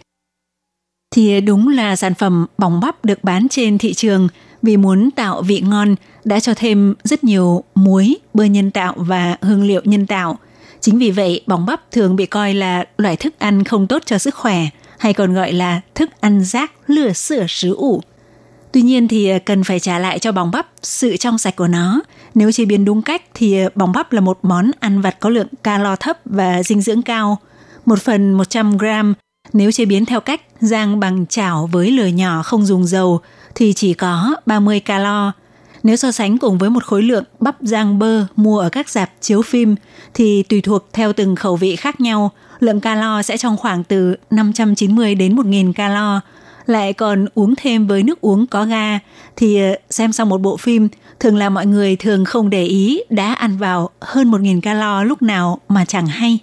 Thì 1.16 1.40
đúng 1.40 1.68
là 1.68 1.96
sản 1.96 2.14
phẩm 2.14 2.46
bóng 2.58 2.80
bắp 2.80 3.04
được 3.04 3.24
bán 3.24 3.48
trên 3.48 3.78
thị 3.78 3.94
trường 3.94 4.28
vì 4.62 4.76
muốn 4.76 5.10
tạo 5.10 5.42
vị 5.42 5.60
ngon 5.60 5.94
đã 6.24 6.40
cho 6.40 6.54
thêm 6.54 6.94
rất 7.04 7.24
nhiều 7.24 7.64
muối, 7.74 8.16
bơ 8.34 8.44
nhân 8.44 8.70
tạo 8.70 8.94
và 8.96 9.36
hương 9.40 9.64
liệu 9.64 9.80
nhân 9.84 10.06
tạo. 10.06 10.38
Chính 10.80 10.98
vì 10.98 11.10
vậy, 11.10 11.40
bóng 11.46 11.66
bắp 11.66 11.90
thường 11.90 12.16
bị 12.16 12.26
coi 12.26 12.54
là 12.54 12.84
loại 12.98 13.16
thức 13.16 13.38
ăn 13.38 13.64
không 13.64 13.86
tốt 13.86 14.02
cho 14.06 14.18
sức 14.18 14.34
khỏe, 14.34 14.66
hay 14.98 15.12
còn 15.12 15.34
gọi 15.34 15.52
là 15.52 15.80
thức 15.94 16.10
ăn 16.20 16.44
rác 16.44 16.72
lừa 16.86 17.12
sửa 17.12 17.46
sứ 17.48 17.74
ủ. 17.74 18.02
Tuy 18.72 18.82
nhiên 18.82 19.08
thì 19.08 19.28
à, 19.28 19.38
cần 19.38 19.64
phải 19.64 19.80
trả 19.80 19.98
lại 19.98 20.18
cho 20.18 20.32
bóng 20.32 20.50
bắp 20.50 20.66
sự 20.82 21.16
trong 21.16 21.38
sạch 21.38 21.56
của 21.56 21.68
nó. 21.68 22.00
Nếu 22.34 22.52
chế 22.52 22.64
biến 22.64 22.84
đúng 22.84 23.02
cách 23.02 23.22
thì 23.34 23.58
à, 23.58 23.68
bóng 23.74 23.92
bắp 23.92 24.12
là 24.12 24.20
một 24.20 24.38
món 24.42 24.70
ăn 24.80 25.00
vặt 25.00 25.20
có 25.20 25.30
lượng 25.30 25.48
calo 25.62 25.96
thấp 25.96 26.18
và 26.24 26.62
dinh 26.62 26.80
dưỡng 26.80 27.02
cao. 27.02 27.38
Một 27.84 28.02
phần 28.02 28.32
100 28.32 28.76
gram 28.76 29.14
nếu 29.52 29.72
chế 29.72 29.84
biến 29.84 30.04
theo 30.04 30.20
cách 30.20 30.40
rang 30.60 31.00
bằng 31.00 31.26
chảo 31.26 31.68
với 31.72 31.90
lửa 31.90 32.06
nhỏ 32.06 32.42
không 32.42 32.66
dùng 32.66 32.86
dầu 32.86 33.20
thì 33.54 33.72
chỉ 33.72 33.94
có 33.94 34.36
30 34.46 34.80
calo. 34.80 35.32
Nếu 35.82 35.96
so 35.96 36.12
sánh 36.12 36.38
cùng 36.38 36.58
với 36.58 36.70
một 36.70 36.84
khối 36.84 37.02
lượng 37.02 37.24
bắp 37.40 37.56
rang 37.60 37.98
bơ 37.98 38.26
mua 38.36 38.58
ở 38.58 38.68
các 38.68 38.88
dạp 38.88 39.10
chiếu 39.20 39.42
phim 39.42 39.74
thì 40.14 40.42
tùy 40.42 40.60
thuộc 40.60 40.88
theo 40.92 41.12
từng 41.12 41.36
khẩu 41.36 41.56
vị 41.56 41.76
khác 41.76 42.00
nhau, 42.00 42.30
lượng 42.60 42.80
calo 42.80 43.22
sẽ 43.22 43.36
trong 43.36 43.56
khoảng 43.56 43.84
từ 43.84 44.16
590 44.30 45.14
đến 45.14 45.36
1.000 45.36 45.72
calo. 45.72 46.20
Lại 46.66 46.92
còn 46.92 47.26
uống 47.34 47.54
thêm 47.56 47.86
với 47.86 48.02
nước 48.02 48.20
uống 48.20 48.46
có 48.46 48.64
ga 48.64 48.98
thì 49.36 49.60
ờ, 49.60 49.76
xem 49.90 50.12
xong 50.12 50.28
một 50.28 50.40
bộ 50.40 50.56
phim 50.56 50.88
thường 51.20 51.36
là 51.36 51.48
mọi 51.48 51.66
người 51.66 51.96
thường 51.96 52.24
không 52.24 52.50
để 52.50 52.64
ý 52.64 53.00
đã 53.10 53.34
ăn 53.34 53.58
vào 53.58 53.90
hơn 54.00 54.30
1.000 54.30 54.60
calo 54.60 55.04
lúc 55.04 55.22
nào 55.22 55.58
mà 55.68 55.84
chẳng 55.84 56.06
hay. 56.06 56.38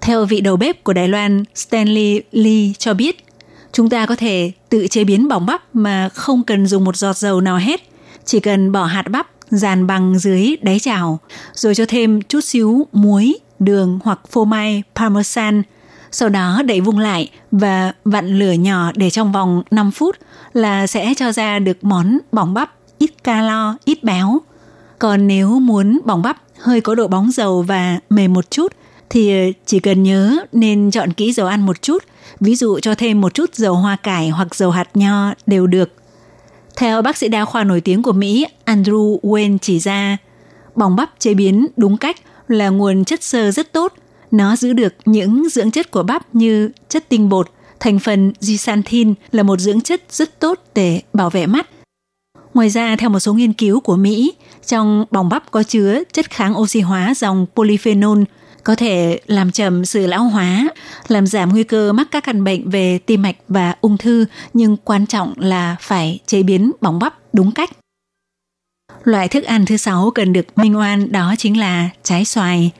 Theo 0.00 0.24
vị 0.24 0.40
đầu 0.40 0.56
bếp 0.56 0.84
của 0.84 0.92
Đài 0.92 1.08
Loan 1.08 1.44
Stanley 1.54 2.22
Lee 2.32 2.72
cho 2.78 2.94
biết, 2.94 3.24
chúng 3.72 3.90
ta 3.90 4.06
có 4.06 4.16
thể 4.16 4.52
tự 4.68 4.86
chế 4.86 5.04
biến 5.04 5.28
bỏng 5.28 5.46
bắp 5.46 5.62
mà 5.74 6.08
không 6.08 6.42
cần 6.44 6.66
dùng 6.66 6.84
một 6.84 6.96
giọt 6.96 7.16
dầu 7.16 7.40
nào 7.40 7.56
hết. 7.56 7.80
Chỉ 8.24 8.40
cần 8.40 8.72
bỏ 8.72 8.84
hạt 8.84 9.04
bắp 9.10 9.26
dàn 9.50 9.86
bằng 9.86 10.18
dưới 10.18 10.56
đáy 10.62 10.78
chảo, 10.78 11.18
rồi 11.54 11.74
cho 11.74 11.84
thêm 11.88 12.22
chút 12.22 12.40
xíu 12.40 12.86
muối, 12.92 13.38
đường 13.58 13.98
hoặc 14.04 14.20
phô 14.30 14.44
mai 14.44 14.82
parmesan. 14.94 15.62
Sau 16.12 16.28
đó 16.28 16.62
đậy 16.64 16.80
vung 16.80 16.98
lại 16.98 17.30
và 17.50 17.92
vặn 18.04 18.38
lửa 18.38 18.52
nhỏ 18.52 18.92
để 18.94 19.10
trong 19.10 19.32
vòng 19.32 19.62
5 19.70 19.90
phút 19.90 20.16
là 20.52 20.86
sẽ 20.86 21.14
cho 21.16 21.32
ra 21.32 21.58
được 21.58 21.84
món 21.84 22.18
bỏng 22.32 22.54
bắp 22.54 22.74
ít 22.98 23.24
calo, 23.24 23.76
ít 23.84 24.04
béo. 24.04 24.38
Còn 24.98 25.26
nếu 25.26 25.58
muốn 25.58 25.98
bỏng 26.04 26.22
bắp 26.22 26.36
hơi 26.58 26.80
có 26.80 26.94
độ 26.94 27.08
bóng 27.08 27.30
dầu 27.32 27.62
và 27.62 27.98
mềm 28.10 28.32
một 28.32 28.50
chút 28.50 28.72
thì 29.10 29.48
ờ, 29.48 29.52
chỉ 29.66 29.80
cần 29.80 30.02
nhớ 30.02 30.36
nên 30.52 30.90
chọn 30.90 31.12
kỹ 31.12 31.32
dầu 31.32 31.46
ăn 31.46 31.66
một 31.66 31.82
chút, 31.82 32.04
ví 32.40 32.56
dụ 32.56 32.78
cho 32.80 32.94
thêm 32.94 33.20
một 33.20 33.34
chút 33.34 33.54
dầu 33.54 33.74
hoa 33.74 33.96
cải 33.96 34.28
hoặc 34.28 34.54
dầu 34.54 34.70
hạt 34.70 34.88
nho 34.94 35.34
đều 35.46 35.66
được. 35.66 35.92
Theo 36.76 37.02
bác 37.02 37.16
sĩ 37.16 37.28
đa 37.28 37.44
khoa 37.44 37.64
nổi 37.64 37.80
tiếng 37.80 38.02
của 38.02 38.12
Mỹ 38.12 38.46
Andrew 38.66 39.20
Wayne 39.20 39.58
chỉ 39.58 39.78
ra, 39.78 40.16
bỏng 40.74 40.96
bắp 40.96 41.10
chế 41.18 41.34
biến 41.34 41.66
đúng 41.76 41.96
cách 41.96 42.16
là 42.48 42.68
nguồn 42.68 43.04
chất 43.04 43.22
xơ 43.22 43.50
rất 43.50 43.72
tốt. 43.72 43.92
Nó 44.30 44.56
giữ 44.56 44.72
được 44.72 44.94
những 45.04 45.48
dưỡng 45.48 45.70
chất 45.70 45.90
của 45.90 46.02
bắp 46.02 46.34
như 46.34 46.70
chất 46.88 47.08
tinh 47.08 47.28
bột, 47.28 47.50
thành 47.80 47.98
phần 47.98 48.32
zeaxanthin 48.40 49.14
là 49.32 49.42
một 49.42 49.58
dưỡng 49.58 49.80
chất 49.80 50.02
rất 50.10 50.40
tốt 50.40 50.58
để 50.74 51.02
bảo 51.12 51.30
vệ 51.30 51.46
mắt. 51.46 51.68
Ngoài 52.54 52.70
ra, 52.70 52.96
theo 52.96 53.10
một 53.10 53.20
số 53.20 53.34
nghiên 53.34 53.52
cứu 53.52 53.80
của 53.80 53.96
Mỹ, 53.96 54.32
trong 54.66 55.04
bỏng 55.10 55.28
bắp 55.28 55.50
có 55.50 55.62
chứa 55.62 56.02
chất 56.12 56.30
kháng 56.30 56.58
oxy 56.58 56.80
hóa 56.80 57.14
dòng 57.16 57.46
polyphenol 57.56 58.22
có 58.64 58.74
thể 58.74 59.20
làm 59.26 59.52
chậm 59.52 59.84
sự 59.84 60.06
lão 60.06 60.24
hóa, 60.24 60.68
làm 61.08 61.26
giảm 61.26 61.50
nguy 61.50 61.64
cơ 61.64 61.92
mắc 61.92 62.08
các 62.10 62.24
căn 62.24 62.44
bệnh 62.44 62.70
về 62.70 62.98
tim 62.98 63.22
mạch 63.22 63.36
và 63.48 63.74
ung 63.80 63.98
thư, 63.98 64.26
nhưng 64.54 64.76
quan 64.76 65.06
trọng 65.06 65.34
là 65.36 65.76
phải 65.80 66.18
chế 66.26 66.42
biến 66.42 66.72
bóng 66.80 66.98
bắp 66.98 67.14
đúng 67.32 67.52
cách. 67.52 67.70
Loại 69.04 69.28
thức 69.28 69.44
ăn 69.44 69.66
thứ 69.66 69.76
sáu 69.76 70.10
cần 70.14 70.32
được 70.32 70.58
minh 70.58 70.78
oan 70.78 71.12
đó 71.12 71.34
chính 71.38 71.60
là 71.60 71.88
trái 72.02 72.24
xoài. 72.24 72.70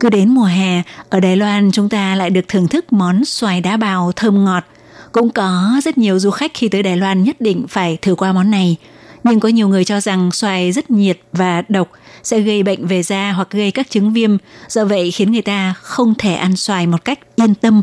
Cứ 0.00 0.10
đến 0.10 0.28
mùa 0.28 0.44
hè, 0.44 0.82
ở 1.10 1.20
Đài 1.20 1.36
Loan 1.36 1.70
chúng 1.72 1.88
ta 1.88 2.14
lại 2.14 2.30
được 2.30 2.48
thưởng 2.48 2.68
thức 2.68 2.92
món 2.92 3.24
xoài 3.24 3.60
đá 3.60 3.76
bào 3.76 4.12
thơm 4.12 4.44
ngọt. 4.44 4.64
Cũng 5.12 5.30
có 5.30 5.80
rất 5.84 5.98
nhiều 5.98 6.18
du 6.18 6.30
khách 6.30 6.54
khi 6.54 6.68
tới 6.68 6.82
Đài 6.82 6.96
Loan 6.96 7.24
nhất 7.24 7.36
định 7.40 7.66
phải 7.68 7.98
thử 8.02 8.14
qua 8.14 8.32
món 8.32 8.50
này. 8.50 8.76
Nhưng 9.24 9.40
có 9.40 9.48
nhiều 9.48 9.68
người 9.68 9.84
cho 9.84 10.00
rằng 10.00 10.32
xoài 10.32 10.72
rất 10.72 10.90
nhiệt 10.90 11.18
và 11.32 11.62
độc, 11.68 11.88
sẽ 12.22 12.40
gây 12.40 12.62
bệnh 12.62 12.86
về 12.86 13.02
da 13.02 13.32
hoặc 13.32 13.50
gây 13.50 13.70
các 13.70 13.90
chứng 13.90 14.12
viêm, 14.12 14.36
do 14.68 14.84
vậy 14.84 15.10
khiến 15.10 15.32
người 15.32 15.42
ta 15.42 15.74
không 15.82 16.14
thể 16.18 16.34
ăn 16.34 16.56
xoài 16.56 16.86
một 16.86 17.04
cách 17.04 17.18
yên 17.36 17.54
tâm. 17.54 17.82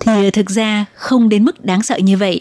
Thì 0.00 0.30
thực 0.30 0.50
ra 0.50 0.84
không 0.94 1.28
đến 1.28 1.44
mức 1.44 1.64
đáng 1.64 1.82
sợ 1.82 1.96
như 1.96 2.16
vậy. 2.16 2.40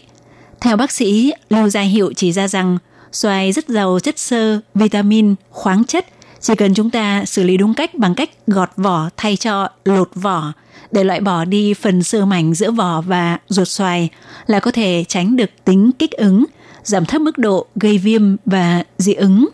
Theo 0.62 0.78
bác 0.78 0.92
sĩ 0.92 1.34
Lưu 1.50 1.70
Gia 1.70 1.82
Hiệu 1.82 2.14
chỉ 2.16 2.32
ra 2.32 2.48
rằng 2.48 2.78
xoài 3.12 3.52
rất 3.52 3.70
giàu 3.70 4.00
chất 4.04 4.20
xơ, 4.20 4.60
vitamin, 4.76 5.36
khoáng 5.50 5.84
chất. 5.84 6.06
Chỉ 6.42 6.56
cần 6.56 6.74
chúng 6.74 6.90
ta 6.90 7.26
xử 7.26 7.44
lý 7.44 7.58
đúng 7.58 7.74
cách 7.74 7.96
bằng 7.96 8.16
cách 8.16 8.30
gọt 8.48 8.70
vỏ 8.78 9.10
thay 9.18 9.38
cho 9.38 9.70
lột 9.86 10.10
vỏ 10.16 10.54
để 10.92 11.04
loại 11.04 11.20
bỏ 11.20 11.46
đi 11.46 11.74
phần 11.74 12.04
sơ 12.04 12.26
mảnh 12.26 12.54
giữa 12.54 12.72
vỏ 12.72 13.02
và 13.02 13.38
ruột 13.48 13.68
xoài 13.68 14.10
là 14.48 14.60
có 14.60 14.72
thể 14.72 15.06
tránh 15.08 15.36
được 15.36 15.50
tính 15.66 15.92
kích 16.00 16.12
ứng, 16.12 16.46
giảm 16.84 17.06
thấp 17.06 17.22
mức 17.22 17.38
độ 17.38 17.66
gây 17.76 17.98
viêm 17.98 18.36
và 18.46 18.84
dị 18.98 19.14
ứng. 19.14 19.46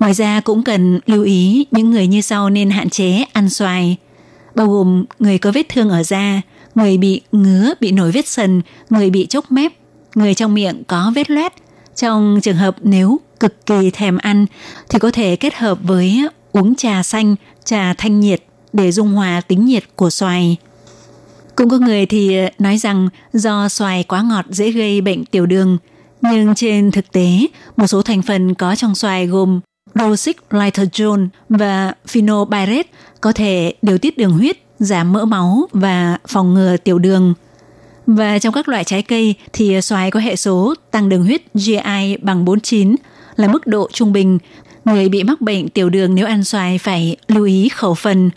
Ngoài 0.00 0.12
ra 0.14 0.40
cũng 0.40 0.62
cần 0.62 1.00
lưu 1.06 1.24
ý 1.24 1.66
những 1.70 1.90
người 1.90 2.06
như 2.06 2.20
sau 2.20 2.50
nên 2.50 2.70
hạn 2.70 2.90
chế 2.90 3.24
ăn 3.32 3.50
xoài, 3.50 3.96
bao 4.54 4.68
gồm 4.68 5.04
người 5.18 5.38
có 5.38 5.52
vết 5.52 5.68
thương 5.68 5.90
ở 5.90 6.02
da, 6.02 6.42
người 6.74 6.98
bị 6.98 7.20
ngứa, 7.32 7.74
bị 7.80 7.92
nổi 7.92 8.12
vết 8.12 8.28
sần, 8.28 8.62
người 8.90 9.10
bị 9.10 9.26
chốc 9.26 9.52
mép, 9.52 9.72
người 10.14 10.34
trong 10.34 10.54
miệng 10.54 10.82
có 10.86 11.12
vết 11.14 11.30
loét. 11.30 11.52
Trong 11.96 12.40
trường 12.42 12.56
hợp 12.56 12.76
nếu 12.82 13.20
cực 13.40 13.66
kỳ 13.66 13.90
thèm 13.90 14.18
ăn 14.18 14.46
thì 14.88 14.98
có 14.98 15.10
thể 15.10 15.36
kết 15.36 15.54
hợp 15.54 15.78
với 15.82 16.28
uống 16.52 16.74
trà 16.74 17.02
xanh, 17.02 17.36
trà 17.64 17.94
thanh 17.98 18.20
nhiệt 18.20 18.42
để 18.72 18.92
dung 18.92 19.12
hòa 19.12 19.40
tính 19.40 19.64
nhiệt 19.64 19.84
của 19.96 20.10
xoài. 20.10 20.56
Cũng 21.56 21.68
có 21.68 21.78
người 21.78 22.06
thì 22.06 22.36
nói 22.58 22.78
rằng 22.78 23.08
do 23.32 23.68
xoài 23.68 24.02
quá 24.04 24.22
ngọt 24.22 24.44
dễ 24.48 24.70
gây 24.70 25.00
bệnh 25.00 25.24
tiểu 25.24 25.46
đường, 25.46 25.78
nhưng 26.22 26.54
trên 26.54 26.90
thực 26.90 27.12
tế, 27.12 27.46
một 27.76 27.86
số 27.86 28.02
thành 28.02 28.22
phần 28.22 28.54
có 28.54 28.76
trong 28.76 28.94
xoài 28.94 29.26
gồm 29.26 29.60
Rosic 29.98 30.36
Lighterjone 30.50 31.28
và 31.48 31.92
Phenobyrate 32.06 32.88
có 33.20 33.32
thể 33.32 33.74
điều 33.82 33.98
tiết 33.98 34.18
đường 34.18 34.32
huyết, 34.32 34.58
giảm 34.78 35.12
mỡ 35.12 35.24
máu 35.24 35.68
và 35.72 36.18
phòng 36.28 36.54
ngừa 36.54 36.76
tiểu 36.76 36.98
đường. 36.98 37.34
Và 38.06 38.38
trong 38.38 38.54
các 38.54 38.68
loại 38.68 38.84
trái 38.84 39.02
cây 39.02 39.34
thì 39.52 39.80
xoài 39.80 40.10
có 40.10 40.20
hệ 40.20 40.36
số 40.36 40.74
tăng 40.90 41.08
đường 41.08 41.24
huyết 41.24 41.42
GI 41.54 42.16
bằng 42.22 42.44
49 42.44 42.96
là 43.36 43.48
mức 43.48 43.66
độ 43.66 43.88
trung 43.92 44.12
bình. 44.12 44.38
Người 44.84 45.08
bị 45.08 45.24
mắc 45.24 45.40
bệnh 45.40 45.68
tiểu 45.68 45.90
đường 45.90 46.14
nếu 46.14 46.26
ăn 46.26 46.44
xoài 46.44 46.78
phải 46.78 47.16
lưu 47.28 47.44
ý 47.44 47.68
khẩu 47.68 47.94
phần. 47.94 48.30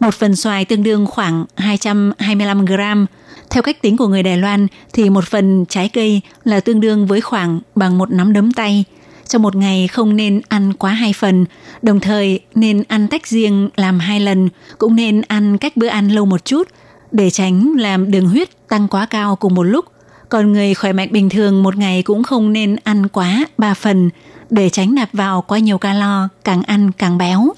Một 0.00 0.14
phần 0.14 0.36
xoài 0.36 0.64
tương 0.64 0.82
đương 0.82 1.06
khoảng 1.06 1.44
225 1.56 2.64
gram. 2.64 3.06
Theo 3.50 3.62
cách 3.62 3.82
tính 3.82 3.96
của 3.96 4.08
người 4.08 4.22
Đài 4.22 4.36
Loan 4.36 4.66
thì 4.92 5.10
một 5.10 5.24
phần 5.24 5.64
trái 5.68 5.88
cây 5.88 6.20
là 6.44 6.60
tương 6.60 6.80
đương 6.80 7.06
với 7.06 7.20
khoảng 7.20 7.60
bằng 7.74 7.98
một 7.98 8.10
nắm 8.10 8.32
đấm 8.32 8.52
tay– 8.52 8.84
trong 9.28 9.42
một 9.42 9.56
ngày 9.56 9.88
không 9.88 10.16
nên 10.16 10.40
ăn 10.48 10.72
quá 10.72 10.92
hai 10.92 11.12
phần, 11.12 11.46
đồng 11.82 12.00
thời 12.00 12.40
nên 12.54 12.82
ăn 12.88 13.08
tách 13.08 13.26
riêng 13.26 13.70
làm 13.76 13.98
hai 13.98 14.20
lần, 14.20 14.48
cũng 14.78 14.96
nên 14.96 15.22
ăn 15.28 15.58
cách 15.58 15.76
bữa 15.76 15.86
ăn 15.86 16.08
lâu 16.08 16.24
một 16.24 16.44
chút 16.44 16.68
để 17.12 17.30
tránh 17.30 17.72
làm 17.78 18.10
đường 18.10 18.28
huyết 18.28 18.68
tăng 18.68 18.88
quá 18.88 19.06
cao 19.06 19.36
cùng 19.36 19.54
một 19.54 19.62
lúc. 19.62 19.84
Còn 20.28 20.52
người 20.52 20.74
khỏe 20.74 20.92
mạnh 20.92 21.08
bình 21.12 21.28
thường 21.28 21.62
một 21.62 21.76
ngày 21.76 22.02
cũng 22.02 22.22
không 22.22 22.52
nên 22.52 22.76
ăn 22.84 23.08
quá 23.08 23.44
ba 23.58 23.74
phần 23.74 24.10
để 24.50 24.70
tránh 24.70 24.94
nạp 24.94 25.08
vào 25.12 25.42
quá 25.42 25.58
nhiều 25.58 25.78
calo, 25.78 26.28
càng 26.44 26.62
ăn 26.62 26.92
càng 26.98 27.18
béo. 27.18 27.48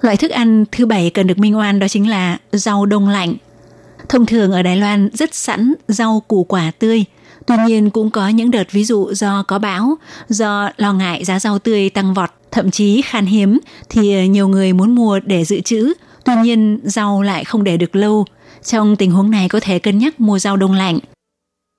Loại 0.00 0.16
thức 0.16 0.30
ăn 0.30 0.64
thứ 0.72 0.86
bảy 0.86 1.10
cần 1.10 1.26
được 1.26 1.38
minh 1.38 1.56
oan 1.58 1.78
đó 1.78 1.88
chính 1.88 2.10
là 2.10 2.38
rau 2.52 2.86
đông 2.86 3.08
lạnh. 3.08 3.34
Thông 4.08 4.26
thường 4.26 4.52
ở 4.52 4.62
Đài 4.62 4.76
Loan 4.76 5.10
rất 5.12 5.34
sẵn 5.34 5.74
rau 5.88 6.22
củ 6.28 6.44
quả 6.44 6.70
tươi– 6.78 7.04
Tuy 7.46 7.56
nhiên 7.66 7.90
cũng 7.90 8.10
có 8.10 8.28
những 8.28 8.50
đợt 8.50 8.72
ví 8.72 8.84
dụ 8.84 9.12
do 9.12 9.42
có 9.42 9.58
bão, 9.58 9.94
do 10.28 10.70
lo 10.76 10.92
ngại 10.92 11.24
giá 11.24 11.40
rau 11.40 11.58
tươi 11.58 11.90
tăng 11.90 12.14
vọt, 12.14 12.30
thậm 12.50 12.70
chí 12.70 13.02
khan 13.02 13.26
hiếm 13.26 13.58
thì 13.88 14.28
nhiều 14.28 14.48
người 14.48 14.72
muốn 14.72 14.94
mua 14.94 15.20
để 15.20 15.44
dự 15.44 15.60
trữ, 15.60 15.92
tuy 16.24 16.32
nhiên 16.42 16.80
rau 16.84 17.22
lại 17.22 17.44
không 17.44 17.64
để 17.64 17.76
được 17.76 17.96
lâu. 17.96 18.24
Trong 18.64 18.96
tình 18.96 19.10
huống 19.10 19.30
này 19.30 19.48
có 19.48 19.60
thể 19.60 19.78
cân 19.78 19.98
nhắc 19.98 20.20
mua 20.20 20.38
rau 20.38 20.56
đông 20.56 20.72
lạnh. 20.72 20.98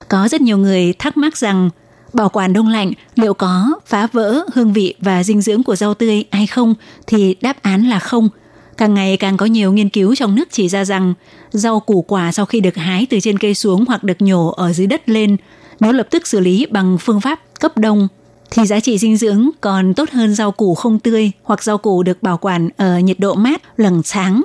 Có 0.08 0.28
rất 0.28 0.40
nhiều 0.40 0.58
người 0.58 0.92
thắc 0.98 1.16
mắc 1.16 1.36
rằng 1.36 1.70
bảo 2.12 2.28
quản 2.28 2.52
đông 2.52 2.68
lạnh 2.68 2.92
liệu 3.14 3.34
có 3.34 3.72
phá 3.86 4.08
vỡ 4.12 4.44
hương 4.54 4.72
vị 4.72 4.94
và 5.00 5.22
dinh 5.22 5.42
dưỡng 5.42 5.62
của 5.62 5.76
rau 5.76 5.94
tươi 5.94 6.24
hay 6.30 6.46
không 6.46 6.74
thì 7.06 7.36
đáp 7.40 7.62
án 7.62 7.88
là 7.88 7.98
không. 7.98 8.28
Càng 8.76 8.94
ngày 8.94 9.16
càng 9.16 9.36
có 9.36 9.46
nhiều 9.46 9.72
nghiên 9.72 9.88
cứu 9.88 10.14
trong 10.14 10.34
nước 10.34 10.48
chỉ 10.50 10.68
ra 10.68 10.84
rằng 10.84 11.14
rau 11.50 11.80
củ 11.80 12.02
quả 12.02 12.32
sau 12.32 12.46
khi 12.46 12.60
được 12.60 12.76
hái 12.76 13.06
từ 13.10 13.20
trên 13.20 13.38
cây 13.38 13.54
xuống 13.54 13.84
hoặc 13.88 14.04
được 14.04 14.22
nhổ 14.22 14.50
ở 14.50 14.72
dưới 14.72 14.86
đất 14.86 15.08
lên 15.08 15.36
nếu 15.80 15.92
lập 15.92 16.06
tức 16.10 16.26
xử 16.26 16.40
lý 16.40 16.66
bằng 16.70 16.98
phương 17.00 17.20
pháp 17.20 17.40
cấp 17.60 17.78
đông 17.78 18.08
thì 18.50 18.66
giá 18.66 18.80
trị 18.80 18.98
dinh 18.98 19.16
dưỡng 19.16 19.50
còn 19.60 19.94
tốt 19.94 20.10
hơn 20.10 20.34
rau 20.34 20.52
củ 20.52 20.74
không 20.74 20.98
tươi 20.98 21.32
hoặc 21.42 21.62
rau 21.62 21.78
củ 21.78 22.02
được 22.02 22.22
bảo 22.22 22.38
quản 22.38 22.68
ở 22.76 22.98
nhiệt 22.98 23.20
độ 23.20 23.34
mát 23.34 23.62
lẳng 23.76 24.02
sáng. 24.02 24.42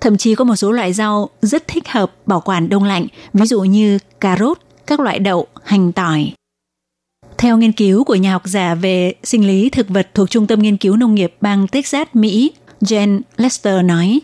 Thậm 0.00 0.16
chí 0.16 0.34
có 0.34 0.44
một 0.44 0.56
số 0.56 0.72
loại 0.72 0.92
rau 0.92 1.28
rất 1.42 1.68
thích 1.68 1.88
hợp 1.88 2.12
bảo 2.26 2.40
quản 2.40 2.68
đông 2.68 2.84
lạnh, 2.84 3.06
ví 3.32 3.46
dụ 3.46 3.60
như 3.60 3.98
cà 4.20 4.36
rốt, 4.40 4.58
các 4.86 5.00
loại 5.00 5.18
đậu, 5.18 5.46
hành 5.64 5.92
tỏi. 5.92 6.32
Theo 7.38 7.56
nghiên 7.56 7.72
cứu 7.72 8.04
của 8.04 8.14
nhà 8.14 8.32
học 8.32 8.42
giả 8.44 8.74
về 8.74 9.14
sinh 9.24 9.46
lý 9.46 9.70
thực 9.70 9.88
vật 9.88 10.08
thuộc 10.14 10.30
Trung 10.30 10.46
tâm 10.46 10.62
Nghiên 10.62 10.76
cứu 10.76 10.96
Nông 10.96 11.14
nghiệp 11.14 11.34
bang 11.40 11.68
Texas, 11.68 12.08
Mỹ, 12.12 12.52
Jen 12.80 13.20
Lester 13.36 13.84
nói, 13.84 14.20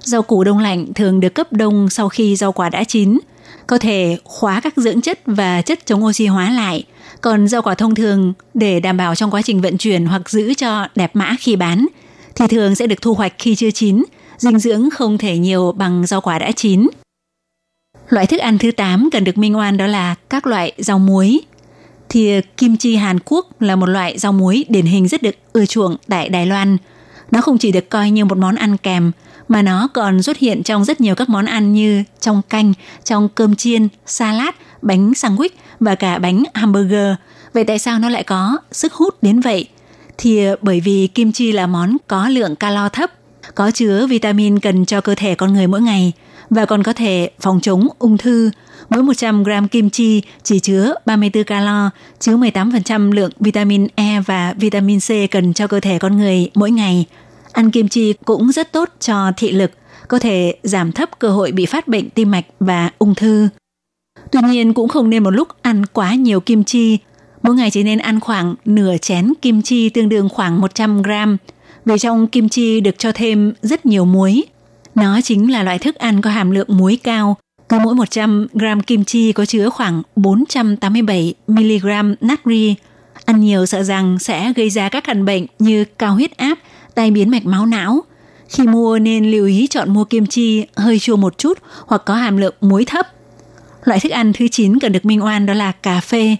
rau 0.00 0.22
củ 0.22 0.44
đông 0.44 0.58
lạnh 0.58 0.94
thường 0.94 1.20
được 1.20 1.34
cấp 1.34 1.52
đông 1.52 1.90
sau 1.90 2.08
khi 2.08 2.36
rau 2.36 2.52
quả 2.52 2.68
đã 2.68 2.84
chín– 2.84 3.18
có 3.66 3.78
thể 3.78 4.16
khóa 4.24 4.60
các 4.60 4.72
dưỡng 4.76 5.00
chất 5.00 5.20
và 5.26 5.62
chất 5.62 5.86
chống 5.86 6.04
oxy 6.04 6.26
hóa 6.26 6.50
lại. 6.50 6.84
Còn 7.20 7.48
rau 7.48 7.62
quả 7.62 7.74
thông 7.74 7.94
thường 7.94 8.32
để 8.54 8.80
đảm 8.80 8.96
bảo 8.96 9.14
trong 9.14 9.30
quá 9.30 9.42
trình 9.42 9.60
vận 9.60 9.78
chuyển 9.78 10.06
hoặc 10.06 10.30
giữ 10.30 10.54
cho 10.54 10.86
đẹp 10.94 11.10
mã 11.16 11.36
khi 11.40 11.56
bán 11.56 11.86
thì 12.34 12.46
thường 12.46 12.74
sẽ 12.74 12.86
được 12.86 13.02
thu 13.02 13.14
hoạch 13.14 13.32
khi 13.38 13.54
chưa 13.54 13.70
chín, 13.70 14.04
dinh 14.38 14.58
dưỡng 14.58 14.90
không 14.90 15.18
thể 15.18 15.38
nhiều 15.38 15.72
bằng 15.72 16.06
rau 16.06 16.20
quả 16.20 16.38
đã 16.38 16.52
chín. 16.52 16.88
Loại 18.08 18.26
thức 18.26 18.40
ăn 18.40 18.58
thứ 18.58 18.70
8 18.70 19.08
cần 19.12 19.24
được 19.24 19.38
minh 19.38 19.56
oan 19.56 19.76
đó 19.76 19.86
là 19.86 20.14
các 20.30 20.46
loại 20.46 20.72
rau 20.78 20.98
muối. 20.98 21.40
Thì 22.08 22.40
kim 22.56 22.76
chi 22.76 22.96
Hàn 22.96 23.18
Quốc 23.24 23.62
là 23.62 23.76
một 23.76 23.86
loại 23.86 24.18
rau 24.18 24.32
muối 24.32 24.64
điển 24.68 24.86
hình 24.86 25.08
rất 25.08 25.22
được 25.22 25.34
ưa 25.52 25.66
chuộng 25.66 25.96
tại 26.08 26.28
Đài 26.28 26.46
Loan. 26.46 26.76
Nó 27.32 27.40
không 27.40 27.58
chỉ 27.58 27.72
được 27.72 27.90
coi 27.90 28.10
như 28.10 28.24
một 28.24 28.38
món 28.38 28.54
ăn 28.54 28.76
kèm 28.76 29.12
mà 29.48 29.62
nó 29.62 29.88
còn 29.94 30.22
xuất 30.22 30.38
hiện 30.38 30.62
trong 30.62 30.84
rất 30.84 31.00
nhiều 31.00 31.14
các 31.14 31.28
món 31.28 31.46
ăn 31.46 31.72
như 31.72 32.02
trong 32.20 32.42
canh, 32.48 32.72
trong 33.04 33.28
cơm 33.34 33.56
chiên, 33.56 33.88
salad, 34.06 34.54
bánh 34.82 35.12
sandwich 35.12 35.48
và 35.80 35.94
cả 35.94 36.18
bánh 36.18 36.44
hamburger. 36.54 37.14
Vậy 37.52 37.64
tại 37.64 37.78
sao 37.78 37.98
nó 37.98 38.08
lại 38.08 38.24
có 38.24 38.58
sức 38.72 38.92
hút 38.92 39.22
đến 39.22 39.40
vậy? 39.40 39.68
Thì 40.18 40.46
bởi 40.62 40.80
vì 40.80 41.06
kim 41.06 41.32
chi 41.32 41.52
là 41.52 41.66
món 41.66 41.96
có 42.06 42.28
lượng 42.28 42.56
calo 42.56 42.88
thấp, 42.88 43.10
có 43.54 43.70
chứa 43.70 44.06
vitamin 44.06 44.58
cần 44.58 44.84
cho 44.84 45.00
cơ 45.00 45.14
thể 45.14 45.34
con 45.34 45.52
người 45.52 45.66
mỗi 45.66 45.82
ngày 45.82 46.12
và 46.50 46.64
còn 46.64 46.82
có 46.82 46.92
thể 46.92 47.30
phòng 47.40 47.60
chống 47.60 47.88
ung 47.98 48.18
thư. 48.18 48.50
Mỗi 48.90 49.02
100 49.02 49.42
gram 49.42 49.68
kim 49.68 49.90
chi 49.90 50.22
chỉ 50.42 50.60
chứa 50.60 50.94
34 51.06 51.44
calo, 51.44 51.90
chứa 52.20 52.36
18% 52.36 53.12
lượng 53.12 53.30
vitamin 53.40 53.86
E 53.94 54.20
và 54.26 54.54
vitamin 54.56 54.98
C 55.00 55.30
cần 55.30 55.54
cho 55.54 55.66
cơ 55.66 55.80
thể 55.80 55.98
con 55.98 56.16
người 56.16 56.50
mỗi 56.54 56.70
ngày– 56.70 57.06
Ăn 57.52 57.70
kim 57.70 57.88
chi 57.88 58.14
cũng 58.24 58.52
rất 58.52 58.72
tốt 58.72 58.88
cho 59.00 59.32
thị 59.36 59.52
lực, 59.52 59.70
có 60.08 60.18
thể 60.18 60.54
giảm 60.62 60.92
thấp 60.92 61.18
cơ 61.18 61.28
hội 61.28 61.52
bị 61.52 61.66
phát 61.66 61.88
bệnh 61.88 62.10
tim 62.10 62.30
mạch 62.30 62.44
và 62.60 62.90
ung 62.98 63.14
thư. 63.14 63.48
Tuy 64.32 64.40
nhiên 64.42 64.74
cũng 64.74 64.88
không 64.88 65.10
nên 65.10 65.22
một 65.22 65.30
lúc 65.30 65.48
ăn 65.62 65.86
quá 65.86 66.14
nhiều 66.14 66.40
kim 66.40 66.64
chi. 66.64 66.98
Mỗi 67.42 67.54
ngày 67.54 67.70
chỉ 67.70 67.82
nên 67.82 67.98
ăn 67.98 68.20
khoảng 68.20 68.54
nửa 68.64 68.96
chén 68.96 69.32
kim 69.42 69.62
chi 69.62 69.88
tương 69.88 70.08
đương 70.08 70.28
khoảng 70.28 70.60
100 70.60 71.02
gram. 71.02 71.36
Vì 71.84 71.98
trong 71.98 72.26
kim 72.26 72.48
chi 72.48 72.80
được 72.80 72.98
cho 72.98 73.12
thêm 73.12 73.52
rất 73.62 73.86
nhiều 73.86 74.04
muối. 74.04 74.44
Nó 74.94 75.20
chính 75.20 75.52
là 75.52 75.62
loại 75.62 75.78
thức 75.78 75.94
ăn 75.94 76.20
có 76.20 76.30
hàm 76.30 76.50
lượng 76.50 76.68
muối 76.70 76.98
cao, 77.02 77.36
Cứ 77.68 77.78
mỗi 77.78 77.94
100 77.94 78.46
gram 78.52 78.80
kim 78.80 79.04
chi 79.04 79.32
có 79.32 79.46
chứa 79.46 79.68
khoảng 79.68 80.02
487 80.16 81.34
mg 81.46 82.14
natri. 82.20 82.74
Ăn 83.24 83.40
nhiều 83.40 83.66
sợ 83.66 83.82
rằng 83.82 84.18
sẽ 84.18 84.52
gây 84.56 84.70
ra 84.70 84.88
các 84.88 85.04
căn 85.04 85.24
bệnh 85.24 85.46
như 85.58 85.84
cao 85.98 86.14
huyết 86.14 86.36
áp, 86.36 86.58
tai 86.94 87.10
biến 87.10 87.30
mạch 87.30 87.46
máu 87.46 87.66
não. 87.66 88.00
Khi 88.48 88.66
mua 88.66 88.98
nên 88.98 89.30
lưu 89.30 89.46
ý 89.46 89.66
chọn 89.66 89.94
mua 89.94 90.04
kim 90.04 90.26
chi 90.26 90.66
hơi 90.76 90.98
chua 90.98 91.16
một 91.16 91.38
chút 91.38 91.58
hoặc 91.86 92.02
có 92.06 92.14
hàm 92.14 92.36
lượng 92.36 92.54
muối 92.60 92.84
thấp. 92.84 93.06
Loại 93.84 94.00
thức 94.00 94.12
ăn 94.12 94.32
thứ 94.32 94.48
9 94.48 94.78
cần 94.78 94.92
được 94.92 95.04
minh 95.04 95.24
oan 95.24 95.46
đó 95.46 95.54
là 95.54 95.72
cà 95.72 96.00
phê. 96.00 96.36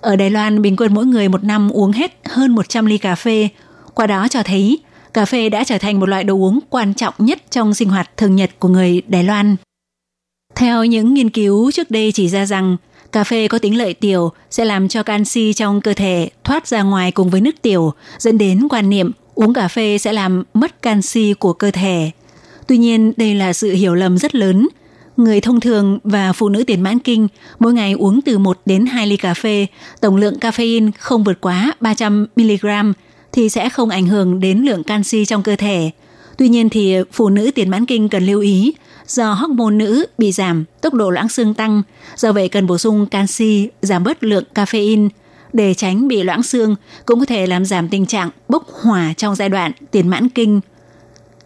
Ở 0.00 0.16
Đài 0.16 0.30
Loan, 0.30 0.62
bình 0.62 0.76
quân 0.76 0.94
mỗi 0.94 1.06
người 1.06 1.28
một 1.28 1.44
năm 1.44 1.70
uống 1.72 1.92
hết 1.92 2.18
hơn 2.24 2.54
100 2.54 2.86
ly 2.86 2.98
cà 2.98 3.14
phê. 3.14 3.48
Qua 3.94 4.06
đó 4.06 4.28
cho 4.28 4.42
thấy 4.42 4.78
cà 5.14 5.24
phê 5.24 5.48
đã 5.48 5.64
trở 5.64 5.78
thành 5.78 6.00
một 6.00 6.08
loại 6.08 6.24
đồ 6.24 6.34
uống 6.34 6.60
quan 6.70 6.94
trọng 6.94 7.14
nhất 7.18 7.42
trong 7.50 7.74
sinh 7.74 7.88
hoạt 7.88 8.16
thường 8.16 8.36
nhật 8.36 8.50
của 8.58 8.68
người 8.68 9.02
Đài 9.08 9.24
Loan. 9.24 9.56
Theo 10.54 10.84
những 10.84 11.14
nghiên 11.14 11.30
cứu 11.30 11.70
trước 11.72 11.90
đây 11.90 12.12
chỉ 12.12 12.28
ra 12.28 12.46
rằng 12.46 12.76
cà 13.12 13.24
phê 13.24 13.48
có 13.48 13.58
tính 13.58 13.78
lợi 13.78 13.94
tiểu 13.94 14.32
sẽ 14.50 14.64
làm 14.64 14.88
cho 14.88 15.02
canxi 15.02 15.52
trong 15.52 15.80
cơ 15.80 15.94
thể 15.94 16.28
thoát 16.44 16.66
ra 16.66 16.82
ngoài 16.82 17.12
cùng 17.12 17.30
với 17.30 17.40
nước 17.40 17.62
tiểu, 17.62 17.92
dẫn 18.18 18.38
đến 18.38 18.68
quan 18.70 18.90
niệm 18.90 19.12
uống 19.36 19.54
cà 19.54 19.68
phê 19.68 19.98
sẽ 19.98 20.12
làm 20.12 20.42
mất 20.54 20.82
canxi 20.82 21.34
của 21.38 21.52
cơ 21.52 21.70
thể. 21.70 22.10
Tuy 22.66 22.78
nhiên, 22.78 23.12
đây 23.16 23.34
là 23.34 23.52
sự 23.52 23.72
hiểu 23.72 23.94
lầm 23.94 24.18
rất 24.18 24.34
lớn. 24.34 24.68
Người 25.16 25.40
thông 25.40 25.60
thường 25.60 25.98
và 26.04 26.32
phụ 26.32 26.48
nữ 26.48 26.64
tiền 26.66 26.80
mãn 26.80 26.98
kinh 26.98 27.28
mỗi 27.58 27.72
ngày 27.72 27.92
uống 27.92 28.20
từ 28.22 28.38
1 28.38 28.58
đến 28.66 28.86
2 28.86 29.06
ly 29.06 29.16
cà 29.16 29.34
phê, 29.34 29.66
tổng 30.00 30.16
lượng 30.16 30.34
caffeine 30.40 30.90
không 30.98 31.24
vượt 31.24 31.40
quá 31.40 31.72
300 31.80 32.26
mg 32.36 32.92
thì 33.32 33.48
sẽ 33.48 33.68
không 33.68 33.90
ảnh 33.90 34.06
hưởng 34.06 34.40
đến 34.40 34.58
lượng 34.58 34.84
canxi 34.84 35.24
trong 35.24 35.42
cơ 35.42 35.56
thể. 35.56 35.90
Tuy 36.38 36.48
nhiên 36.48 36.68
thì 36.68 36.96
phụ 37.12 37.28
nữ 37.28 37.50
tiền 37.54 37.70
mãn 37.70 37.86
kinh 37.86 38.08
cần 38.08 38.26
lưu 38.26 38.40
ý 38.40 38.74
do 39.06 39.32
hormone 39.32 39.74
nữ 39.74 40.06
bị 40.18 40.32
giảm, 40.32 40.64
tốc 40.80 40.94
độ 40.94 41.10
loãng 41.10 41.28
xương 41.28 41.54
tăng, 41.54 41.82
do 42.16 42.32
vậy 42.32 42.48
cần 42.48 42.66
bổ 42.66 42.78
sung 42.78 43.06
canxi, 43.06 43.68
giảm 43.82 44.04
bớt 44.04 44.24
lượng 44.24 44.44
caffeine 44.54 45.08
để 45.56 45.74
tránh 45.74 46.08
bị 46.08 46.22
loãng 46.22 46.42
xương, 46.42 46.76
cũng 47.06 47.20
có 47.20 47.26
thể 47.26 47.46
làm 47.46 47.64
giảm 47.64 47.88
tình 47.88 48.06
trạng 48.06 48.30
bốc 48.48 48.66
hỏa 48.82 49.12
trong 49.16 49.34
giai 49.34 49.48
đoạn 49.48 49.72
tiền 49.90 50.08
mãn 50.08 50.28
kinh. 50.28 50.60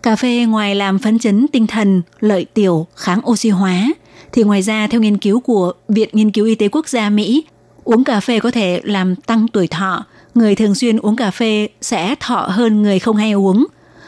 Cà 0.03 0.17
phê 0.17 0.45
ngoài 0.49 0.75
làm 0.75 0.99
phấn 0.99 1.19
chấn 1.19 1.47
tinh 1.53 1.67
thần, 1.67 2.03
lợi 2.21 2.45
tiểu, 2.55 2.87
kháng 2.97 3.21
oxy 3.31 3.49
hóa, 3.49 3.87
thì 4.33 4.43
ngoài 4.43 4.63
ra 4.63 4.87
theo 4.87 5.01
nghiên 5.01 5.19
cứu 5.19 5.41
của 5.41 5.73
Viện 5.89 6.09
Nghiên 6.13 6.31
cứu 6.31 6.47
Y 6.47 6.55
tế 6.55 6.69
Quốc 6.69 6.89
gia 6.89 7.11
Mỹ, 7.11 7.45
uống 7.85 8.05
cà 8.05 8.21
phê 8.21 8.41
có 8.41 8.51
thể 8.51 8.81
làm 8.85 9.17
tăng 9.17 9.49
tuổi 9.49 9.67
thọ, 9.67 10.05
người 10.35 10.55
thường 10.55 10.75
xuyên 10.75 10.97
uống 10.97 11.17
cà 11.17 11.31
phê 11.31 11.69
sẽ 11.81 12.15
thọ 12.21 12.41
hơn 12.51 12.83
người 12.83 12.99
không 12.99 13.17
hay 13.17 13.33
uống. 13.33 13.67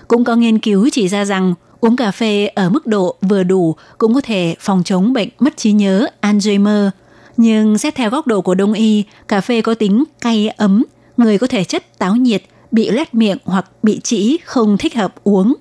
Cũng 0.08 0.24
có 0.24 0.36
nghiên 0.36 0.58
cứu 0.58 0.88
chỉ 0.92 1.08
ra 1.08 1.24
rằng 1.24 1.54
uống 1.80 1.96
cà 1.96 2.10
phê 2.10 2.46
ở 2.46 2.70
mức 2.70 2.86
độ 2.86 3.14
vừa 3.20 3.42
đủ 3.42 3.76
cũng 3.98 4.14
có 4.14 4.20
thể 4.20 4.54
phòng 4.60 4.82
chống 4.84 5.12
bệnh 5.12 5.28
mất 5.38 5.56
trí 5.56 5.72
nhớ 5.72 6.06
Alzheimer. 6.20 6.90
Nhưng 7.36 7.78
xét 7.78 7.94
theo 7.94 8.10
góc 8.10 8.26
độ 8.26 8.40
của 8.40 8.54
đông 8.54 8.72
y, 8.72 9.04
cà 9.28 9.40
phê 9.40 9.62
có 9.62 9.74
tính 9.74 10.04
cay 10.20 10.48
ấm, 10.48 10.84
người 11.16 11.38
có 11.38 11.46
thể 11.46 11.64
chất 11.64 11.98
táo 11.98 12.16
nhiệt, 12.16 12.42
bị 12.70 12.90
lét 12.90 13.14
miệng 13.14 13.38
hoặc 13.44 13.66
bị 13.82 14.00
trĩ 14.00 14.38
không 14.44 14.78
thích 14.78 14.94
hợp 14.94 15.14
uống. 15.24 15.54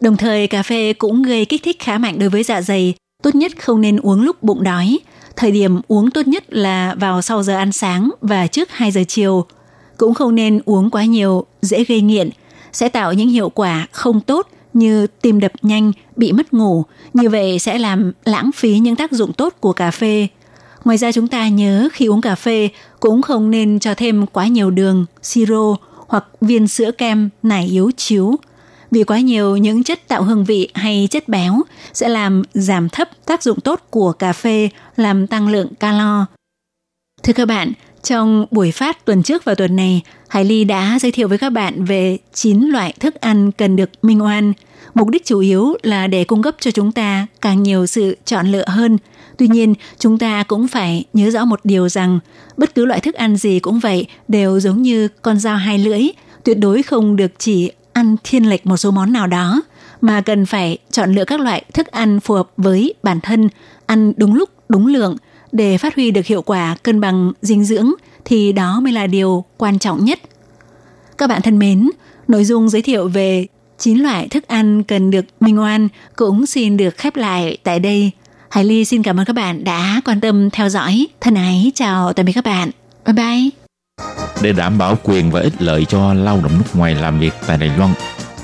Đồng 0.00 0.16
thời 0.16 0.46
cà 0.46 0.62
phê 0.62 0.92
cũng 0.92 1.22
gây 1.22 1.44
kích 1.44 1.62
thích 1.62 1.76
khá 1.80 1.98
mạnh 1.98 2.18
đối 2.18 2.28
với 2.28 2.42
dạ 2.42 2.62
dày, 2.62 2.94
tốt 3.22 3.34
nhất 3.34 3.52
không 3.58 3.80
nên 3.80 3.96
uống 3.96 4.22
lúc 4.22 4.42
bụng 4.42 4.62
đói. 4.62 4.98
Thời 5.36 5.50
điểm 5.50 5.80
uống 5.88 6.10
tốt 6.10 6.26
nhất 6.26 6.44
là 6.48 6.94
vào 6.94 7.22
sau 7.22 7.42
giờ 7.42 7.56
ăn 7.56 7.72
sáng 7.72 8.10
và 8.20 8.46
trước 8.46 8.70
2 8.70 8.90
giờ 8.90 9.02
chiều. 9.08 9.44
Cũng 9.96 10.14
không 10.14 10.34
nên 10.34 10.60
uống 10.64 10.90
quá 10.90 11.04
nhiều, 11.04 11.46
dễ 11.62 11.84
gây 11.84 12.00
nghiện, 12.00 12.30
sẽ 12.72 12.88
tạo 12.88 13.12
những 13.12 13.28
hiệu 13.28 13.48
quả 13.48 13.86
không 13.92 14.20
tốt 14.20 14.48
như 14.72 15.06
tim 15.06 15.40
đập 15.40 15.52
nhanh, 15.62 15.92
bị 16.16 16.32
mất 16.32 16.54
ngủ. 16.54 16.84
Như 17.14 17.28
vậy 17.28 17.58
sẽ 17.58 17.78
làm 17.78 18.12
lãng 18.24 18.50
phí 18.54 18.78
những 18.78 18.96
tác 18.96 19.12
dụng 19.12 19.32
tốt 19.32 19.54
của 19.60 19.72
cà 19.72 19.90
phê. 19.90 20.28
Ngoài 20.84 20.98
ra 20.98 21.12
chúng 21.12 21.28
ta 21.28 21.48
nhớ 21.48 21.88
khi 21.92 22.06
uống 22.06 22.20
cà 22.20 22.34
phê 22.34 22.68
cũng 23.00 23.22
không 23.22 23.50
nên 23.50 23.78
cho 23.78 23.94
thêm 23.94 24.26
quá 24.26 24.46
nhiều 24.46 24.70
đường, 24.70 25.06
siro 25.22 25.76
hoặc 26.06 26.24
viên 26.40 26.68
sữa 26.68 26.90
kem, 26.98 27.30
nải 27.42 27.66
yếu 27.66 27.90
chiếu. 27.96 28.36
Vì 28.90 29.04
quá 29.04 29.20
nhiều 29.20 29.56
những 29.56 29.84
chất 29.84 30.08
tạo 30.08 30.22
hương 30.22 30.44
vị 30.44 30.68
hay 30.74 31.08
chất 31.10 31.28
béo 31.28 31.62
sẽ 31.92 32.08
làm 32.08 32.42
giảm 32.54 32.88
thấp 32.88 33.08
tác 33.26 33.42
dụng 33.42 33.60
tốt 33.60 33.80
của 33.90 34.12
cà 34.12 34.32
phê, 34.32 34.68
làm 34.96 35.26
tăng 35.26 35.48
lượng 35.48 35.74
calo. 35.74 36.26
Thưa 37.22 37.32
các 37.32 37.48
bạn, 37.48 37.72
trong 38.02 38.46
buổi 38.50 38.70
phát 38.70 39.04
tuần 39.04 39.22
trước 39.22 39.44
và 39.44 39.54
tuần 39.54 39.76
này, 39.76 40.02
Hải 40.28 40.44
Ly 40.44 40.64
đã 40.64 40.98
giới 41.00 41.12
thiệu 41.12 41.28
với 41.28 41.38
các 41.38 41.50
bạn 41.50 41.84
về 41.84 42.18
9 42.32 42.60
loại 42.60 42.94
thức 43.00 43.14
ăn 43.14 43.52
cần 43.52 43.76
được 43.76 43.90
minh 44.02 44.22
oan. 44.22 44.52
Mục 44.94 45.08
đích 45.08 45.24
chủ 45.24 45.38
yếu 45.38 45.76
là 45.82 46.06
để 46.06 46.24
cung 46.24 46.42
cấp 46.42 46.56
cho 46.60 46.70
chúng 46.70 46.92
ta 46.92 47.26
càng 47.40 47.62
nhiều 47.62 47.86
sự 47.86 48.16
chọn 48.24 48.52
lựa 48.52 48.64
hơn. 48.66 48.98
Tuy 49.36 49.48
nhiên, 49.48 49.74
chúng 49.98 50.18
ta 50.18 50.42
cũng 50.42 50.68
phải 50.68 51.04
nhớ 51.12 51.30
rõ 51.30 51.44
một 51.44 51.60
điều 51.64 51.88
rằng 51.88 52.18
bất 52.56 52.74
cứ 52.74 52.84
loại 52.84 53.00
thức 53.00 53.14
ăn 53.14 53.36
gì 53.36 53.60
cũng 53.60 53.78
vậy 53.78 54.06
đều 54.28 54.60
giống 54.60 54.82
như 54.82 55.08
con 55.22 55.38
dao 55.38 55.56
hai 55.56 55.78
lưỡi, 55.78 56.08
tuyệt 56.44 56.58
đối 56.58 56.82
không 56.82 57.16
được 57.16 57.32
chỉ 57.38 57.70
ăn 57.92 58.16
thiên 58.24 58.48
lệch 58.48 58.66
một 58.66 58.76
số 58.76 58.90
món 58.90 59.12
nào 59.12 59.26
đó 59.26 59.62
mà 60.00 60.20
cần 60.20 60.46
phải 60.46 60.78
chọn 60.90 61.14
lựa 61.14 61.24
các 61.24 61.40
loại 61.40 61.64
thức 61.72 61.86
ăn 61.86 62.20
phù 62.20 62.34
hợp 62.34 62.48
với 62.56 62.94
bản 63.02 63.20
thân, 63.20 63.48
ăn 63.86 64.12
đúng 64.16 64.34
lúc, 64.34 64.50
đúng 64.68 64.86
lượng 64.86 65.16
để 65.52 65.78
phát 65.78 65.94
huy 65.94 66.10
được 66.10 66.26
hiệu 66.26 66.42
quả 66.42 66.76
cân 66.82 67.00
bằng 67.00 67.32
dinh 67.42 67.64
dưỡng 67.64 67.92
thì 68.24 68.52
đó 68.52 68.80
mới 68.80 68.92
là 68.92 69.06
điều 69.06 69.44
quan 69.56 69.78
trọng 69.78 70.04
nhất. 70.04 70.18
Các 71.18 71.26
bạn 71.26 71.42
thân 71.42 71.58
mến, 71.58 71.90
nội 72.28 72.44
dung 72.44 72.68
giới 72.68 72.82
thiệu 72.82 73.08
về 73.08 73.46
9 73.78 73.98
loại 73.98 74.28
thức 74.28 74.46
ăn 74.46 74.82
cần 74.82 75.10
được 75.10 75.24
minh 75.40 75.60
oan 75.60 75.88
cũng 76.16 76.46
xin 76.46 76.76
được 76.76 76.96
khép 76.96 77.16
lại 77.16 77.58
tại 77.62 77.80
đây. 77.80 78.10
Hải 78.54 78.64
Ly 78.64 78.84
xin 78.84 79.02
cảm 79.02 79.20
ơn 79.20 79.24
các 79.26 79.32
bạn 79.32 79.64
đã 79.64 80.00
quan 80.04 80.20
tâm 80.20 80.50
theo 80.50 80.68
dõi. 80.68 81.06
Thân 81.20 81.34
ái 81.34 81.72
chào 81.74 82.12
tạm 82.12 82.26
biệt 82.26 82.32
các 82.32 82.44
bạn. 82.44 82.70
Bye 83.06 83.14
bye. 83.14 83.50
Để 84.42 84.52
đảm 84.52 84.78
bảo 84.78 84.98
quyền 85.02 85.30
và 85.30 85.40
ích 85.40 85.62
lợi 85.62 85.84
cho 85.84 86.14
lao 86.14 86.40
động 86.42 86.52
nước 86.58 86.64
ngoài 86.74 86.94
làm 86.94 87.20
việc 87.20 87.32
tại 87.46 87.58
Đài 87.58 87.70
Loan, 87.78 87.90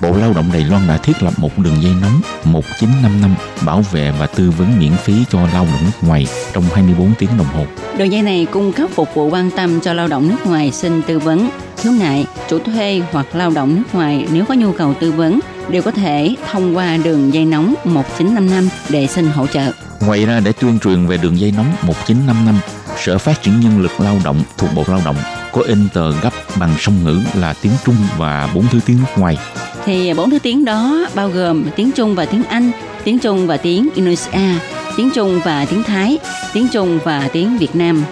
Bộ 0.03 0.17
Lao 0.17 0.33
động 0.33 0.51
Đài 0.53 0.65
Loan 0.65 0.87
đã 0.89 0.97
thiết 0.97 1.23
lập 1.23 1.35
một 1.37 1.59
đường 1.59 1.83
dây 1.83 1.93
nóng 2.03 2.21
1955 2.45 3.35
bảo 3.67 3.85
vệ 3.93 4.13
và 4.19 4.27
tư 4.27 4.51
vấn 4.59 4.79
miễn 4.79 4.93
phí 5.05 5.15
cho 5.31 5.39
lao 5.53 5.65
động 5.65 5.81
nước 5.85 6.09
ngoài 6.09 6.27
trong 6.53 6.65
24 6.75 7.13
tiếng 7.19 7.31
đồng 7.39 7.47
hồ. 7.47 7.67
Đường 7.99 8.13
dây 8.13 8.23
này 8.23 8.47
cung 8.51 8.73
cấp 8.73 8.91
phục 8.91 9.09
vụ 9.15 9.29
quan 9.31 9.51
tâm 9.57 9.81
cho 9.81 9.93
lao 9.93 10.09
động 10.09 10.29
nước 10.29 10.47
ngoài 10.47 10.71
xin 10.73 11.03
tư 11.03 11.19
vấn, 11.19 11.51
khiếu 11.77 11.93
nại, 11.93 12.27
chủ 12.49 12.59
thuê 12.59 13.03
hoặc 13.13 13.27
lao 13.35 13.51
động 13.51 13.77
nước 13.77 13.95
ngoài 13.95 14.27
nếu 14.33 14.45
có 14.45 14.55
nhu 14.55 14.73
cầu 14.73 14.95
tư 14.95 15.13
vấn 15.13 15.41
đều 15.69 15.83
có 15.83 15.91
thể 15.91 16.35
thông 16.51 16.77
qua 16.77 16.97
đường 16.97 17.35
dây 17.35 17.45
nóng 17.45 17.75
1955 17.85 18.69
để 18.89 19.07
xin 19.07 19.27
hỗ 19.27 19.47
trợ. 19.47 19.73
Ngoài 20.01 20.27
ra 20.27 20.41
để 20.41 20.53
tuyên 20.53 20.79
truyền 20.79 21.07
về 21.07 21.17
đường 21.17 21.41
dây 21.41 21.53
nóng 21.57 21.73
1955, 21.83 22.61
Sở 22.99 23.19
Phát 23.19 23.43
triển 23.43 23.61
Nhân 23.61 23.81
lực 23.81 24.01
Lao 24.01 24.17
động 24.25 24.43
thuộc 24.59 24.71
Bộ 24.75 24.85
Lao 24.87 25.01
động 25.05 25.17
có 25.53 25.63
in 25.63 25.89
tờ 25.95 26.13
gấp 26.21 26.33
bằng 26.59 26.75
song 26.79 27.05
ngữ 27.05 27.21
là 27.35 27.55
tiếng 27.63 27.73
Trung 27.85 27.97
và 28.17 28.49
bốn 28.55 28.67
thứ 28.67 28.81
tiếng 28.87 28.97
nước 28.97 29.09
ngoài. 29.17 29.39
Thì 29.85 30.15
bốn 30.15 30.31
thứ 30.31 30.39
tiếng 30.39 30.65
đó 30.65 31.07
bao 31.15 31.29
gồm 31.29 31.65
tiếng 31.77 31.91
Trung 31.93 32.15
và 32.15 32.27
tiếng 32.27 32.45
Anh, 32.45 32.71
tiếng 33.05 33.19
Trung 33.19 33.47
và 33.47 33.57
tiếng 33.57 33.89
Indonesia, 33.95 34.59
tiếng 34.97 35.11
Trung 35.15 35.41
và 35.45 35.65
tiếng 35.65 35.83
Thái, 35.83 36.19
tiếng 36.53 36.69
Trung 36.73 36.99
và 37.05 37.29
tiếng 37.33 37.59
Việt 37.59 37.77
Nam. 37.77 38.05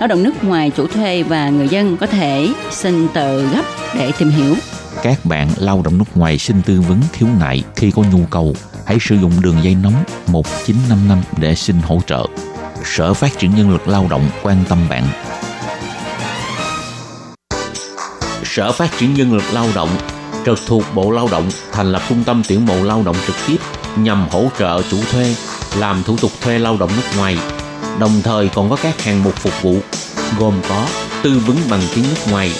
Lao 0.00 0.08
động 0.08 0.22
nước 0.22 0.44
ngoài 0.44 0.70
chủ 0.76 0.86
thuê 0.86 1.22
và 1.22 1.48
người 1.48 1.68
dân 1.68 1.96
có 1.96 2.06
thể 2.06 2.48
xin 2.70 3.08
tờ 3.08 3.40
gấp 3.40 3.62
để 3.94 4.12
tìm 4.18 4.30
hiểu. 4.30 4.54
Các 5.02 5.24
bạn 5.24 5.48
lao 5.56 5.82
động 5.84 5.98
nước 5.98 6.16
ngoài 6.16 6.38
xin 6.38 6.62
tư 6.62 6.80
vấn 6.88 7.00
khiếu 7.12 7.28
nại 7.40 7.62
khi 7.76 7.90
có 7.90 8.02
nhu 8.12 8.24
cầu, 8.30 8.54
hãy 8.92 8.98
sử 9.00 9.16
dụng 9.16 9.32
đường 9.40 9.56
dây 9.62 9.74
nóng 9.74 10.04
1955 10.26 11.22
để 11.38 11.54
xin 11.54 11.76
hỗ 11.82 12.00
trợ. 12.06 12.26
Sở 12.84 13.14
Phát 13.14 13.38
triển 13.38 13.54
Nhân 13.56 13.70
lực 13.70 13.88
Lao 13.88 14.06
động 14.10 14.28
quan 14.42 14.64
tâm 14.68 14.78
bạn. 14.88 15.04
Sở 18.44 18.72
Phát 18.72 18.98
triển 18.98 19.14
Nhân 19.14 19.32
lực 19.32 19.42
Lao 19.52 19.68
động 19.74 19.88
trực 20.46 20.58
thuộc 20.66 20.84
Bộ 20.94 21.10
Lao 21.10 21.28
động 21.30 21.50
thành 21.72 21.92
lập 21.92 22.02
trung 22.08 22.24
tâm 22.24 22.42
tuyển 22.48 22.66
mộ 22.66 22.84
lao 22.84 23.02
động 23.02 23.16
trực 23.26 23.36
tiếp 23.46 23.56
nhằm 23.96 24.28
hỗ 24.30 24.48
trợ 24.58 24.82
chủ 24.90 24.96
thuê 25.12 25.36
làm 25.78 26.02
thủ 26.02 26.16
tục 26.16 26.32
thuê 26.40 26.58
lao 26.58 26.76
động 26.76 26.90
nước 26.96 27.18
ngoài. 27.18 27.38
Đồng 27.98 28.22
thời 28.24 28.48
còn 28.48 28.70
có 28.70 28.76
các 28.82 29.02
hạng 29.02 29.24
mục 29.24 29.34
phục 29.34 29.62
vụ 29.62 29.76
gồm 30.38 30.54
có 30.68 30.86
tư 31.22 31.42
vấn 31.46 31.56
bằng 31.70 31.82
tiếng 31.94 32.04
nước 32.04 32.30
ngoài, 32.30 32.52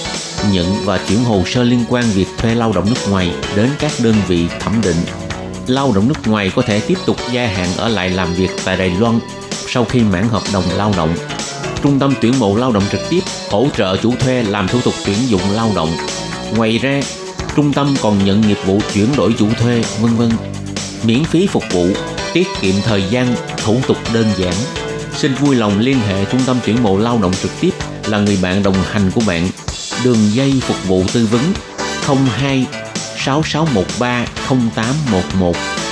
nhận 0.52 0.66
và 0.84 1.00
chuyển 1.08 1.24
hồ 1.24 1.42
sơ 1.46 1.62
liên 1.62 1.84
quan 1.88 2.04
việc 2.04 2.26
thuê 2.38 2.54
lao 2.54 2.72
động 2.72 2.86
nước 2.88 3.10
ngoài 3.10 3.34
đến 3.56 3.70
các 3.78 3.92
đơn 4.02 4.14
vị 4.28 4.46
thẩm 4.60 4.80
định. 4.82 5.21
Lao 5.66 5.92
động 5.94 6.08
nước 6.08 6.26
ngoài 6.26 6.52
có 6.56 6.62
thể 6.62 6.80
tiếp 6.80 6.98
tục 7.06 7.16
gia 7.32 7.46
hạn 7.46 7.68
ở 7.76 7.88
lại 7.88 8.10
làm 8.10 8.34
việc 8.34 8.50
tại 8.64 8.76
Đài 8.76 8.90
Loan 8.90 9.20
sau 9.68 9.84
khi 9.84 10.00
mãn 10.00 10.28
hợp 10.28 10.42
đồng 10.52 10.64
lao 10.76 10.92
động. 10.96 11.14
Trung 11.82 11.98
tâm 11.98 12.14
tuyển 12.20 12.38
mộ 12.38 12.56
lao 12.56 12.72
động 12.72 12.82
trực 12.92 13.00
tiếp 13.10 13.20
hỗ 13.50 13.66
trợ 13.76 13.96
chủ 13.96 14.14
thuê 14.20 14.42
làm 14.42 14.68
thủ 14.68 14.80
tục 14.84 14.94
tuyển 15.06 15.16
dụng 15.28 15.40
lao 15.52 15.72
động. 15.74 15.90
Ngoài 16.56 16.78
ra, 16.78 17.00
trung 17.56 17.72
tâm 17.72 17.94
còn 18.02 18.24
nhận 18.24 18.40
nghiệp 18.40 18.58
vụ 18.66 18.80
chuyển 18.94 19.16
đổi 19.16 19.34
chủ 19.38 19.48
thuê, 19.60 19.82
vân 20.00 20.16
vân. 20.16 20.30
Miễn 21.04 21.24
phí 21.24 21.46
phục 21.46 21.64
vụ, 21.72 21.86
tiết 22.32 22.46
kiệm 22.60 22.74
thời 22.84 23.02
gian, 23.10 23.34
thủ 23.64 23.76
tục 23.86 23.96
đơn 24.14 24.26
giản. 24.36 24.54
Xin 25.12 25.34
vui 25.34 25.56
lòng 25.56 25.78
liên 25.78 25.98
hệ 26.08 26.24
trung 26.24 26.40
tâm 26.46 26.56
tuyển 26.66 26.82
mộ 26.82 26.98
lao 26.98 27.18
động 27.22 27.32
trực 27.42 27.50
tiếp 27.60 27.70
là 28.06 28.18
người 28.18 28.38
bạn 28.42 28.62
đồng 28.62 28.82
hành 28.90 29.10
của 29.14 29.22
bạn. 29.26 29.48
Đường 30.04 30.32
dây 30.32 30.52
phục 30.60 30.88
vụ 30.88 31.04
tư 31.12 31.28
vấn 31.30 31.42
02 32.26 32.66
6613 33.22 34.26
0811 34.48 35.91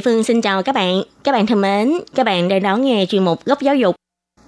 Lệ 0.00 0.04
Phương 0.04 0.24
xin 0.24 0.40
chào 0.40 0.62
các 0.62 0.74
bạn. 0.74 1.02
Các 1.24 1.32
bạn 1.32 1.46
thân 1.46 1.60
mến, 1.60 1.92
các 2.14 2.26
bạn 2.26 2.48
đang 2.48 2.62
đón 2.62 2.82
nghe 2.82 3.06
chuyên 3.08 3.24
mục 3.24 3.44
Góc 3.44 3.62
Giáo 3.62 3.76
dục. 3.76 3.96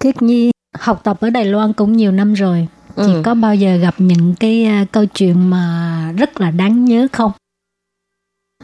Khiết 0.01 0.23
Nhi 0.23 0.51
học 0.79 1.01
tập 1.05 1.17
ở 1.21 1.31
Đài 1.31 1.45
Loan 1.45 1.73
cũng 1.73 1.93
nhiều 1.97 2.12
năm 2.12 2.35
rồi. 2.35 2.67
Ừ. 2.97 3.05
Chị 3.07 3.12
có 3.25 3.35
bao 3.35 3.55
giờ 3.55 3.77
gặp 3.77 3.95
những 3.99 4.35
cái 4.41 4.65
à, 4.65 4.87
câu 4.93 5.05
chuyện 5.07 5.51
mà 5.51 6.12
rất 6.19 6.41
là 6.41 6.51
đáng 6.51 6.85
nhớ 6.85 7.07
không? 7.12 7.33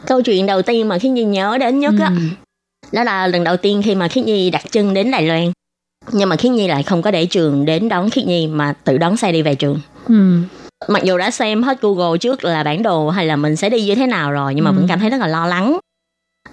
Câu 0.07 0.21
chuyện 0.21 0.45
đầu 0.45 0.61
tiên 0.61 0.87
mà 0.87 0.99
Khiết 0.99 1.11
Nhi 1.11 1.23
nhớ 1.23 1.57
đến 1.57 1.79
nhất 1.79 1.93
á, 1.99 2.07
Ừ. 2.15 2.21
đó 2.91 3.03
là 3.03 3.27
lần 3.27 3.43
đầu 3.43 3.57
tiên 3.57 3.81
khi 3.85 3.95
mà 3.95 4.07
Khiết 4.07 4.25
Nhi 4.25 4.49
đặt 4.49 4.63
chân 4.71 4.93
đến 4.93 5.11
Đài 5.11 5.23
Loan. 5.27 5.51
Nhưng 6.11 6.29
mà 6.29 6.35
Khiết 6.35 6.51
Nhi 6.51 6.67
lại 6.67 6.83
không 6.83 7.01
có 7.01 7.11
để 7.11 7.25
trường 7.25 7.65
đến 7.65 7.89
đón 7.89 8.09
Khiết 8.09 8.25
Nhi 8.25 8.47
mà 8.47 8.73
tự 8.83 8.97
đón 8.97 9.17
xe 9.17 9.31
đi 9.31 9.41
về 9.41 9.55
trường. 9.55 9.79
Ừ. 10.07 10.37
Mặc 10.87 11.03
dù 11.03 11.17
đã 11.17 11.31
xem 11.31 11.63
hết 11.63 11.81
Google 11.81 12.17
trước 12.17 12.43
là 12.43 12.63
bản 12.63 12.83
đồ 12.83 13.09
hay 13.09 13.25
là 13.25 13.35
mình 13.35 13.55
sẽ 13.55 13.69
đi 13.69 13.81
như 13.85 13.95
thế 13.95 14.07
nào 14.07 14.31
rồi 14.31 14.55
nhưng 14.55 14.65
mà 14.65 14.71
Ừ. 14.71 14.75
vẫn 14.75 14.85
cảm 14.87 14.99
thấy 14.99 15.09
rất 15.09 15.17
là 15.17 15.27
lo 15.27 15.45
lắng. 15.45 15.79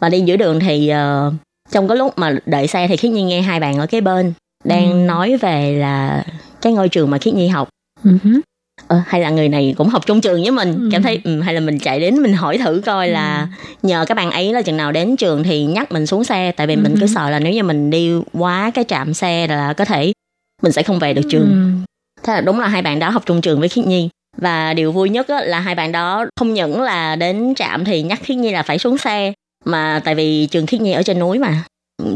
Và 0.00 0.08
đi 0.08 0.20
giữa 0.20 0.36
đường 0.36 0.60
thì 0.60 0.88
ờ, 0.88 1.32
trong 1.70 1.88
cái 1.88 1.96
lúc 1.96 2.18
mà 2.18 2.34
đợi 2.46 2.66
xe 2.66 2.88
thì 2.88 2.96
Khiết 2.96 3.10
Nhi 3.12 3.22
nghe 3.22 3.40
hai 3.42 3.60
bạn 3.60 3.78
ở 3.78 3.86
cái 3.86 4.00
bên 4.00 4.32
đang 4.64 4.90
Ừ. 4.92 4.96
nói 4.96 5.36
về 5.36 5.72
là 5.72 6.24
cái 6.62 6.72
ngôi 6.72 6.88
trường 6.88 7.10
mà 7.10 7.18
Khiết 7.18 7.34
Nhi 7.34 7.48
học 7.48 7.68
hứ. 8.04 8.40
ờ, 8.86 9.00
hay 9.06 9.20
là 9.20 9.30
người 9.30 9.48
này 9.48 9.74
cũng 9.78 9.88
học 9.88 10.06
chung 10.06 10.20
trường 10.20 10.42
với 10.42 10.50
mình 10.50 10.72
Ừ. 10.74 10.88
cảm 10.92 11.02
thấy 11.02 11.20
ừ, 11.24 11.40
hay 11.40 11.54
là 11.54 11.60
mình 11.60 11.78
chạy 11.78 12.00
đến 12.00 12.22
mình 12.22 12.32
hỏi 12.32 12.58
thử 12.58 12.82
coi 12.86 13.08
là 13.08 13.48
nhờ 13.82 14.04
các 14.08 14.14
bạn 14.16 14.30
ấy 14.30 14.52
là 14.52 14.62
chừng 14.62 14.76
nào 14.76 14.92
đến 14.92 15.16
trường 15.16 15.42
thì 15.42 15.64
nhắc 15.64 15.92
mình 15.92 16.06
xuống 16.06 16.24
xe 16.24 16.52
tại 16.56 16.66
vì 16.66 16.76
mình 16.76 16.94
Ừ. 16.94 16.98
cứ 17.00 17.06
sợ 17.06 17.30
là 17.30 17.38
nếu 17.38 17.52
như 17.52 17.62
mình 17.62 17.90
đi 17.90 18.10
quá 18.32 18.70
cái 18.74 18.84
trạm 18.88 19.14
xe 19.14 19.46
là 19.46 19.72
có 19.72 19.84
thể 19.84 20.12
mình 20.62 20.72
sẽ 20.72 20.82
không 20.82 20.98
về 20.98 21.14
được 21.14 21.22
trường 21.30 21.46
Ừ. 21.46 21.92
thế 22.22 22.32
là 22.34 22.40
đúng 22.40 22.60
là 22.60 22.68
hai 22.68 22.82
bạn 22.82 22.98
đó 22.98 23.10
học 23.10 23.22
chung 23.26 23.40
trường 23.40 23.60
với 23.60 23.68
khiết 23.68 23.86
nhi 23.86 24.08
và 24.38 24.74
điều 24.74 24.92
vui 24.92 25.08
nhất 25.10 25.28
á, 25.28 25.40
là 25.44 25.60
hai 25.60 25.74
bạn 25.74 25.92
đó 25.92 26.26
không 26.40 26.54
những 26.54 26.82
là 26.82 27.16
đến 27.16 27.54
trạm 27.56 27.84
thì 27.84 28.02
nhắc 28.02 28.20
khiết 28.22 28.36
nhi 28.36 28.50
là 28.52 28.62
phải 28.62 28.78
xuống 28.78 28.98
xe 28.98 29.32
mà 29.66 30.00
tại 30.04 30.14
vì 30.14 30.46
trường 30.46 30.66
khiết 30.66 30.80
nhi 30.80 30.92
ở 30.92 31.02
trên 31.02 31.18
núi 31.18 31.38
mà. 31.38 31.62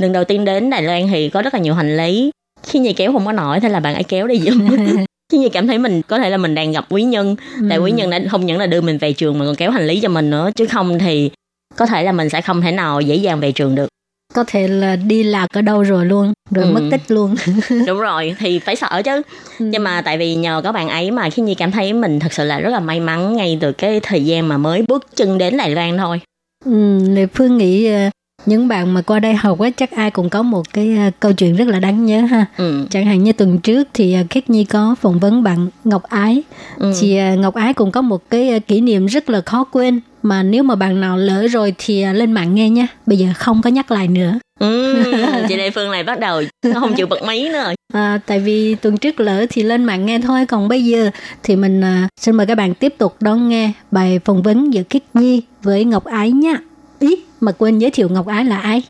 Lần 0.00 0.12
đầu 0.12 0.24
tiên 0.24 0.44
đến 0.44 0.70
đài 0.70 0.82
loan 0.82 1.08
thì 1.08 1.28
có 1.28 1.42
rất 1.42 1.54
là 1.54 1.60
nhiều 1.60 1.74
hành 1.74 1.96
lý. 1.96 2.30
Khiết 2.66 2.82
nhi 2.82 2.92
kéo 2.92 3.12
không 3.12 3.26
có 3.26 3.32
nổi 3.32 3.60
thế 3.60 3.68
là 3.68 3.80
bạn 3.80 3.94
ấy 3.94 4.04
kéo 4.04 4.26
đi 4.26 4.38
giùm. 4.40 4.68
Khiết 5.32 5.40
nhi 5.40 5.48
cảm 5.48 5.66
thấy 5.66 5.78
mình 5.78 6.02
có 6.02 6.18
thể 6.18 6.30
là 6.30 6.36
mình 6.36 6.54
đang 6.54 6.72
gặp 6.72 6.84
quý 6.90 7.02
nhân. 7.02 7.36
Tại 7.68 7.78
quý 7.78 7.90
nhân 7.92 8.10
đã 8.10 8.20
không 8.30 8.46
những 8.46 8.58
là 8.58 8.66
đưa 8.66 8.80
mình 8.80 8.98
về 8.98 9.12
trường 9.12 9.38
mà 9.38 9.44
còn 9.44 9.54
kéo 9.56 9.70
hành 9.70 9.86
lý 9.86 10.00
cho 10.00 10.08
mình 10.08 10.30
nữa. 10.30 10.50
Chứ 10.56 10.66
không 10.66 10.98
thì 10.98 11.30
có 11.76 11.86
thể 11.86 12.02
là 12.02 12.12
mình 12.12 12.28
sẽ 12.30 12.40
không 12.40 12.60
thể 12.62 12.72
nào 12.72 13.00
dễ 13.00 13.14
dàng 13.14 13.40
về 13.40 13.52
trường 13.52 13.74
được. 13.74 13.88
Có 14.34 14.44
thể 14.46 14.68
là 14.68 14.96
đi 14.96 15.22
lạc 15.22 15.46
ở 15.52 15.62
đâu 15.62 15.82
rồi 15.82 16.06
luôn, 16.06 16.32
rồi 16.50 16.64
Ừ. 16.64 16.70
mất 16.72 16.80
tích 16.90 17.00
luôn. 17.08 17.34
đúng 17.86 17.98
rồi 18.00 18.36
thì 18.38 18.58
phải 18.58 18.76
sợ 18.76 19.02
chứ. 19.04 19.22
Ừ. 19.58 19.64
nhưng 19.64 19.84
mà 19.84 20.02
tại 20.02 20.18
vì 20.18 20.34
nhờ 20.34 20.60
các 20.64 20.72
bạn 20.72 20.88
ấy 20.88 21.10
mà 21.10 21.30
khi 21.30 21.42
nhi 21.42 21.54
cảm 21.54 21.70
thấy 21.70 21.92
mình 21.92 22.20
thật 22.20 22.32
sự 22.32 22.44
là 22.44 22.60
rất 22.60 22.70
là 22.70 22.80
may 22.80 23.00
mắn 23.00 23.36
ngay 23.36 23.58
từ 23.60 23.72
cái 23.72 24.00
thời 24.02 24.24
gian 24.24 24.48
mà 24.48 24.58
mới 24.58 24.82
bước 24.88 25.06
chân 25.16 25.38
đến 25.38 25.56
đài 25.56 25.70
loan 25.70 25.98
thôi 25.98 26.20
Ừ, 26.64 26.98
Lệ 27.08 27.26
Phương 27.26 27.58
nghĩ 27.58 27.86
ờ, 27.86 28.10
những 28.46 28.68
bạn 28.68 28.94
mà 28.94 29.02
qua 29.02 29.20
đây 29.20 29.34
học 29.34 29.60
á 29.60 29.70
chắc 29.76 29.90
ai 29.90 30.10
cũng 30.10 30.30
có 30.30 30.42
một 30.42 30.72
cái 30.72 30.96
ờ, 30.96 31.10
câu 31.20 31.32
chuyện 31.32 31.56
rất 31.56 31.68
là 31.68 31.80
đáng 31.80 32.06
nhớ 32.06 32.20
ha. 32.20 32.46
ừ. 32.56 32.86
Chẳng 32.90 33.06
hạn 33.06 33.24
như 33.24 33.32
tuần 33.32 33.58
trước 33.58 33.88
thì 33.94 34.14
ờ, 34.14 34.22
Khiết 34.30 34.50
Nhi 34.50 34.64
có 34.64 34.94
phỏng 35.00 35.18
vấn 35.18 35.42
bạn 35.42 35.68
Ngọc 35.84 36.02
Ái. 36.02 36.42
Ừ. 36.76 36.92
Thì 37.00 37.16
ờ, 37.16 37.36
Ngọc 37.36 37.54
Ái 37.54 37.74
cũng 37.74 37.90
có 37.90 38.02
một 38.02 38.30
cái 38.30 38.60
kỷ 38.60 38.80
niệm 38.80 39.06
rất 39.06 39.30
là 39.30 39.40
khó 39.40 39.64
quên. 39.64 40.00
Mà 40.22 40.42
nếu 40.42 40.62
mà 40.62 40.74
bạn 40.74 41.00
nào 41.00 41.16
lỡ 41.16 41.46
rồi 41.48 41.74
thì 41.78 42.04
lên 42.04 42.32
mạng 42.32 42.54
nghe 42.54 42.70
nha. 42.70 42.86
Bây 43.06 43.18
giờ 43.18 43.26
không 43.36 43.62
có 43.62 43.70
nhắc 43.70 43.90
lại 43.90 44.08
nữa. 44.08 44.38
Ừ. 44.60 45.02
chị 45.48 45.56
Lê 45.56 45.70
Phương 45.70 45.90
này 45.90 46.02
bắt 46.02 46.20
đầu 46.20 46.42
không 46.74 46.94
chịu 46.94 47.06
bật 47.06 47.22
máy 47.22 47.42
nữa 47.42 47.62
rồi 47.64 47.74
À, 47.92 48.20
tại 48.26 48.38
vì 48.38 48.74
tuần 48.74 48.96
trước 48.96 49.20
lỡ 49.20 49.46
thì 49.50 49.62
lên 49.62 49.84
mạng 49.84 50.06
nghe 50.06 50.18
thôi. 50.18 50.46
Còn 50.46 50.68
bây 50.68 50.84
giờ 50.84 51.10
thì 51.42 51.56
mình 51.56 51.80
à, 51.80 52.08
xin 52.20 52.34
mời 52.34 52.46
các 52.46 52.54
bạn 52.54 52.74
tiếp 52.74 52.94
tục 52.98 53.16
đón 53.20 53.48
nghe 53.48 53.72
bài 53.90 54.20
phỏng 54.24 54.42
vấn 54.42 54.74
giữa 54.74 54.82
Khiết 54.90 55.02
Nhi 55.14 55.42
với 55.62 55.84
Ngọc 55.84 56.04
Ái 56.04 56.30
nha. 56.30 56.56
Ý, 57.00 57.16
mà 57.40 57.52
quên 57.52 57.78
giới 57.78 57.90
thiệu 57.90 58.08
Ngọc 58.08 58.26
Ái 58.26 58.44
là 58.44 58.58
ai? 58.58 58.82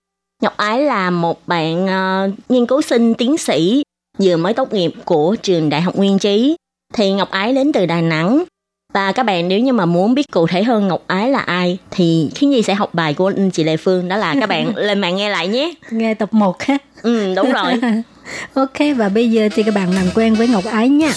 Ngọc 0.42 0.56
Ái 0.56 0.82
là 0.82 1.10
một 1.10 1.46
bạn 1.46 1.86
ờ, 1.86 2.30
nghiên 2.48 2.66
cứu 2.66 2.82
sinh 2.82 3.14
tiến 3.14 3.38
sĩ 3.38 3.82
vừa 4.18 4.36
mới 4.36 4.54
tốt 4.54 4.72
nghiệp 4.72 4.92
của 5.04 5.36
trường 5.42 5.70
Đại 5.70 5.80
học 5.80 5.96
Nguyên 5.96 6.18
Trí. 6.18 6.56
Thì 6.94 7.12
Ngọc 7.12 7.30
Ái 7.30 7.52
đến 7.52 7.72
từ 7.72 7.86
Đà 7.86 8.00
Nẵng. 8.00 8.44
Và 8.92 9.12
các 9.12 9.22
bạn 9.22 9.48
nếu 9.48 9.58
như 9.58 9.72
mà 9.72 9.86
muốn 9.86 10.14
biết 10.14 10.30
cụ 10.30 10.46
thể 10.46 10.62
hơn 10.62 10.88
Ngọc 10.88 11.04
Ái 11.06 11.30
là 11.30 11.38
ai 11.38 11.78
thì 11.90 12.30
Khiến 12.34 12.50
Nhi 12.50 12.62
sẽ 12.62 12.74
học 12.74 12.94
bài 12.94 13.14
của 13.14 13.32
chị 13.52 13.64
Lê 13.64 13.76
Phương 13.76 14.08
đó 14.08 14.16
là 14.16 14.34
các 14.40 14.48
bạn 14.48 14.72
lên 14.76 15.00
mạng 15.00 15.16
nghe 15.16 15.30
lại 15.30 15.48
nhé. 15.48 15.74
Nghe 15.90 16.14
tập 16.14 16.28
1 16.32 16.62
ha. 16.62 16.78
Ừ 17.02 17.34
đúng 17.34 17.52
rồi. 17.52 17.72
ok 18.54 18.78
và 18.96 19.08
bây 19.08 19.30
giờ 19.30 19.48
thì 19.54 19.62
các 19.62 19.74
bạn 19.74 19.94
làm 19.94 20.06
quen 20.14 20.34
với 20.34 20.48
Ngọc 20.48 20.64
Ái 20.64 20.88
nha. 20.88 21.12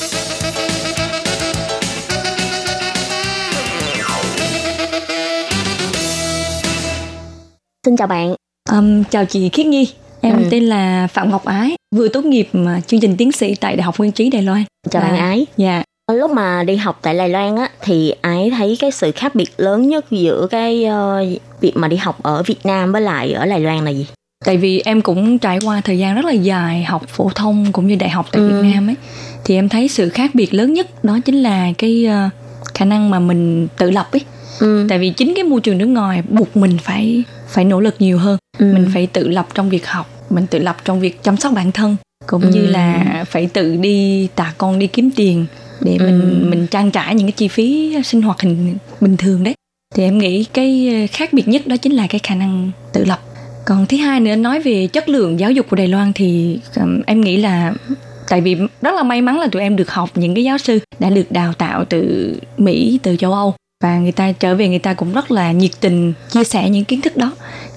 Xin 7.85 7.95
chào 7.97 8.07
bạn. 8.07 8.35
Um, 8.71 9.03
chào 9.03 9.25
chị 9.25 9.49
Khiết 9.49 9.65
Nhi, 9.65 9.89
em 10.21 10.37
Ừ. 10.37 10.43
tên 10.51 10.63
là 10.63 11.07
Phạm 11.07 11.29
Ngọc 11.29 11.45
Ái, 11.45 11.75
vừa 11.95 12.07
tốt 12.07 12.25
nghiệp 12.25 12.47
mà 12.53 12.81
chương 12.87 12.99
trình 12.99 13.15
tiến 13.17 13.31
sĩ 13.31 13.55
tại 13.55 13.75
Đại 13.75 13.83
học 13.83 13.97
Nguyên 13.97 14.11
trí 14.11 14.29
Đài 14.29 14.41
Loan. 14.41 14.63
Chào 14.89 15.01
Và- 15.01 15.09
bạn 15.09 15.17
Ái. 15.19 15.45
Dạ, 15.57 15.83
Lúc 16.11 16.31
mà 16.31 16.63
đi 16.63 16.75
học 16.75 16.99
tại 17.01 17.17
Đài 17.17 17.29
Loan 17.29 17.55
á 17.55 17.69
thì 17.81 18.13
Ái 18.21 18.51
thấy 18.57 18.77
cái 18.79 18.91
sự 18.91 19.11
khác 19.11 19.35
biệt 19.35 19.49
lớn 19.57 19.89
nhất 19.89 20.05
giữa 20.11 20.47
cái 20.51 20.85
ờ, 20.85 21.25
việc 21.61 21.71
mà 21.75 21.87
đi 21.87 21.97
học 21.97 22.23
ở 22.23 22.43
Việt 22.43 22.65
Nam 22.65 22.91
với 22.91 23.01
lại 23.01 23.31
ở 23.33 23.45
Đài 23.45 23.59
Loan 23.59 23.85
là 23.85 23.91
gì? 23.91 24.07
tại 24.45 24.57
vì 24.57 24.81
em 24.85 25.01
cũng 25.01 25.37
trải 25.39 25.59
qua 25.65 25.81
thời 25.81 25.97
gian 25.99 26.15
rất 26.15 26.25
là 26.25 26.31
dài 26.31 26.83
học 26.83 27.03
phổ 27.07 27.29
thông 27.35 27.71
cũng 27.71 27.87
như 27.87 27.95
đại 27.95 28.09
học 28.09 28.25
tại 28.31 28.41
Ừ. 28.41 28.61
Việt 28.61 28.69
Nam 28.73 28.89
ấy, 28.89 28.95
thì 29.45 29.55
em 29.55 29.69
thấy 29.69 29.87
sự 29.87 30.09
khác 30.09 30.31
biệt 30.35 30.53
lớn 30.53 30.73
nhất 30.73 31.03
đó 31.03 31.17
chính 31.25 31.43
là 31.43 31.67
cái 31.77 32.05
ờ, 32.05 32.29
khả 32.73 32.85
năng 32.85 33.09
mà 33.09 33.19
mình 33.19 33.67
tự 33.77 33.91
lập 33.91 34.07
ấy. 34.11 34.21
Ừ. 34.59 34.85
Tại 34.89 34.99
vì 34.99 35.09
chính 35.09 35.33
cái 35.35 35.43
môi 35.43 35.61
trường 35.61 35.77
nước 35.77 35.85
ngoài 35.85 36.21
buộc 36.29 36.57
mình 36.57 36.77
phải 36.81 37.23
phải 37.47 37.65
nỗ 37.65 37.79
lực 37.79 37.95
nhiều 37.99 38.17
hơn, 38.17 38.37
Ừ. 38.59 38.71
mình 38.73 38.85
phải 38.93 39.07
tự 39.07 39.27
lập 39.27 39.47
trong 39.53 39.69
việc 39.69 39.87
học, 39.87 40.25
mình 40.29 40.47
tự 40.47 40.59
lập 40.59 40.77
trong 40.85 40.99
việc 40.99 41.23
chăm 41.23 41.37
sóc 41.37 41.53
bản 41.53 41.71
thân, 41.71 41.95
cũng 42.27 42.41
Ừ. 42.41 42.49
như 42.53 42.65
là 42.65 43.23
phải 43.29 43.47
tự 43.53 43.75
đi 43.75 44.27
tạ 44.35 44.53
con 44.57 44.79
đi 44.79 44.87
kiếm 44.87 45.09
tiền 45.15 45.45
để 45.81 45.97
mình 45.99 46.21
Ừ. 46.41 46.47
mình 46.49 46.67
trang 46.67 46.91
trải 46.91 47.15
những 47.15 47.27
cái 47.27 47.31
chi 47.31 47.47
phí 47.47 47.97
sinh 48.03 48.21
hoạt 48.21 48.41
hình 48.41 48.75
bình 49.01 49.17
thường 49.17 49.43
đấy 49.43 49.53
thì 49.95 50.03
em 50.03 50.17
nghĩ 50.17 50.43
cái 50.43 50.91
khác 51.11 51.33
biệt 51.33 51.47
nhất 51.47 51.67
đó 51.67 51.77
chính 51.77 51.93
là 51.93 52.07
cái 52.07 52.19
khả 52.19 52.35
năng 52.35 52.71
tự 52.93 53.05
lập 53.05 53.19
còn 53.65 53.85
thứ 53.85 53.97
hai 53.97 54.19
nữa 54.19 54.35
nói 54.35 54.59
về 54.59 54.87
chất 54.87 55.09
lượng 55.09 55.39
giáo 55.39 55.51
dục 55.51 55.65
của 55.69 55.75
Đài 55.75 55.87
Loan 55.87 56.13
thì 56.13 56.59
um, 56.75 57.01
em 57.05 57.21
nghĩ 57.21 57.37
là 57.37 57.73
tại 58.29 58.41
vì 58.41 58.55
rất 58.81 58.95
là 58.95 59.03
may 59.03 59.21
mắn 59.21 59.39
là 59.39 59.47
tụi 59.47 59.61
em 59.61 59.75
được 59.75 59.91
học 59.91 60.09
những 60.15 60.35
cái 60.35 60.43
giáo 60.43 60.57
sư 60.57 60.79
đã 60.99 61.09
được 61.09 61.31
đào 61.31 61.53
tạo 61.53 61.85
từ 61.85 62.33
Mỹ 62.57 62.99
từ 63.03 63.15
châu 63.17 63.33
Âu 63.33 63.55
và 63.83 63.99
người 63.99 64.11
ta 64.11 64.31
trở 64.31 64.55
về 64.55 64.67
người 64.69 64.79
ta 64.79 64.93
cũng 64.93 65.13
rất 65.13 65.31
là 65.31 65.51
nhiệt 65.51 65.71
tình 65.79 66.13
chia 66.29 66.43
sẻ 66.43 66.69
những 66.69 66.85
kiến 66.85 67.01
thức 67.01 67.17
đó 67.17 67.31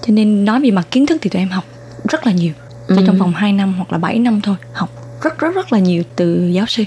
cho 0.07 0.13
nên 0.13 0.45
nói 0.45 0.61
về 0.61 0.71
mặt 0.71 0.87
kiến 0.91 1.07
thức 1.07 1.19
thì 1.23 1.31
tụi 1.31 1.43
em 1.43 1.49
học 1.49 1.65
rất 2.11 2.27
là 2.27 2.33
nhiều 2.33 2.53
chỉ 2.89 2.95
Ừ. 2.99 3.03
trong 3.07 3.19
vòng 3.19 3.33
2 3.33 3.53
năm 3.53 3.75
hoặc 3.77 3.93
là 3.93 3.99
7 3.99 4.19
năm 4.19 4.41
thôi 4.41 4.57
học 4.73 4.91
rất 5.23 5.39
rất 5.39 5.55
rất 5.55 5.73
là 5.73 5.79
nhiều 5.79 6.03
từ 6.17 6.49
giáo 6.53 6.67
sư 6.67 6.85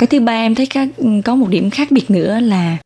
cái 0.00 0.06
thứ 0.06 0.20
ba 0.20 0.32
em 0.32 0.54
thấy 0.54 0.66
có, 0.74 0.86
có 1.24 1.34
một 1.34 1.48
điểm 1.48 1.70
khác 1.70 1.88
biệt 1.90 2.10
nữa 2.10 2.40
là 2.40 2.76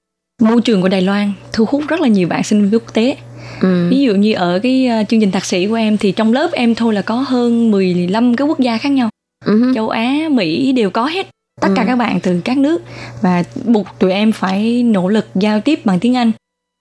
môi 0.43 0.61
trường 0.61 0.83
của 0.83 0.89
Đài 0.89 1.03
Loan 1.03 1.33
thu 1.53 1.65
hút 1.69 1.83
rất 1.89 2.01
là 2.01 2.09
nhiều 2.09 2.29
bạn 2.29 2.43
sinh 2.43 2.63
viên 2.63 2.81
quốc 2.81 2.95
tế 2.95 3.17
Ừ. 3.61 3.89
ví 3.91 4.01
dụ 4.03 4.15
như 4.15 4.33
ở 4.35 4.59
cái 4.63 4.87
ờ, 4.87 5.05
chương 5.09 5.21
trình 5.21 5.31
thạc 5.31 5.45
sĩ 5.45 5.67
của 5.67 5.75
em 5.75 5.97
thì 5.97 6.13
trong 6.13 6.33
lớp 6.33 6.51
em 6.53 6.75
thôi 6.75 6.95
là 6.95 7.03
có 7.03 7.15
hơn 7.15 7.71
15 7.71 8.37
cái 8.37 8.47
quốc 8.47 8.61
gia 8.61 8.79
khác 8.79 8.89
nhau 8.89 9.09
Ừ. 9.45 9.73
châu 9.75 9.89
Á 9.89 10.15
Mỹ 10.31 10.73
đều 10.73 10.91
có 10.91 11.07
hết 11.07 11.27
tất 11.63 11.69
cả 11.77 11.83
Ừ. 11.83 11.87
các 11.87 11.97
bạn 11.97 12.21
từ 12.21 12.41
các 12.45 12.59
nước 12.59 12.83
và 13.23 13.43
buộc 13.65 13.87
tụi 13.99 14.13
em 14.13 14.33
phải 14.33 14.83
nỗ 14.83 15.09
lực 15.09 15.29
giao 15.35 15.61
tiếp 15.61 15.81
bằng 15.87 16.01
tiếng 16.01 16.17
Anh 16.17 16.33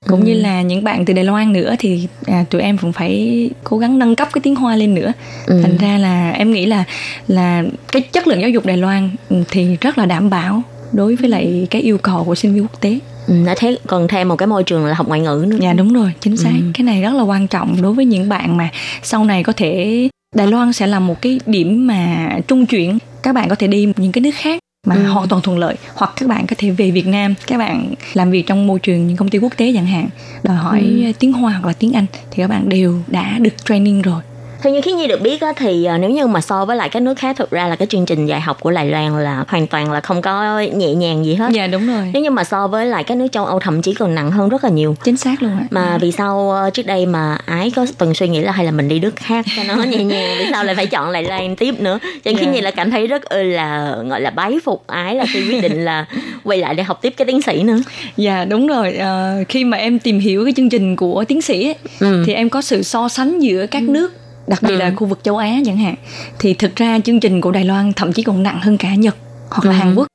cũng 0.07 0.19
Ừ. 0.21 0.25
như 0.25 0.33
là 0.33 0.61
những 0.61 0.83
bạn 0.83 1.05
từ 1.05 1.13
Đài 1.13 1.25
Loan 1.25 1.53
nữa 1.53 1.75
thì 1.79 2.07
à, 2.25 2.45
tụi 2.49 2.61
em 2.61 2.77
cũng 2.77 2.93
phải 2.93 3.49
cố 3.63 3.77
gắng 3.77 3.99
nâng 3.99 4.15
cấp 4.15 4.27
cái 4.33 4.41
tiếng 4.41 4.55
Hoa 4.55 4.75
lên 4.75 4.93
nữa 4.95 5.11
Ừ. 5.47 5.59
thành 5.63 5.77
ra 5.77 5.97
là 5.97 6.31
em 6.31 6.51
nghĩ 6.51 6.65
là 6.65 6.83
là 7.27 7.63
cái 7.91 8.01
chất 8.01 8.27
lượng 8.27 8.41
giáo 8.41 8.49
dục 8.49 8.65
Đài 8.65 8.77
Loan 8.77 9.09
ừ, 9.29 9.43
thì 9.49 9.77
rất 9.81 9.97
là 9.97 10.05
đảm 10.05 10.29
bảo 10.29 10.61
đối 10.93 11.15
với 11.15 11.29
lại 11.29 11.67
cái 11.69 11.81
yêu 11.81 11.97
cầu 11.97 12.23
của 12.23 12.35
sinh 12.35 12.53
viên 12.53 12.63
quốc 12.63 12.81
tế 12.81 12.99
Ừ, 13.27 13.33
đã 13.45 13.55
thế 13.57 13.77
còn 13.87 14.07
thêm 14.07 14.27
một 14.27 14.35
cái 14.35 14.47
môi 14.47 14.63
trường 14.63 14.85
là 14.85 14.93
học 14.93 15.07
ngoại 15.07 15.19
ngữ 15.19 15.45
nữa. 15.47 15.57
dạ 15.61 15.73
đúng 15.73 15.93
rồi 15.93 16.11
chính 16.21 16.37
xác 16.37 16.49
Ừ. 16.49 16.65
cái 16.73 16.83
này 16.85 17.01
rất 17.01 17.13
là 17.13 17.23
quan 17.23 17.47
trọng 17.47 17.81
đối 17.81 17.93
với 17.93 18.05
những 18.05 18.29
bạn 18.29 18.57
mà 18.57 18.69
sau 19.03 19.25
này 19.25 19.43
có 19.43 19.53
thể 19.53 20.09
Đài 20.35 20.47
Loan 20.47 20.73
sẽ 20.73 20.87
là 20.87 20.99
một 20.99 21.21
cái 21.21 21.39
điểm 21.45 21.87
mà 21.87 22.29
trung 22.47 22.65
chuyển 22.65 22.97
các 23.23 23.35
bạn 23.35 23.49
có 23.49 23.55
thể 23.55 23.67
đi 23.67 23.87
những 23.97 24.11
cái 24.11 24.21
nước 24.21 24.31
khác 24.35 24.59
mà 24.87 24.95
Ừ. 24.95 25.03
hoàn 25.07 25.27
toàn 25.27 25.41
thuận 25.41 25.57
lợi 25.57 25.75
hoặc 25.95 26.11
các 26.15 26.29
bạn 26.29 26.47
có 26.47 26.55
thể 26.59 26.71
về 26.71 26.91
Việt 26.91 27.07
Nam 27.07 27.33
các 27.47 27.57
bạn 27.57 27.93
làm 28.13 28.31
việc 28.31 28.47
trong 28.47 28.67
môi 28.67 28.79
trường 28.79 29.07
những 29.07 29.17
công 29.17 29.29
ty 29.29 29.37
quốc 29.39 29.53
tế 29.57 29.71
chẳng 29.75 29.85
hạn 29.85 30.09
đòi 30.43 30.55
hỏi 30.55 30.79
Ừ. 30.81 31.11
tiếng 31.19 31.33
Hoa 31.33 31.51
hoặc 31.53 31.65
là 31.67 31.73
tiếng 31.73 31.93
Anh 31.93 32.05
thì 32.31 32.37
các 32.43 32.47
bạn 32.47 32.69
đều 32.69 32.99
đã 33.07 33.37
được 33.39 33.65
training 33.65 34.01
rồi 34.01 34.21
Theo 34.63 34.73
như 34.73 34.81
Khiết 34.81 34.95
Nhi 34.95 35.07
được 35.07 35.21
biết 35.21 35.41
á, 35.41 35.53
thì 35.57 35.85
ờ, 35.85 35.97
nếu 35.97 36.09
như 36.09 36.27
mà 36.27 36.41
so 36.41 36.65
với 36.65 36.75
lại 36.77 36.89
các 36.89 37.01
nước 37.01 37.17
khác 37.17 37.35
thực 37.37 37.51
ra 37.51 37.67
là 37.67 37.75
cái 37.75 37.87
chương 37.87 38.05
trình 38.05 38.25
dạy 38.25 38.41
học 38.41 38.57
của 38.59 38.71
Đài 38.71 38.85
Loan 38.89 39.19
là 39.23 39.43
hoàn 39.47 39.67
toàn 39.67 39.91
là 39.91 40.01
không 40.01 40.21
có 40.21 40.59
nhẹ 40.59 40.93
nhàng 40.93 41.25
gì 41.25 41.35
hết. 41.35 41.51
dạ 41.51 41.67
đúng 41.67 41.87
rồi 41.87 42.09
Nếu 42.13 42.23
như 42.23 42.29
mà 42.29 42.43
so 42.43 42.67
với 42.67 42.85
lại 42.85 43.03
các 43.03 43.17
nước 43.17 43.27
châu 43.31 43.45
Âu 43.45 43.59
thậm 43.59 43.81
chí 43.81 43.93
còn 43.93 44.15
nặng 44.15 44.31
hơn 44.31 44.49
rất 44.49 44.63
là 44.63 44.69
nhiều. 44.69 44.95
chính 45.03 45.17
xác 45.17 45.43
luôn 45.43 45.51
ạ 45.51 45.65
Mà 45.71 45.97
vì 46.01 46.11
sao 46.11 46.51
ờ, 46.51 46.69
trước 46.69 46.85
đây 46.85 47.05
mà 47.05 47.37
ái 47.45 47.71
có 47.75 47.85
từng 47.97 48.13
suy 48.13 48.27
nghĩ 48.27 48.41
là 48.41 48.51
hay 48.51 48.65
là 48.65 48.71
mình 48.71 48.87
đi 48.87 48.99
nước 48.99 49.15
khác 49.15 49.45
cho 49.57 49.63
nó 49.67 49.75
nhẹ 49.83 50.03
nhàng 50.03 50.35
vì 50.39 50.45
sao 50.51 50.63
lại 50.63 50.75
phải 50.75 50.85
chọn 50.87 51.13
Đài 51.13 51.23
Loan 51.23 51.55
tiếp 51.55 51.75
nữa. 51.79 51.99
Cho 52.03 52.07
nên 52.25 52.35
Khiết 52.37 52.45
Dạ. 52.45 52.51
Nhi 52.51 52.61
là 52.61 52.71
cảm 52.71 52.91
thấy 52.91 53.07
rất 53.07 53.21
ừ, 53.23 53.43
là 53.43 53.95
gọi 54.09 54.21
là 54.21 54.29
bái 54.29 54.59
phục 54.65 54.83
ái 54.87 55.15
là 55.15 55.25
khi 55.33 55.41
quyết 55.49 55.61
định 55.61 55.85
là 55.85 56.05
quay 56.43 56.57
lại 56.57 56.73
để 56.75 56.83
học 56.83 56.99
tiếp 57.01 57.13
cái 57.17 57.25
tiến 57.25 57.41
sĩ 57.41 57.63
nữa. 57.63 57.77
Dạ 58.17 58.45
đúng 58.45 58.67
rồi 58.67 58.95
Ờ, 58.97 59.33
khi 59.49 59.63
mà 59.63 59.77
em 59.77 59.99
tìm 59.99 60.19
hiểu 60.19 60.43
cái 60.43 60.53
chương 60.57 60.69
trình 60.69 60.95
của 60.95 61.23
tiến 61.27 61.41
sĩ 61.41 61.67
ấy, 61.67 61.75
Ừ. 61.99 62.23
thì 62.27 62.33
em 62.33 62.49
có 62.49 62.61
sự 62.61 62.83
so 62.83 63.09
sánh 63.09 63.39
giữa 63.39 63.65
các 63.71 63.83
nước 63.83 64.13
đặc 64.47 64.61
biệt 64.61 64.69
Ừ. 64.73 64.77
là 64.77 64.91
khu 64.95 65.07
vực 65.07 65.19
châu 65.23 65.37
Á 65.37 65.59
chẳng 65.65 65.77
hạn 65.77 65.95
thì 66.39 66.53
thực 66.53 66.75
ra 66.75 66.99
chương 66.99 67.19
trình 67.19 67.41
của 67.41 67.51
Đài 67.51 67.65
Loan 67.65 67.93
thậm 67.93 68.13
chí 68.13 68.23
còn 68.23 68.43
nặng 68.43 68.59
hơn 68.61 68.77
cả 68.77 68.95
Nhật 68.95 69.15
hoặc 69.49 69.65
là 69.65 69.71
Ừ. 69.71 69.77
Hàn 69.77 69.95
Quốc 69.95 70.07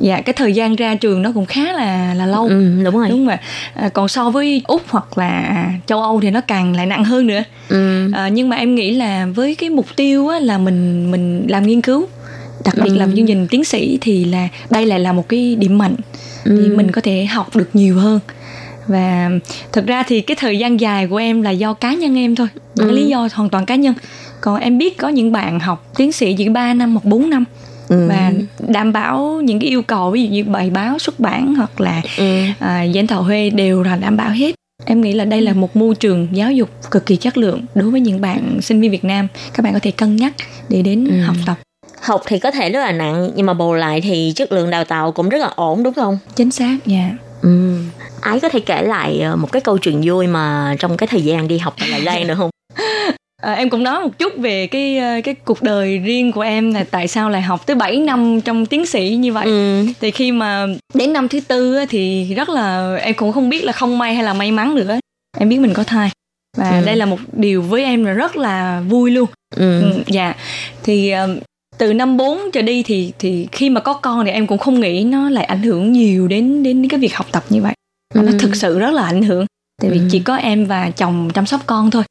dạ 0.00 0.20
cái 0.20 0.32
thời 0.32 0.52
gian 0.52 0.76
ra 0.76 0.94
trường 0.94 1.22
nó 1.22 1.32
cũng 1.34 1.46
khá 1.46 1.72
là 1.72 2.14
là 2.14 2.26
lâu 2.26 2.46
Ừ, 2.48 2.82
đúng 2.84 2.94
rồi. 2.98 3.08
đúng 3.08 3.26
mà 3.26 3.40
à, 3.74 3.88
còn 3.88 4.08
so 4.08 4.30
với 4.30 4.62
úc 4.66 4.82
hoặc 4.88 5.18
là 5.18 5.54
châu 5.86 6.02
âu 6.02 6.20
thì 6.20 6.30
nó 6.30 6.40
càng 6.40 6.76
lại 6.76 6.86
nặng 6.86 7.04
hơn 7.04 7.26
nữa 7.26 7.42
Ừ. 7.68 8.10
à, 8.14 8.28
nhưng 8.28 8.48
mà 8.48 8.56
em 8.56 8.74
nghĩ 8.74 8.90
là 8.94 9.26
với 9.26 9.54
cái 9.54 9.70
mục 9.70 9.86
tiêu 9.96 10.28
á, 10.28 10.38
là 10.38 10.58
mình 10.58 11.10
mình 11.10 11.46
làm 11.48 11.66
nghiên 11.66 11.80
cứu 11.80 12.06
đặc 12.64 12.74
biệt 12.84 12.90
là 12.90 13.04
Ừ. 13.04 13.10
chương 13.16 13.26
trình 13.26 13.46
tiến 13.50 13.64
sĩ 13.64 13.98
thì 14.00 14.24
là 14.24 14.48
đây 14.70 14.86
lại 14.86 15.00
là 15.00 15.12
một 15.12 15.28
cái 15.28 15.56
điểm 15.56 15.78
mạnh 15.78 15.94
thì 16.44 16.50
Ừ. 16.68 16.74
mình 16.76 16.90
có 16.92 17.00
thể 17.00 17.24
học 17.26 17.56
được 17.56 17.68
nhiều 17.72 17.98
hơn 17.98 18.20
và 18.88 19.30
thực 19.72 19.86
ra 19.86 20.02
thì 20.02 20.20
cái 20.20 20.36
thời 20.40 20.58
gian 20.58 20.80
dài 20.80 21.06
của 21.06 21.16
em 21.16 21.42
là 21.42 21.50
do 21.50 21.74
cá 21.74 21.94
nhân 21.94 22.16
em 22.18 22.34
thôi 22.34 22.48
Ừ. 22.76 22.90
lý 22.90 23.06
do 23.06 23.28
hoàn 23.34 23.50
toàn 23.50 23.66
cá 23.66 23.74
nhân 23.74 23.94
còn 24.40 24.60
em 24.60 24.78
biết 24.78 24.98
có 24.98 25.08
những 25.08 25.32
bạn 25.32 25.60
học 25.60 25.86
tiến 25.96 26.12
sĩ 26.12 26.34
chỉ 26.38 26.48
3 26.48 26.74
năm 26.74 26.92
hoặc 26.92 27.04
4 27.04 27.30
năm 27.30 27.44
Ừ. 27.88 28.06
và 28.08 28.32
đảm 28.68 28.92
bảo 28.92 29.40
những 29.44 29.60
cái 29.60 29.68
yêu 29.70 29.82
cầu 29.82 30.10
ví 30.10 30.22
dụ 30.24 30.30
như 30.30 30.44
bài 30.44 30.70
báo 30.70 30.98
xuất 30.98 31.20
bản 31.20 31.54
hoặc 31.54 31.80
là 31.80 32.02
Ừ. 32.18 32.24
à, 32.58 32.86
giảng 32.94 33.06
thảo 33.06 33.22
huê 33.22 33.50
đều 33.50 33.82
là 33.82 33.96
đảm 33.96 34.16
bảo 34.16 34.30
hết 34.30 34.54
em 34.84 35.00
nghĩ 35.00 35.12
là 35.12 35.24
đây 35.24 35.40
là 35.40 35.52
một 35.52 35.76
môi 35.76 35.94
trường 35.94 36.28
giáo 36.32 36.52
dục 36.52 36.70
cực 36.90 37.06
kỳ 37.06 37.16
chất 37.16 37.36
lượng 37.38 37.64
đối 37.74 37.90
với 37.90 38.00
những 38.00 38.20
bạn 38.20 38.58
sinh 38.62 38.80
viên 38.80 38.90
Việt 38.90 39.04
Nam 39.04 39.28
các 39.54 39.62
bạn 39.62 39.72
có 39.72 39.78
thể 39.82 39.90
cân 39.90 40.16
nhắc 40.16 40.32
để 40.68 40.82
đến 40.82 41.08
Ừ. 41.10 41.20
học 41.22 41.36
tập 41.46 41.56
học 42.02 42.22
thì 42.26 42.38
có 42.38 42.50
thể 42.50 42.70
rất 42.70 42.80
là 42.80 42.92
nặng 42.92 43.30
nhưng 43.36 43.46
mà 43.46 43.54
bù 43.54 43.72
lại 43.74 44.00
thì 44.00 44.32
chất 44.36 44.52
lượng 44.52 44.70
đào 44.70 44.84
tạo 44.84 45.12
cũng 45.12 45.28
rất 45.28 45.38
là 45.38 45.50
ổn 45.56 45.82
đúng 45.82 45.94
không? 45.94 46.18
chính 46.36 46.50
xác 46.50 46.76
dạ 46.86 47.10
Ừ. 47.42 47.78
Ái 48.20 48.40
có 48.40 48.48
thể 48.48 48.60
kể 48.60 48.82
lại 48.82 49.20
ờ, 49.20 49.36
một 49.36 49.52
cái 49.52 49.62
câu 49.62 49.78
chuyện 49.78 50.00
vui 50.04 50.26
mà 50.26 50.74
trong 50.78 50.96
cái 50.96 51.06
thời 51.06 51.22
gian 51.22 51.48
đi 51.48 51.58
học 51.58 51.74
tại 51.80 51.88
Đài 51.90 52.00
Loan 52.00 52.26
được 52.26 52.34
không? 52.38 52.50
à, 53.42 53.52
em 53.58 53.70
cũng 53.70 53.82
nói 53.82 54.00
một 54.00 54.18
chút 54.18 54.32
về 54.36 54.66
cái 54.66 54.98
ờ, 54.98 55.20
cái 55.24 55.34
cuộc 55.34 55.62
đời 55.62 55.98
riêng 55.98 56.32
của 56.32 56.40
em 56.40 56.74
là 56.74 56.84
tại 56.90 57.08
sao 57.08 57.30
lại 57.30 57.42
học 57.42 57.66
tới 57.66 57.76
7 57.76 57.96
năm 57.96 58.40
trong 58.40 58.66
tiến 58.66 58.86
sĩ 58.86 59.16
như 59.20 59.32
vậy 59.32 59.44
Ừ. 59.46 59.86
thì 60.00 60.10
khi 60.10 60.32
mà 60.32 60.66
đến 60.94 61.12
năm 61.12 61.28
thứ 61.28 61.40
tư 61.40 61.84
thì 61.88 62.34
rất 62.34 62.48
là 62.48 62.96
em 62.96 63.14
cũng 63.14 63.32
không 63.32 63.48
biết 63.48 63.64
là 63.64 63.72
không 63.72 63.98
may 63.98 64.14
hay 64.14 64.24
là 64.24 64.32
may 64.32 64.52
mắn 64.52 64.74
nữa 64.74 64.98
em 65.38 65.48
biết 65.48 65.58
mình 65.58 65.74
có 65.74 65.84
thai 65.84 66.10
và 66.58 66.78
Ừ. 66.78 66.86
đây 66.86 66.96
là 66.96 67.06
một 67.06 67.18
điều 67.32 67.62
với 67.62 67.84
em 67.84 68.04
là 68.04 68.12
rất 68.12 68.36
là 68.36 68.80
vui 68.88 69.10
luôn 69.10 69.28
Ừ. 69.56 69.80
Ừ, 69.82 70.02
dạ 70.06 70.34
thì 70.84 71.12
từ 71.78 71.92
năm 71.92 72.16
4 72.16 72.38
trở 72.52 72.62
đi 72.62 72.82
thì 72.82 73.12
thì 73.18 73.48
khi 73.52 73.70
mà 73.70 73.80
có 73.80 73.92
con 73.94 74.24
thì 74.24 74.30
em 74.30 74.46
cũng 74.46 74.58
không 74.58 74.80
nghĩ 74.80 75.04
nó 75.04 75.30
lại 75.30 75.44
ảnh 75.44 75.62
hưởng 75.62 75.92
nhiều 75.92 76.28
đến 76.28 76.62
đến 76.62 76.88
cái 76.88 77.00
việc 77.00 77.14
học 77.14 77.26
tập 77.32 77.44
như 77.50 77.62
vậy 77.62 77.74
Mà 78.14 78.22
nó 78.22 78.32
Ừ. 78.32 78.38
thực 78.38 78.56
sự 78.56 78.78
rất 78.78 78.90
là 78.90 79.02
ảnh 79.02 79.22
hưởng 79.22 79.46
tại 79.82 79.90
vì 79.90 79.98
Ừ. 79.98 80.04
chỉ 80.10 80.18
có 80.20 80.36
em 80.36 80.66
và 80.66 80.90
chồng 80.90 81.30
chăm 81.34 81.46
sóc 81.46 81.60
con 81.66 81.90
thôi 81.90 82.02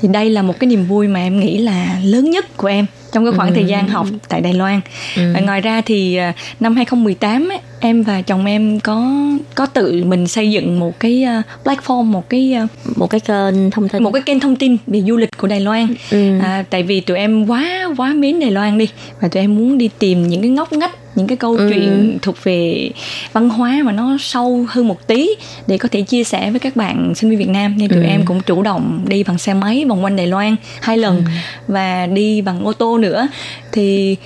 thì 0.00 0.08
đây 0.08 0.30
là 0.30 0.42
một 0.42 0.58
cái 0.60 0.68
niềm 0.68 0.84
vui 0.86 1.08
mà 1.08 1.20
em 1.20 1.40
nghĩ 1.40 1.58
là 1.58 2.00
lớn 2.04 2.30
nhất 2.30 2.56
của 2.56 2.68
em 2.68 2.86
trong 3.12 3.24
cái 3.24 3.32
khoảng 3.36 3.48
Ừ. 3.48 3.54
thời 3.54 3.64
gian 3.64 3.88
học 3.88 4.06
tại 4.28 4.40
Đài 4.40 4.52
Loan 4.54 4.80
Ừ. 5.16 5.22
và 5.34 5.40
ngoài 5.40 5.60
ra 5.60 5.80
thì 5.80 6.16
à, 6.16 6.32
năm 6.60 6.76
2018 6.76 7.48
ấy, 7.48 7.58
em 7.80 8.02
và 8.02 8.22
chồng 8.22 8.46
em 8.46 8.80
có 8.80 9.12
có 9.54 9.66
tự 9.66 10.04
mình 10.06 10.26
xây 10.28 10.50
dựng 10.50 10.80
một 10.80 11.00
cái 11.00 11.22
à, 11.22 11.42
platform 11.64 12.02
một 12.02 12.28
cái 12.28 12.52
à, 12.54 12.66
Một 12.96 13.10
cái 13.10 13.20
kênh 13.20 13.70
thông 13.70 13.88
tin. 13.88 14.02
một 14.02 14.10
cái 14.12 14.22
kênh 14.22 14.40
thông 14.40 14.56
tin 14.56 14.76
về 14.86 15.00
du 15.02 15.16
lịch 15.16 15.30
của 15.38 15.46
Đài 15.48 15.60
Loan 15.60 15.86
Ừ. 16.10 16.38
à, 16.42 16.64
tại 16.70 16.82
vì 16.82 17.00
tụi 17.00 17.16
em 17.16 17.46
quá 17.46 17.88
quá 17.96 18.12
mến 18.14 18.40
Đài 18.40 18.50
Loan 18.50 18.78
đi 18.78 18.88
và 19.20 19.28
tụi 19.28 19.40
em 19.42 19.56
muốn 19.56 19.78
đi 19.78 19.90
tìm 19.98 20.28
những 20.28 20.40
cái 20.42 20.50
ngóc 20.50 20.72
ngách 20.72 20.90
những 21.14 21.26
cái 21.26 21.36
câu 21.36 21.52
Ừ. 21.56 21.68
chuyện 21.70 22.18
thuộc 22.22 22.44
về 22.44 22.90
văn 23.32 23.48
hóa 23.48 23.80
mà 23.84 23.92
nó 23.92 24.16
sâu 24.20 24.66
hơn 24.68 24.88
một 24.88 25.06
tí 25.06 25.28
để 25.66 25.78
có 25.78 25.88
thể 25.92 26.02
chia 26.02 26.24
sẻ 26.24 26.50
với 26.50 26.60
các 26.60 26.76
bạn 26.76 27.14
sinh 27.14 27.30
viên 27.30 27.38
Việt 27.38 27.48
Nam 27.48 27.74
nên 27.78 27.88
tụi 27.88 27.98
Ừ. 27.98 28.04
em 28.04 28.24
cũng 28.24 28.40
chủ 28.40 28.62
động 28.62 29.04
đi 29.08 29.22
bằng 29.24 29.38
xe 29.38 29.54
máy 29.54 29.84
vòng 29.88 30.04
quanh 30.04 30.16
Đài 30.16 30.26
Loan 30.26 30.56
hai 30.80 30.98
lần 30.98 31.16
Ừ. 31.16 31.22
và 31.68 32.06
đi 32.06 32.40
bằng 32.42 32.64
ô 32.66 32.72
tô 32.72 32.98
nữa 32.98 33.28
thì 33.72 34.16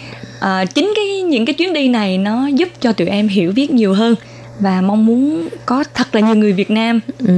à, 0.41 0.65
chính 0.65 0.93
cái 0.97 1.23
những 1.23 1.47
cái 1.47 1.55
chuyến 1.55 1.73
đi 1.73 1.89
này 1.89 2.19
nó 2.19 2.47
giúp 2.47 2.69
cho 2.81 2.93
tụi 2.93 3.07
em 3.09 3.29
hiểu 3.29 3.53
biết 3.53 3.71
nhiều 3.71 3.95
hơn 3.95 4.15
và 4.61 4.81
mong 4.81 5.07
muốn 5.07 5.49
có 5.67 5.85
thật 5.95 6.15
là 6.15 6.21
nhiều 6.21 6.35
người 6.37 6.53
Việt 6.53 6.71
Nam 6.71 7.01
Ừ. 7.19 7.35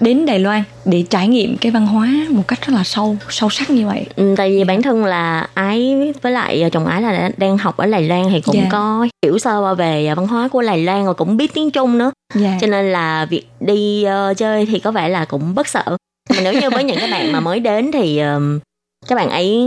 đến 0.00 0.26
Đài 0.26 0.38
Loan 0.38 0.62
để 0.84 1.04
trải 1.10 1.28
nghiệm 1.28 1.56
cái 1.56 1.72
văn 1.72 1.86
hóa 1.86 2.08
một 2.30 2.42
cách 2.48 2.66
rất 2.66 2.74
là 2.76 2.84
sâu 2.84 3.16
sâu 3.28 3.50
sắc 3.50 3.70
như 3.70 3.86
vậy 3.86 4.06
Ừ, 4.16 4.34
tại 4.36 4.50
vì 4.50 4.64
bản 4.64 4.82
thân 4.82 5.04
là 5.04 5.48
ái 5.54 5.96
với 6.22 6.32
lại 6.32 6.62
ờ, 6.62 6.68
chồng 6.68 6.86
ái 6.86 7.02
là 7.02 7.30
đang 7.36 7.58
học 7.58 7.76
ở 7.76 7.86
Đài 7.86 8.02
Loan 8.02 8.22
thì 8.32 8.40
cũng 8.40 8.54
Dạ. 8.56 8.68
có 8.70 9.06
hiểu 9.26 9.38
sơ 9.38 9.74
về 9.74 10.14
văn 10.16 10.26
hóa 10.26 10.48
của 10.48 10.62
Đài 10.62 10.78
Loan 10.84 11.06
và 11.06 11.12
cũng 11.12 11.36
biết 11.36 11.54
tiếng 11.54 11.70
Trung 11.70 11.98
nữa 11.98 12.10
dạ 12.34 12.58
cho 12.60 12.66
nên 12.66 12.92
là 12.92 13.24
việc 13.24 13.42
đi 13.60 14.02
ờ, 14.04 14.34
chơi 14.36 14.66
thì 14.66 14.78
có 14.78 14.90
vẻ 14.92 15.08
là 15.08 15.24
cũng 15.24 15.54
bất 15.54 15.68
sợ 15.68 15.84
mà 16.30 16.36
nếu 16.44 16.52
như 16.60 16.70
với 16.70 16.84
những 16.84 16.98
cái 16.98 17.10
bạn 17.10 17.32
mà 17.32 17.40
mới 17.40 17.60
đến 17.60 17.90
thì 17.92 18.18
ờm, 18.18 18.60
các 19.08 19.14
bạn 19.16 19.30
ấy 19.30 19.64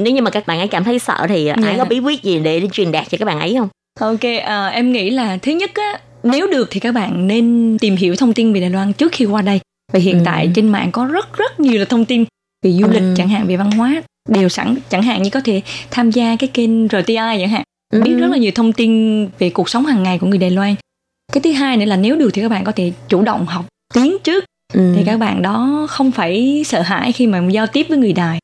nếu 0.00 0.14
như 0.14 0.22
mà 0.22 0.30
các 0.30 0.46
bạn 0.46 0.58
ấy 0.58 0.68
cảm 0.68 0.84
thấy 0.84 0.98
sợ 0.98 1.26
thì 1.28 1.46
ái 1.46 1.58
Dạ. 1.62 1.74
có 1.78 1.84
bí 1.84 1.98
quyết 2.00 2.22
gì 2.22 2.38
để 2.38 2.62
truyền 2.72 2.92
đạt 2.92 3.04
cho 3.10 3.18
các 3.18 3.24
bạn 3.24 3.40
ấy 3.40 3.56
không 3.58 3.68
ok 4.00 4.20
à, 4.44 4.66
em 4.66 4.92
nghĩ 4.92 5.10
là 5.10 5.38
thứ 5.42 5.52
nhất 5.52 5.70
á 5.74 5.98
nếu 6.24 6.46
được 6.46 6.68
thì 6.70 6.80
các 6.80 6.92
bạn 6.94 7.26
nên 7.26 7.76
tìm 7.80 7.96
hiểu 7.96 8.16
thông 8.16 8.34
tin 8.34 8.52
về 8.52 8.60
Đài 8.60 8.70
Loan 8.70 8.92
trước 8.92 9.12
khi 9.12 9.24
qua 9.24 9.42
đây 9.42 9.60
và 9.92 9.98
hiện 9.98 10.18
Ừ. 10.18 10.22
tại 10.24 10.50
trên 10.54 10.68
mạng 10.68 10.92
có 10.92 11.04
rất 11.06 11.36
rất 11.36 11.60
nhiều 11.60 11.78
là 11.78 11.84
thông 11.84 12.04
tin 12.04 12.24
về 12.64 12.72
du 12.72 12.86
lịch 12.88 13.02
Ừ. 13.02 13.14
chẳng 13.16 13.28
hạn 13.28 13.46
về 13.46 13.56
văn 13.56 13.70
hóa 13.70 14.02
đều 14.28 14.48
sẵn 14.48 14.76
chẳng 14.88 15.02
hạn 15.02 15.22
như 15.22 15.30
có 15.30 15.40
thể 15.44 15.62
tham 15.90 16.10
gia 16.10 16.36
cái 16.36 16.48
kênh 16.48 16.88
RTI 16.88 17.14
chẳng 17.16 17.48
hạn 17.48 17.62
biết 17.92 18.12
Ừ. 18.14 18.20
rất 18.20 18.26
là 18.30 18.36
nhiều 18.36 18.50
thông 18.54 18.72
tin 18.72 19.24
về 19.38 19.50
cuộc 19.50 19.68
sống 19.68 19.86
hàng 19.86 20.02
ngày 20.02 20.18
của 20.18 20.26
người 20.26 20.38
Đài 20.38 20.50
Loan 20.50 20.74
cái 21.32 21.40
thứ 21.40 21.52
hai 21.52 21.76
nữa 21.76 21.84
là 21.84 21.96
nếu 21.96 22.16
được 22.16 22.30
thì 22.34 22.42
các 22.42 22.48
bạn 22.48 22.64
có 22.64 22.72
thể 22.72 22.92
chủ 23.08 23.22
động 23.22 23.46
học 23.46 23.66
tiếng 23.94 24.16
trước 24.24 24.44
Ừ. 24.74 24.92
thì 24.96 25.02
các 25.06 25.16
bạn 25.16 25.42
đó 25.42 25.86
không 25.90 26.10
phải 26.12 26.62
sợ 26.66 26.82
hãi 26.82 27.12
khi 27.12 27.26
mà 27.26 27.42
giao 27.50 27.66
tiếp 27.66 27.86
với 27.88 27.98
người 27.98 28.12
đài 28.12 28.38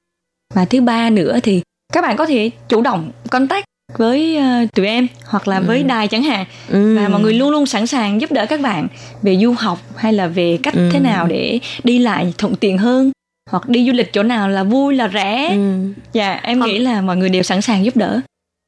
và 0.55 0.65
thứ 0.65 0.81
ba 0.81 1.11
nữa 1.11 1.39
thì 1.43 1.63
các 1.93 2.01
bạn 2.03 2.17
có 2.17 2.27
thể 2.27 2.51
chủ 2.69 2.81
động 2.83 3.11
contact 3.31 3.65
với 3.99 4.37
ờ, 4.37 4.45
tụi 4.75 4.87
em 4.87 5.07
hoặc 5.27 5.49
là 5.49 5.61
với 5.61 5.79
Ừ. 5.79 5.85
đài 5.87 6.09
chẳng 6.09 6.23
hạn 6.23 6.45
Ừ. 6.69 6.97
và 6.97 7.09
mọi 7.09 7.21
người 7.21 7.35
luôn 7.35 7.51
luôn 7.51 7.67
sẵn 7.67 7.87
sàng 7.87 8.21
giúp 8.21 8.33
đỡ 8.33 8.47
các 8.47 8.61
bạn 8.61 8.89
về 9.23 9.37
du 9.37 9.53
học 9.59 9.79
hay 9.97 10.13
là 10.13 10.27
về 10.27 10.59
cách 10.63 10.75
Ừ. 10.75 10.89
thế 10.93 10.99
nào 11.01 11.27
để 11.27 11.59
đi 11.85 11.99
lại 11.99 12.33
thuận 12.39 12.55
tiện 12.57 12.79
hơn 12.79 13.11
hoặc 13.51 13.69
đi 13.69 13.87
du 13.87 13.93
lịch 13.93 14.13
chỗ 14.13 14.23
nào 14.23 14.49
là 14.49 14.63
vui 14.65 14.95
là 14.97 15.09
rẻ 15.15 15.49
Ừ. 15.57 15.79
dạ 16.13 16.41
em 16.43 16.61
Không. 16.61 16.69
nghĩ 16.69 16.79
là 16.79 17.01
mọi 17.01 17.17
người 17.17 17.29
đều 17.29 17.43
sẵn 17.43 17.63
sàng 17.63 17.85
giúp 17.85 17.97
đỡ 17.97 18.21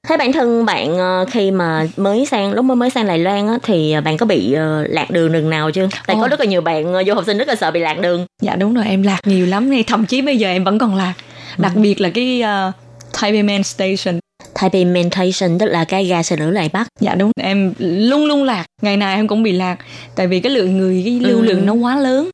Thế 0.08 0.16
bản 0.16 0.32
thân 0.32 0.64
bạn 0.64 0.98
ờ, 0.98 1.24
khi 1.30 1.50
mà 1.50 1.86
mới 1.96 2.26
sang 2.26 2.52
lúc 2.52 2.64
mới 2.64 2.76
mới 2.76 2.90
sang 2.90 3.06
Đài 3.06 3.18
Loan 3.18 3.46
á, 3.48 3.58
thì 3.62 3.94
bạn 4.04 4.16
có 4.16 4.26
bị 4.26 4.52
ờ, 4.52 4.84
lạc 4.88 5.10
đường 5.10 5.32
đường 5.32 5.50
nào 5.50 5.70
chưa? 5.70 5.88
Tại 6.06 6.16
có 6.16 6.22
Ồ. 6.22 6.28
rất 6.28 6.40
là 6.40 6.46
nhiều 6.46 6.60
bạn 6.60 6.92
ờ, 6.94 7.02
du 7.06 7.14
học 7.14 7.24
sinh 7.26 7.38
rất 7.38 7.48
là 7.48 7.54
sợ 7.54 7.70
bị 7.70 7.80
lạc 7.80 7.98
đường. 8.00 8.26
dạ 8.42 8.56
đúng 8.56 8.74
rồi 8.74 8.84
em 8.86 9.02
lạc 9.02 9.20
nhiều 9.24 9.46
lắm 9.46 9.70
này 9.70 9.82
thậm 9.86 10.06
chí 10.06 10.22
bây 10.22 10.36
giờ 10.36 10.48
em 10.48 10.64
vẫn 10.64 10.78
còn 10.78 10.94
lạc 10.94 11.14
đặc 11.58 11.72
biệt 11.76 12.00
là 12.00 12.10
cái 12.10 12.42
uh, 12.68 12.74
Taipei 13.20 13.42
Main 13.42 13.62
Station 13.62 14.18
Taipei 14.62 14.84
Main 14.84 15.10
Station 15.10 15.58
tức 15.58 15.66
là 15.66 15.84
cái 15.84 16.04
ga 16.04 16.22
xe 16.22 16.36
lửa 16.36 16.50
Đài 16.50 16.68
Bắc. 16.72 16.86
dạ 17.00 17.14
đúng 17.14 17.30
em 17.40 17.72
luôn 17.78 18.26
luôn 18.26 18.44
lạc 18.44 18.64
ngày 18.82 18.96
nào 18.96 19.16
em 19.16 19.28
cũng 19.28 19.42
bị 19.42 19.52
lạc 19.52 19.76
tại 20.16 20.26
vì 20.26 20.40
cái 20.40 20.52
lượng 20.52 20.78
người 20.78 21.02
cái 21.04 21.20
lưu 21.20 21.38
Ừ. 21.38 21.44
lượng 21.44 21.66
nó 21.66 21.72
quá 21.72 21.96
lớn 21.98 22.30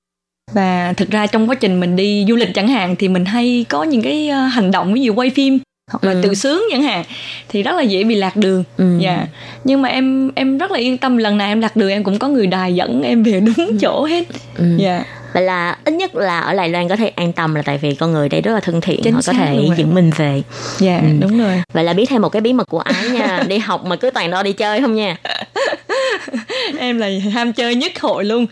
và 0.53 0.93
thực 0.97 1.11
ra 1.11 1.27
trong 1.27 1.51
quá 1.51 1.55
trình 1.55 1.81
mình 1.81 1.97
đi 1.97 2.25
du 2.29 2.37
lịch 2.37 2.49
chẳng 2.55 2.69
hạn 2.69 2.97
thì 2.99 3.09
mình 3.09 3.25
hay 3.25 3.65
có 3.69 3.83
những 3.83 4.03
cái 4.03 4.29
ờ, 4.29 4.41
hành 4.41 4.71
động 4.71 4.93
ví 4.95 5.03
dụ 5.03 5.15
quay 5.15 5.31
phim 5.31 5.59
hoặc 5.91 6.05
là 6.05 6.13
Ừ. 6.13 6.21
tự 6.23 6.35
sướng 6.35 6.63
chẳng 6.71 6.83
hạn 6.83 7.05
thì 7.49 7.63
rất 7.63 7.73
là 7.77 7.83
dễ 7.83 8.05
bị 8.05 8.15
lạc 8.15 8.37
đường 8.37 8.65
Ừ. 8.77 8.99
dạ 9.01 9.27
nhưng 9.65 9.83
mà 9.83 9.89
em 9.89 10.31
em 10.35 10.59
rất 10.59 10.71
là 10.71 10.79
yên 10.79 10.99
tâm 10.99 11.17
lần 11.17 11.39
nào 11.39 11.49
em 11.49 11.61
lạc 11.61 11.77
đường 11.77 11.91
em 11.91 12.05
cũng 12.05 12.19
có 12.19 12.29
người 12.29 12.47
đài 12.47 12.75
dẫn 12.75 13.03
em 13.03 13.23
về 13.23 13.41
đúng 13.41 13.79
chỗ 13.81 14.05
hết 14.05 14.25
Ừ. 14.59 14.65
dạ 14.79 15.05
Vậy 15.35 15.43
là 15.43 15.77
ít 15.85 15.95
nhất 15.95 16.15
là 16.15 16.41
ở 16.41 16.55
Đài 16.55 16.69
Loan 16.69 16.89
có 16.89 16.97
thể 16.97 17.09
an 17.09 17.33
tâm 17.33 17.55
là 17.55 17.63
tại 17.63 17.79
vì 17.79 17.95
con 17.95 18.13
người 18.13 18.29
đây 18.29 18.41
rất 18.41 18.53
là 18.55 18.61
thân 18.61 18.81
thiện, 18.81 19.01
Chính 19.05 19.15
họ 19.15 19.21
có 19.27 19.33
thể 19.33 19.69
dẫn 19.77 19.95
mình 19.95 20.11
về. 20.17 20.43
dạ 20.79 20.99
Ừ. 21.03 21.09
đúng 21.21 21.39
rồi 21.39 21.63
Vậy 21.73 21.85
là 21.85 21.93
biết 21.93 22.07
thêm 22.09 22.23
một 22.23 22.29
cái 22.29 22.43
bí 22.43 22.53
mật 22.53 22.69
của 22.69 22.79
ái 22.81 23.09
nha, 23.09 23.43
đi 23.49 23.59
học 23.59 23.85
mà 23.85 23.97
cứ 23.97 24.11
toàn 24.11 24.31
đó 24.31 24.43
đi 24.43 24.53
chơi 24.53 24.81
không 24.81 24.95
nha. 24.95 25.17
em 26.79 26.99
là 26.99 27.09
ham 27.35 27.53
chơi 27.53 27.75
nhất 27.75 27.93
hội 28.01 28.25
luôn 28.25 28.47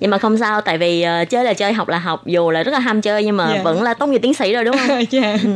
Nhưng 0.00 0.10
mà 0.10 0.18
không 0.18 0.38
sao 0.38 0.60
tại 0.60 0.78
vì 0.78 1.02
ờ, 1.02 1.24
chơi 1.24 1.44
là 1.44 1.54
chơi, 1.54 1.72
học 1.72 1.88
là 1.88 1.98
học, 1.98 2.26
dù 2.26 2.50
là 2.50 2.62
rất 2.62 2.72
là 2.72 2.78
ham 2.78 3.00
chơi 3.00 3.24
nhưng 3.24 3.36
mà 3.36 3.52
Dạ. 3.54 3.62
vẫn 3.62 3.82
là 3.82 3.94
tốt 3.94 4.06
nghiệp 4.06 4.18
tiến 4.22 4.34
sĩ 4.34 4.52
rồi 4.52 4.64
đúng 4.64 4.76
không? 4.78 5.04
dạ 5.10 5.36
Ừ. 5.44 5.50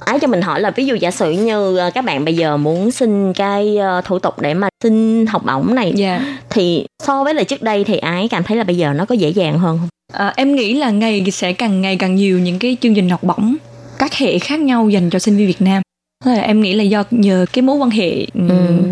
ái 0.00 0.18
cho 0.20 0.26
mình 0.28 0.42
hỏi 0.42 0.60
là 0.60 0.70
ví 0.70 0.86
dụ 0.86 0.94
giả 0.94 1.10
sử 1.10 1.30
như 1.30 1.76
ờ, 1.78 1.90
các 1.94 2.04
bạn 2.04 2.24
bây 2.24 2.36
giờ 2.36 2.56
muốn 2.56 2.90
xin 2.90 3.32
cái 3.32 3.76
ờ, 3.76 4.00
thủ 4.04 4.18
tục 4.18 4.40
để 4.40 4.54
mà 4.54 4.68
xin 4.82 5.26
học 5.26 5.42
bổng 5.46 5.74
này 5.74 5.92
Dạ. 5.96 6.38
thì 6.50 6.84
so 7.02 7.24
với 7.24 7.34
lại 7.34 7.44
trước 7.44 7.62
đây 7.62 7.84
thì 7.84 7.96
ái 7.96 8.28
cảm 8.30 8.42
thấy 8.44 8.56
là 8.56 8.64
bây 8.64 8.76
giờ 8.76 8.92
nó 8.92 9.04
có 9.04 9.14
dễ 9.14 9.28
dàng 9.28 9.58
hơn 9.58 9.78
không? 9.78 9.88
À, 10.12 10.32
em 10.36 10.56
nghĩ 10.56 10.74
là 10.74 10.90
ngày 10.90 11.30
sẽ 11.32 11.52
càng 11.52 11.80
ngày 11.80 11.96
càng 11.96 12.14
nhiều 12.14 12.38
những 12.38 12.58
cái 12.58 12.76
chương 12.80 12.94
trình 12.94 13.08
học 13.08 13.22
bổng 13.24 13.56
các 13.98 14.14
hệ 14.14 14.38
khác 14.38 14.60
nhau 14.60 14.88
dành 14.88 15.10
cho 15.10 15.18
sinh 15.18 15.36
viên 15.36 15.46
Việt 15.46 15.60
Nam. 15.62 15.82
Là 16.24 16.34
em 16.40 16.60
nghĩ 16.60 16.74
là 16.74 16.82
do 16.82 17.04
nhờ 17.10 17.46
cái 17.52 17.62
mối 17.62 17.76
quan 17.76 17.90
hệ 17.90 18.26
Ừ. 18.34 18.48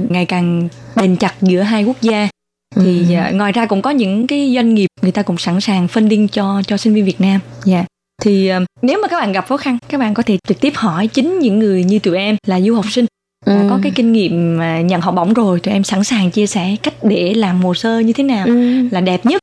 ngày 0.08 0.26
càng 0.26 0.68
bền 0.96 1.16
chặt 1.16 1.34
giữa 1.42 1.60
hai 1.60 1.84
quốc 1.84 1.96
gia 2.02 2.28
thì 2.76 3.02
Ừ. 3.10 3.14
à, 3.16 3.30
ngoài 3.30 3.52
ra 3.52 3.66
cũng 3.66 3.82
có 3.82 3.90
những 3.90 4.26
cái 4.26 4.52
doanh 4.54 4.74
nghiệp 4.74 4.86
người 5.02 5.12
ta 5.12 5.22
cũng 5.22 5.38
sẵn 5.38 5.60
sàng 5.60 5.86
funding 5.86 6.28
cho 6.28 6.62
cho 6.66 6.76
sinh 6.76 6.94
viên 6.94 7.04
Việt 7.04 7.20
Nam. 7.20 7.40
Dạ. 7.64 7.84
Thì 8.22 8.50
nếu 8.82 8.98
mà 9.02 9.08
các 9.08 9.20
bạn 9.20 9.32
gặp 9.32 9.46
khó 9.48 9.56
khăn, 9.56 9.78
các 9.88 9.98
bạn 9.98 10.14
có 10.14 10.22
thể 10.22 10.38
trực 10.48 10.60
tiếp 10.60 10.72
hỏi 10.76 11.06
chính 11.06 11.38
những 11.38 11.58
người 11.58 11.84
như 11.84 11.98
tụi 11.98 12.16
em 12.16 12.36
là 12.46 12.60
du 12.60 12.74
học 12.74 12.84
sinh 12.90 13.06
Ừ. 13.46 13.52
có 13.70 13.78
cái 13.82 13.92
kinh 13.94 14.12
nghiệm 14.12 14.58
nhận 14.86 15.00
học 15.00 15.14
bổng 15.14 15.34
rồi, 15.34 15.60
tụi 15.60 15.74
em 15.74 15.84
sẵn 15.84 16.04
sàng 16.04 16.30
chia 16.30 16.46
sẻ 16.46 16.76
cách 16.82 16.94
để 17.02 17.34
làm 17.34 17.62
hồ 17.62 17.74
sơ 17.74 17.98
như 18.00 18.12
thế 18.12 18.24
nào 18.24 18.46
Ừ. 18.46 18.88
là 18.90 19.00
đẹp 19.00 19.26
nhất 19.26 19.40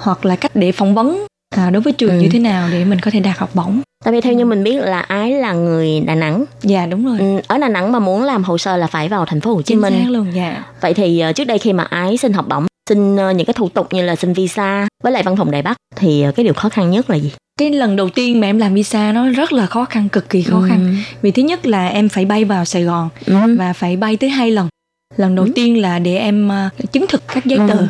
hoặc 0.00 0.24
là 0.26 0.36
cách 0.36 0.50
để 0.56 0.72
phỏng 0.72 0.94
vấn 0.94 1.26
à, 1.56 1.70
đối 1.70 1.82
với 1.82 1.92
trường 1.92 2.10
Ừ. 2.10 2.20
như 2.20 2.28
thế 2.32 2.38
nào 2.38 2.68
để 2.72 2.84
mình 2.84 3.00
có 3.00 3.10
thể 3.10 3.20
đạt 3.20 3.38
học 3.38 3.50
bổng 3.54 3.80
Tại 4.04 4.12
vì 4.12 4.20
theo 4.20 4.32
như 4.32 4.44
mình 4.44 4.64
biết 4.64 4.76
là 4.80 5.00
ái 5.00 5.30
là 5.32 5.52
người 5.52 6.00
Đà 6.00 6.14
Nẵng. 6.14 6.44
dạ 6.62 6.86
đúng 6.86 7.06
rồi 7.06 7.18
Ừ, 7.18 7.40
ở 7.48 7.58
Đà 7.58 7.68
Nẵng 7.68 7.92
mà 7.92 7.98
muốn 7.98 8.22
làm 8.24 8.44
hồ 8.44 8.58
sơ 8.58 8.76
là 8.76 8.86
phải 8.86 9.08
vào 9.08 9.24
thành 9.26 9.40
phố 9.40 9.54
Hồ 9.54 9.62
Chí 9.62 9.74
chính 9.74 9.80
Minh. 9.80 10.08
luôn 10.10 10.26
dạ 10.34 10.64
Vậy 10.80 10.94
thì 10.94 11.20
ờ, 11.20 11.32
trước 11.32 11.44
đây 11.44 11.58
khi 11.58 11.72
mà 11.72 11.84
ái 11.84 12.16
xin 12.16 12.32
học 12.32 12.46
bổng, 12.48 12.66
xin 12.88 13.16
ờ, 13.16 13.30
những 13.30 13.46
cái 13.46 13.54
thủ 13.54 13.68
tục 13.68 13.92
như 13.92 14.02
là 14.02 14.16
xin 14.16 14.32
visa 14.32 14.88
với 15.04 15.12
lại 15.12 15.22
văn 15.22 15.36
phòng 15.36 15.50
Đài 15.50 15.62
Bắc 15.62 15.76
thì 15.96 16.22
ờ, 16.22 16.32
cái 16.32 16.44
điều 16.44 16.54
khó 16.54 16.68
khăn 16.68 16.90
nhất 16.90 17.10
là 17.10 17.16
gì? 17.16 17.32
Cái 17.58 17.70
lần 17.70 17.96
đầu 17.96 18.08
tiên 18.08 18.40
mà 18.40 18.46
em 18.46 18.58
làm 18.58 18.74
visa 18.74 19.12
nó 19.12 19.28
rất 19.28 19.52
là 19.52 19.66
khó 19.66 19.84
khăn 19.84 20.08
cực 20.08 20.28
kỳ 20.30 20.42
khó 20.42 20.62
khăn 20.68 20.96
vì 21.22 21.30
thứ 21.30 21.42
nhất 21.42 21.66
là 21.66 21.88
em 21.88 22.08
phải 22.08 22.24
bay 22.24 22.44
vào 22.44 22.64
Sài 22.64 22.82
Gòn 22.84 23.08
Ừ. 23.26 23.56
và 23.58 23.72
phải 23.72 23.96
bay 23.96 24.16
tới 24.16 24.30
hai 24.30 24.50
lần 24.50 24.68
lần 25.16 25.34
đầu 25.34 25.44
Ừ. 25.44 25.52
tiên 25.54 25.82
là 25.82 25.98
để 25.98 26.16
em 26.16 26.52
à, 26.52 26.70
chứng 26.92 27.06
thực 27.08 27.22
các 27.34 27.44
giấy 27.44 27.58
tờ 27.68 27.74
Ừ. 27.78 27.86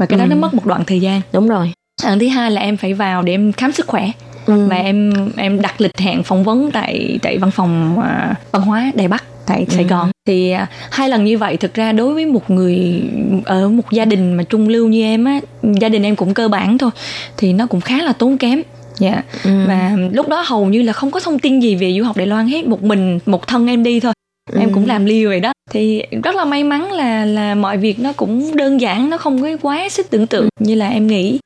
và 0.00 0.06
cái 0.06 0.18
đó 0.18 0.26
nó 0.26 0.34
Ừ. 0.34 0.38
mất 0.38 0.54
một 0.54 0.66
đoạn 0.66 0.84
thời 0.86 1.00
gian 1.00 1.20
Đúng 1.32 1.48
rồi. 1.48 1.72
lần 2.04 2.18
thứ 2.18 2.28
hai 2.28 2.50
là 2.50 2.60
em 2.60 2.76
phải 2.76 2.94
vào 2.94 3.22
để 3.22 3.34
em 3.34 3.52
khám 3.52 3.72
sức 3.72 3.86
khỏe 3.86 4.10
Ừ. 4.46 4.66
và 4.70 4.76
em 4.76 5.12
em 5.36 5.60
đặt 5.60 5.80
lịch 5.80 5.98
hẹn 5.98 6.22
phỏng 6.22 6.44
vấn 6.44 6.70
tại 6.70 7.18
tại 7.22 7.38
văn 7.38 7.50
phòng 7.50 8.00
à, 8.02 8.34
văn 8.52 8.62
hóa 8.62 8.92
Đài 8.94 9.08
Bắc 9.08 9.24
tại 9.46 9.66
Sài 9.68 9.82
Ừ. 9.84 9.88
Gòn 9.88 10.10
thì 10.26 10.50
à, 10.50 10.66
hai 10.90 11.08
lần 11.08 11.24
như 11.24 11.38
vậy 11.38 11.56
thực 11.56 11.74
ra 11.74 11.92
đối 11.92 12.14
với 12.14 12.26
một 12.26 12.50
người 12.50 13.02
ở 13.44 13.68
một 13.68 13.90
gia 13.90 14.04
đình 14.04 14.34
mà 14.34 14.42
trung 14.42 14.68
lưu 14.68 14.88
như 14.88 15.02
em 15.02 15.24
á 15.24 15.40
gia 15.80 15.88
đình 15.88 16.02
em 16.02 16.16
cũng 16.16 16.34
cơ 16.34 16.48
bản 16.48 16.78
thôi 16.78 16.90
thì 17.36 17.52
nó 17.52 17.66
cũng 17.66 17.80
khá 17.80 17.96
là 18.02 18.12
tốn 18.12 18.38
kém 18.38 18.62
dạ 19.00 19.22
Ừ. 19.44 19.50
và 19.68 19.92
lúc 20.12 20.28
đó 20.28 20.42
hầu 20.46 20.64
như 20.66 20.82
là 20.82 20.92
không 20.92 21.10
có 21.10 21.20
thông 21.20 21.38
tin 21.38 21.60
gì 21.60 21.74
về 21.74 21.94
du 21.98 22.04
học 22.04 22.16
Đài 22.16 22.26
Loan 22.26 22.46
hết 22.48 22.66
một 22.66 22.82
mình 22.82 23.18
một 23.26 23.46
thân 23.46 23.66
em 23.66 23.82
đi 23.82 24.00
thôi 24.00 24.12
em 24.58 24.68
Ừ. 24.68 24.74
cũng 24.74 24.86
làm 24.86 25.04
liều 25.04 25.28
vậy 25.28 25.40
đó 25.40 25.52
thì 25.70 26.02
rất 26.24 26.34
là 26.34 26.44
may 26.44 26.64
mắn 26.64 26.92
là 26.92 27.24
là 27.24 27.54
mọi 27.54 27.76
việc 27.76 27.98
nó 27.98 28.12
cũng 28.12 28.56
đơn 28.56 28.80
giản 28.80 29.10
nó 29.10 29.16
không 29.16 29.42
có 29.42 29.48
quá 29.62 29.88
sức 29.88 30.10
tưởng 30.10 30.26
tượng 30.26 30.48
như 30.60 30.74
là 30.74 30.88
em 30.88 31.06
nghĩ 31.06 31.38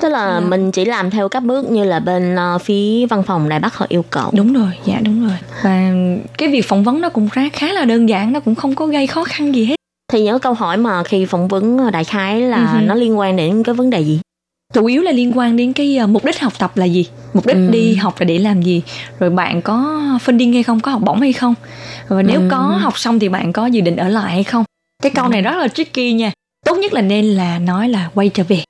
Tức 0.00 0.08
là 0.08 0.40
Dạ. 0.42 0.48
mình 0.48 0.70
chỉ 0.70 0.84
làm 0.84 1.10
theo 1.10 1.28
các 1.28 1.40
bước 1.40 1.70
như 1.70 1.84
là 1.84 2.00
bên 2.00 2.36
ờ, 2.36 2.58
phía 2.58 3.06
văn 3.06 3.22
phòng 3.22 3.48
Đài 3.48 3.58
Bắc 3.60 3.74
họ 3.74 3.86
yêu 3.88 4.04
cầu. 4.10 4.30
đúng 4.34 4.52
rồi 4.52 4.70
dạ 4.84 5.00
đúng 5.04 5.28
rồi 5.28 5.36
và 5.62 5.92
cái 6.38 6.48
việc 6.48 6.68
phỏng 6.68 6.84
vấn 6.84 7.00
nó 7.00 7.08
cũng 7.08 7.28
khá 7.28 7.42
khá 7.52 7.72
là 7.72 7.84
đơn 7.84 8.08
giản 8.08 8.32
nó 8.32 8.40
cũng 8.40 8.54
không 8.54 8.74
có 8.74 8.86
gây 8.86 9.06
khó 9.06 9.24
khăn 9.24 9.54
gì 9.54 9.64
hết 9.64 9.74
Thì 10.12 10.22
những 10.22 10.38
câu 10.38 10.54
hỏi 10.54 10.76
mà 10.76 11.02
khi 11.04 11.26
phỏng 11.26 11.48
vấn 11.48 11.78
ờ, 11.78 11.90
đại 11.90 12.04
khái 12.04 12.40
là 12.40 12.56
Ừ 12.56 12.78
hừ. 12.78 12.86
nó 12.86 12.94
liên 12.94 13.18
quan 13.18 13.36
đến 13.36 13.62
cái 13.62 13.74
vấn 13.74 13.90
đề 13.90 14.00
gì? 14.00 14.20
Chủ 14.74 14.86
yếu 14.86 15.02
là 15.02 15.12
liên 15.12 15.38
quan 15.38 15.56
đến 15.56 15.72
cái 15.72 15.96
ờ, 15.96 16.06
mục 16.06 16.24
đích 16.24 16.40
học 16.40 16.52
tập 16.58 16.76
là 16.76 16.84
gì? 16.84 17.06
Mục 17.34 17.46
đích 17.46 17.56
Ừ. 17.56 17.68
đi 17.70 17.94
học 17.94 18.14
là 18.20 18.24
để 18.24 18.38
làm 18.38 18.62
gì? 18.62 18.82
Rồi 19.18 19.30
bạn 19.30 19.62
có 19.62 19.74
funding 20.24 20.52
hay 20.52 20.62
không? 20.62 20.80
Có 20.80 20.90
học 20.90 21.00
bổng 21.04 21.20
hay 21.20 21.32
không? 21.32 21.54
Và 22.08 22.22
nếu 22.22 22.40
Ừ. 22.40 22.48
có 22.50 22.56
học 22.58 22.98
xong 22.98 23.18
thì 23.18 23.28
bạn 23.28 23.52
có 23.52 23.66
dự 23.66 23.80
định 23.80 23.96
ở 23.96 24.08
lại 24.08 24.32
hay 24.32 24.44
không? 24.44 24.64
Cái 25.02 25.10
câu 25.14 25.28
này 25.28 25.42
rất 25.42 25.56
là 25.56 25.68
tricky 25.68 26.12
nha. 26.12 26.32
Tốt 26.66 26.76
nhất 26.76 26.92
là 26.92 27.00
nên 27.00 27.24
là 27.24 27.58
nói 27.58 27.88
là 27.88 28.10
quay 28.14 28.28
trở 28.28 28.42
về. 28.48 28.62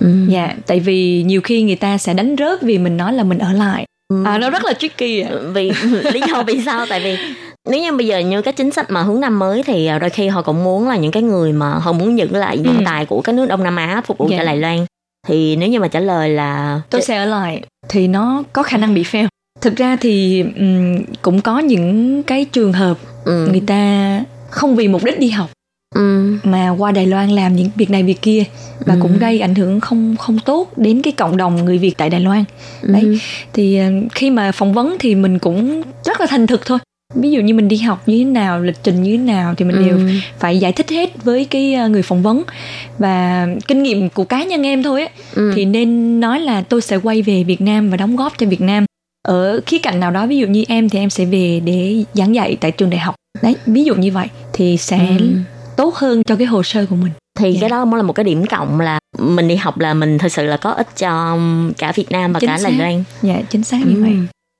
Ừ. 0.00 0.26
dạ 0.28 0.54
tại 0.66 0.80
vì 0.80 1.22
nhiều 1.22 1.40
khi 1.40 1.62
người 1.62 1.76
ta 1.76 1.98
sẽ 1.98 2.14
đánh 2.14 2.36
rớt 2.38 2.62
vì 2.62 2.78
mình 2.78 2.96
nói 2.96 3.12
là 3.12 3.22
mình 3.24 3.38
ở 3.38 3.52
lại. 3.52 3.84
À 4.24 4.38
nó 4.38 4.50
rất 4.50 4.64
là 4.64 4.72
tricky 4.72 5.24
vì 5.54 5.72
lý 6.12 6.20
do 6.28 6.42
vì 6.42 6.60
sao? 6.64 6.86
Tại 6.88 7.00
vì 7.00 7.16
nếu 7.70 7.80
như 7.82 7.92
bây 7.96 8.06
giờ 8.06 8.18
như 8.18 8.42
cái 8.42 8.52
chính 8.52 8.70
sách 8.70 8.90
mà 8.90 9.02
hướng 9.02 9.20
năm 9.20 9.38
mới 9.38 9.62
thì 9.62 9.86
ờ, 9.86 9.98
đôi 9.98 10.10
khi 10.10 10.28
họ 10.28 10.42
cũng 10.42 10.64
muốn 10.64 10.88
là 10.88 10.96
những 10.96 11.12
cái 11.12 11.22
người 11.22 11.52
mà 11.52 11.70
họ 11.74 11.92
muốn 11.92 12.18
giữ 12.18 12.26
lại 12.30 12.58
nhân 12.58 12.76
Ừ. 12.78 12.82
tài 12.84 13.06
của 13.06 13.20
các 13.20 13.34
nước 13.34 13.46
Đông 13.46 13.62
Nam 13.64 13.76
Á 13.76 14.02
phục 14.06 14.18
vụ 14.18 14.28
Dạ. 14.30 14.38
cho 14.38 14.44
Đài 14.44 14.56
Loan 14.56 14.86
thì 15.28 15.56
nếu 15.56 15.68
như 15.68 15.80
mà 15.80 15.88
trả 15.88 16.00
lời 16.00 16.30
là 16.30 16.80
tôi 16.90 17.02
sẽ 17.02 17.16
ở 17.16 17.24
lại 17.24 17.62
thì 17.88 18.08
nó 18.08 18.42
có 18.52 18.62
khả 18.62 18.76
năng 18.76 18.94
bị 18.94 19.02
fail 19.02 19.26
thực 19.60 19.76
ra 19.76 19.96
thì 20.00 20.42
ừm, 20.56 21.02
cũng 21.22 21.40
có 21.40 21.58
những 21.58 22.22
cái 22.22 22.44
trường 22.44 22.72
hợp 22.72 22.98
ừ. 23.24 23.48
người 23.50 23.62
ta 23.66 24.24
không 24.50 24.76
vì 24.76 24.88
mục 24.88 25.04
đích 25.04 25.18
đi 25.20 25.30
học 25.30 25.50
Ừ. 25.94 26.36
mà 26.44 26.74
qua 26.78 26.92
Đài 26.92 27.06
Loan 27.06 27.30
làm 27.30 27.56
những 27.56 27.68
việc 27.76 27.90
này 27.90 28.02
việc 28.02 28.22
kia 28.22 28.44
và 28.86 28.94
Ừ. 28.94 28.98
cũng 29.02 29.18
gây 29.18 29.40
ảnh 29.40 29.54
hưởng 29.54 29.80
không 29.80 30.16
không 30.16 30.38
tốt 30.38 30.68
đến 30.76 31.02
cái 31.02 31.12
cộng 31.12 31.36
đồng 31.36 31.64
người 31.64 31.78
Việt 31.78 31.96
tại 31.96 32.10
Đài 32.10 32.20
Loan 32.20 32.44
đấy 32.82 33.02
Ừ. 33.02 33.16
thì 33.52 33.78
ờ, 33.78 33.86
khi 34.14 34.30
mà 34.30 34.52
phỏng 34.52 34.72
vấn 34.72 34.96
thì 34.98 35.14
mình 35.14 35.38
cũng 35.38 35.82
rất 36.04 36.20
là 36.20 36.26
thành 36.26 36.46
thực 36.46 36.66
thôi 36.66 36.78
ví 37.14 37.30
dụ 37.30 37.40
như 37.40 37.54
mình 37.54 37.68
đi 37.68 37.76
học 37.76 38.02
như 38.08 38.18
thế 38.18 38.24
nào 38.24 38.60
lịch 38.60 38.76
trình 38.82 39.02
như 39.02 39.10
thế 39.16 39.22
nào 39.22 39.54
thì 39.56 39.64
mình 39.64 39.86
đều 39.86 39.96
Ừ. 39.98 40.08
phải 40.38 40.58
giải 40.58 40.72
thích 40.72 40.90
hết 40.90 41.24
với 41.24 41.44
cái 41.44 41.74
ờ, 41.74 41.88
người 41.88 42.02
phỏng 42.02 42.22
vấn 42.22 42.42
và 42.98 43.46
kinh 43.68 43.82
nghiệm 43.82 44.08
của 44.10 44.24
cá 44.24 44.44
nhân 44.44 44.62
em 44.66 44.82
thôi 44.82 45.02
á 45.02 45.08
Ừ. 45.34 45.52
thì 45.56 45.64
nên 45.64 46.20
nói 46.20 46.40
là 46.40 46.60
tôi 46.60 46.80
sẽ 46.80 46.96
quay 46.96 47.22
về 47.22 47.44
Việt 47.44 47.60
Nam 47.60 47.90
và 47.90 47.96
đóng 47.96 48.16
góp 48.16 48.38
cho 48.38 48.46
Việt 48.46 48.60
Nam 48.60 48.84
ở 49.28 49.60
khía 49.66 49.78
cạnh 49.78 50.00
nào 50.00 50.10
đó 50.10 50.26
ví 50.26 50.38
dụ 50.38 50.46
như 50.46 50.64
em 50.68 50.88
thì 50.88 50.98
em 50.98 51.10
sẽ 51.10 51.24
về 51.24 51.60
để 51.64 52.04
giảng 52.14 52.34
dạy 52.34 52.56
tại 52.60 52.70
trường 52.70 52.90
đại 52.90 53.00
học 53.00 53.14
đấy 53.42 53.56
ví 53.66 53.84
dụ 53.84 53.94
như 53.94 54.12
vậy 54.12 54.26
thì 54.52 54.76
sẽ 54.76 54.98
Ừ. 55.18 55.26
tốt 55.76 55.94
hơn 55.94 56.24
cho 56.24 56.36
cái 56.36 56.46
hồ 56.46 56.62
sơ 56.62 56.86
của 56.90 56.96
mình 56.96 57.12
thì 57.38 57.52
Dạ. 57.52 57.58
cái 57.60 57.70
đó 57.70 57.84
mới 57.84 57.98
là 57.98 58.02
một 58.02 58.12
cái 58.12 58.24
điểm 58.24 58.46
cộng 58.46 58.80
là 58.80 58.98
mình 59.18 59.48
đi 59.48 59.56
học 59.56 59.78
là 59.78 59.94
mình 59.94 60.18
thật 60.18 60.32
sự 60.32 60.42
là 60.46 60.56
có 60.56 60.70
ích 60.70 60.88
cho 60.98 61.38
cả 61.78 61.92
Việt 61.92 62.10
Nam 62.10 62.32
và 62.32 62.40
Chính 62.40 62.48
cả 62.48 62.58
xác. 62.58 62.70
Loan. 62.78 63.04
dạ 63.22 63.40
chính 63.50 63.62
xác 63.64 63.78
như 63.86 63.94
Ừ. 63.94 64.02
vậy 64.02 64.12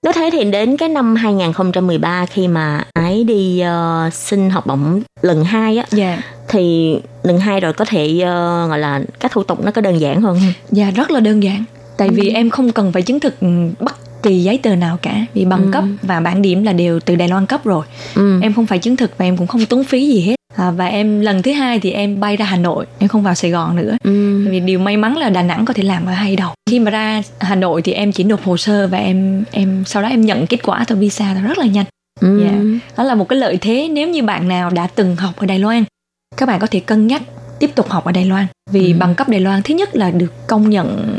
Nếu 0.05 0.13
thế 0.13 0.31
thì 0.33 0.45
đến 0.45 0.77
cái 0.77 0.89
năm 0.89 1.15
2013 1.15 2.27
khi 2.27 2.49
mà 2.49 2.85
ái 2.93 3.25
đi 3.25 3.61
ờ, 3.61 4.11
xin 4.13 4.51
học 4.51 4.67
bổng 4.67 5.01
lần 5.23 5.45
hai 5.45 5.77
á. 5.77 5.85
Dạ. 5.91 6.23
Thì 6.49 6.97
lần 7.23 7.39
hai 7.39 7.61
rồi 7.61 7.73
có 7.73 7.85
thể 7.85 8.21
ờ, 8.25 8.67
gọi 8.69 8.79
là 8.79 9.01
các 9.21 9.33
thủ 9.33 9.43
tục 9.43 9.65
nó 9.65 9.71
có 9.71 9.81
đơn 9.81 10.01
giản 10.01 10.21
hơn 10.23 10.39
dạ 10.71 10.91
rất 10.91 11.11
là 11.11 11.21
đơn 11.21 11.43
giản. 11.43 11.65
Tại 11.97 12.09
vì 12.09 12.29
Ừ. 12.29 12.35
em 12.35 12.51
không 12.51 12.73
cần 12.73 12.93
phải 12.93 13.03
chứng 13.03 13.21
thực 13.21 13.41
ừ, 13.41 13.47
bất 13.81 14.23
kỳ 14.23 14.43
giấy 14.43 14.59
tờ 14.63 14.75
nào 14.75 14.99
cả. 15.03 15.27
Vì 15.35 15.45
bằng 15.45 15.63
Ừ. 15.63 15.71
cấp 15.73 15.85
và 16.03 16.21
bảng 16.21 16.43
điểm 16.43 16.63
là 16.65 16.73
đều 16.73 17.01
từ 17.01 17.17
Đài 17.17 17.29
Loan 17.29 17.47
cấp 17.47 17.65
rồi. 17.65 17.87
Ừ. 18.15 18.41
em 18.43 18.55
không 18.55 18.67
phải 18.67 18.79
chứng 18.79 18.97
thực 18.97 19.19
và 19.19 19.25
em 19.25 19.37
cũng 19.37 19.47
không 19.47 19.67
tốn 19.67 19.85
phí 19.85 20.07
gì 20.09 20.21
hết 20.21 20.35
à, 20.59 20.71
và 20.71 20.87
em 20.87 21.21
lần 21.21 21.43
thứ 21.43 21.53
hai 21.53 21.81
thì 21.81 21.91
em 21.91 22.21
bay 22.21 22.37
ra 22.37 22.45
Hà 22.45 22.57
Nội 22.57 22.87
em 22.99 23.09
không 23.09 23.23
vào 23.23 23.35
Sài 23.35 23.51
Gòn 23.51 23.77
nữa 23.77 23.97
Ừ. 24.05 24.45
vì 24.51 24.61
điều 24.61 24.79
may 24.79 24.97
mắn 24.97 25.17
là 25.17 25.31
Đà 25.31 25.43
Nẵng 25.43 25.65
có 25.65 25.75
thể 25.75 25.83
làm 25.83 26.07
ở 26.07 26.13
hai 26.13 26.37
đầu 26.37 26.51
khi 26.71 26.79
mà 26.81 26.91
ra 26.91 27.23
Hà 27.41 27.55
Nội 27.55 27.83
thì 27.83 27.93
em 27.93 28.13
chỉ 28.13 28.25
nộp 28.25 28.45
hồ 28.45 28.57
sơ 28.57 28.87
và 28.89 28.99
em 28.99 29.45
em 29.51 29.83
sau 29.87 30.03
đó 30.03 30.09
em 30.09 30.21
nhận 30.21 30.47
kết 30.47 30.63
quả 30.63 30.85
từ 30.89 30.97
visa 30.97 31.35
rất 31.35 31.59
là 31.59 31.65
nhanh 31.67 31.85
Ừ. 32.21 32.41
Dạ. 32.45 32.59
đó 32.97 33.05
là 33.05 33.15
một 33.15 33.29
cái 33.29 33.39
lợi 33.39 33.57
thế 33.61 33.89
nếu 33.93 34.09
như 34.09 34.23
bạn 34.23 34.49
nào 34.49 34.71
đã 34.71 34.87
từng 34.95 35.17
học 35.17 35.37
ở 35.37 35.47
Đài 35.47 35.59
Loan 35.59 35.85
các 36.37 36.47
bạn 36.47 36.61
có 36.61 36.67
thể 36.67 36.81
cân 36.81 37.07
nhắc 37.07 37.23
tiếp 37.59 37.71
tục 37.75 37.89
học 37.91 38.05
ở 38.05 38.13
Đài 38.13 38.25
Loan 38.25 38.47
vì 38.71 38.93
Ừ. 38.93 38.99
bằng 38.99 39.15
cấp 39.15 39.29
Đài 39.29 39.41
Loan 39.41 39.63
thứ 39.63 39.75
nhất 39.75 39.97
là 39.97 40.11
được 40.11 40.47
công 40.47 40.71
nhận 40.71 41.19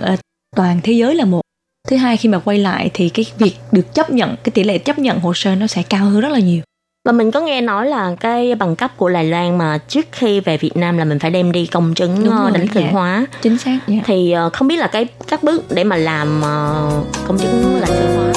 toàn 0.55 0.79
thế 0.83 0.93
giới 0.93 1.15
là 1.15 1.25
một 1.25 1.41
thứ 1.89 1.95
hai 1.97 2.17
khi 2.17 2.29
mà 2.29 2.39
quay 2.39 2.57
lại 2.57 2.89
thì 2.93 3.09
cái 3.09 3.25
việc 3.37 3.53
được 3.71 3.93
chấp 3.93 4.09
nhận 4.09 4.35
cái 4.43 4.51
tỷ 4.51 4.63
lệ 4.63 4.77
chấp 4.77 4.99
nhận 4.99 5.19
hồ 5.19 5.33
sơ 5.33 5.55
nó 5.55 5.67
sẽ 5.67 5.83
cao 5.89 6.05
hơn 6.05 6.19
rất 6.19 6.31
là 6.31 6.39
nhiều 6.39 6.61
Và 7.09 7.13
mình 7.13 7.31
có 7.31 7.39
nghe 7.39 7.61
nói 7.61 7.87
là 7.87 8.15
cái 8.19 8.55
bằng 8.55 8.75
cấp 8.75 8.91
của 8.97 9.09
Đài 9.09 9.25
Loan 9.25 9.57
mà 9.57 9.77
trước 9.87 10.05
khi 10.11 10.39
về 10.39 10.57
Việt 10.57 10.77
Nam 10.77 10.97
là 10.97 11.05
mình 11.05 11.19
phải 11.19 11.31
đem 11.31 11.51
đi 11.51 11.65
công 11.65 11.93
chứng 11.93 12.23
Đúng 12.23 12.33
ờ, 12.33 12.41
rồi, 12.41 12.51
đánh 12.51 12.67
dạ. 12.73 12.89
hóa. 12.91 13.25
chính 13.41 13.57
xác 13.57 13.79
dạ. 13.87 13.97
Thì 14.05 14.31
ờ, 14.31 14.49
không 14.53 14.67
biết 14.67 14.75
là 14.75 14.87
cái 14.87 15.07
các 15.27 15.43
bước 15.43 15.71
để 15.71 15.83
mà 15.83 15.95
làm 15.95 16.41
ờ, 16.41 16.89
công 17.27 17.37
chứng 17.37 17.79
lãnh 17.81 17.89
sự 17.89 18.05
hóa 18.15 18.33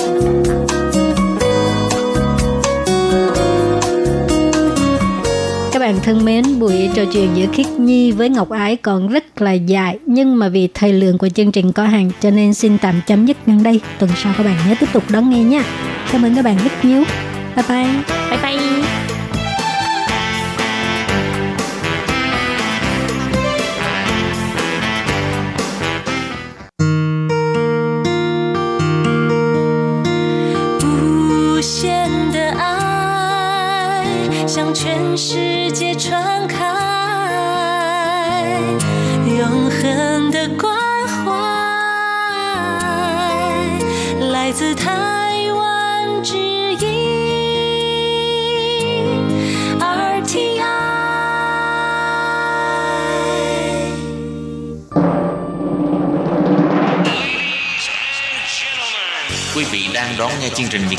Các 5.73 5.79
bạn 5.79 5.99
thân 6.03 6.25
mến, 6.25 6.59
buổi 6.59 6.91
trò 6.95 7.03
chuyện 7.13 7.31
giữa 7.35 7.47
Khiết 7.53 7.67
Nhi 7.67 8.13
với 8.13 8.29
Ngọc 8.29 8.51
Ái 8.51 8.77
còn 8.77 9.09
rất 9.09 9.43
là 9.43 9.53
dài 9.53 9.99
nhưng 10.07 10.39
mà 10.39 10.49
vì 10.49 10.69
thời 10.75 10.93
lượng 10.93 11.19
của 11.19 11.29
chương 11.29 11.53
trình 11.53 11.73
có 11.73 11.85
hạn 11.85 12.11
cho 12.21 12.31
nên 12.31 12.55
xin 12.55 12.79
tạm 12.79 13.01
chấm 13.07 13.27
dứt 13.27 13.37
ngang 13.47 13.63
đây. 13.63 13.81
Tuần 13.99 14.11
sau 14.17 14.33
các 14.39 14.45
bạn 14.45 14.57
nhớ 14.69 14.75
tiếp 14.81 14.87
tục 14.93 15.03
đón 15.09 15.31
nghe 15.31 15.43
nha. 15.45 15.65
Cảm 16.13 16.25
ơn 16.25 16.35
các 16.37 16.45
bạn 16.45 16.57
rất 16.65 16.85
nhiều. 16.85 17.05
Bye 17.55 17.63
bye. 17.63 18.05
Bye 18.31 18.41
bye. 18.43 18.92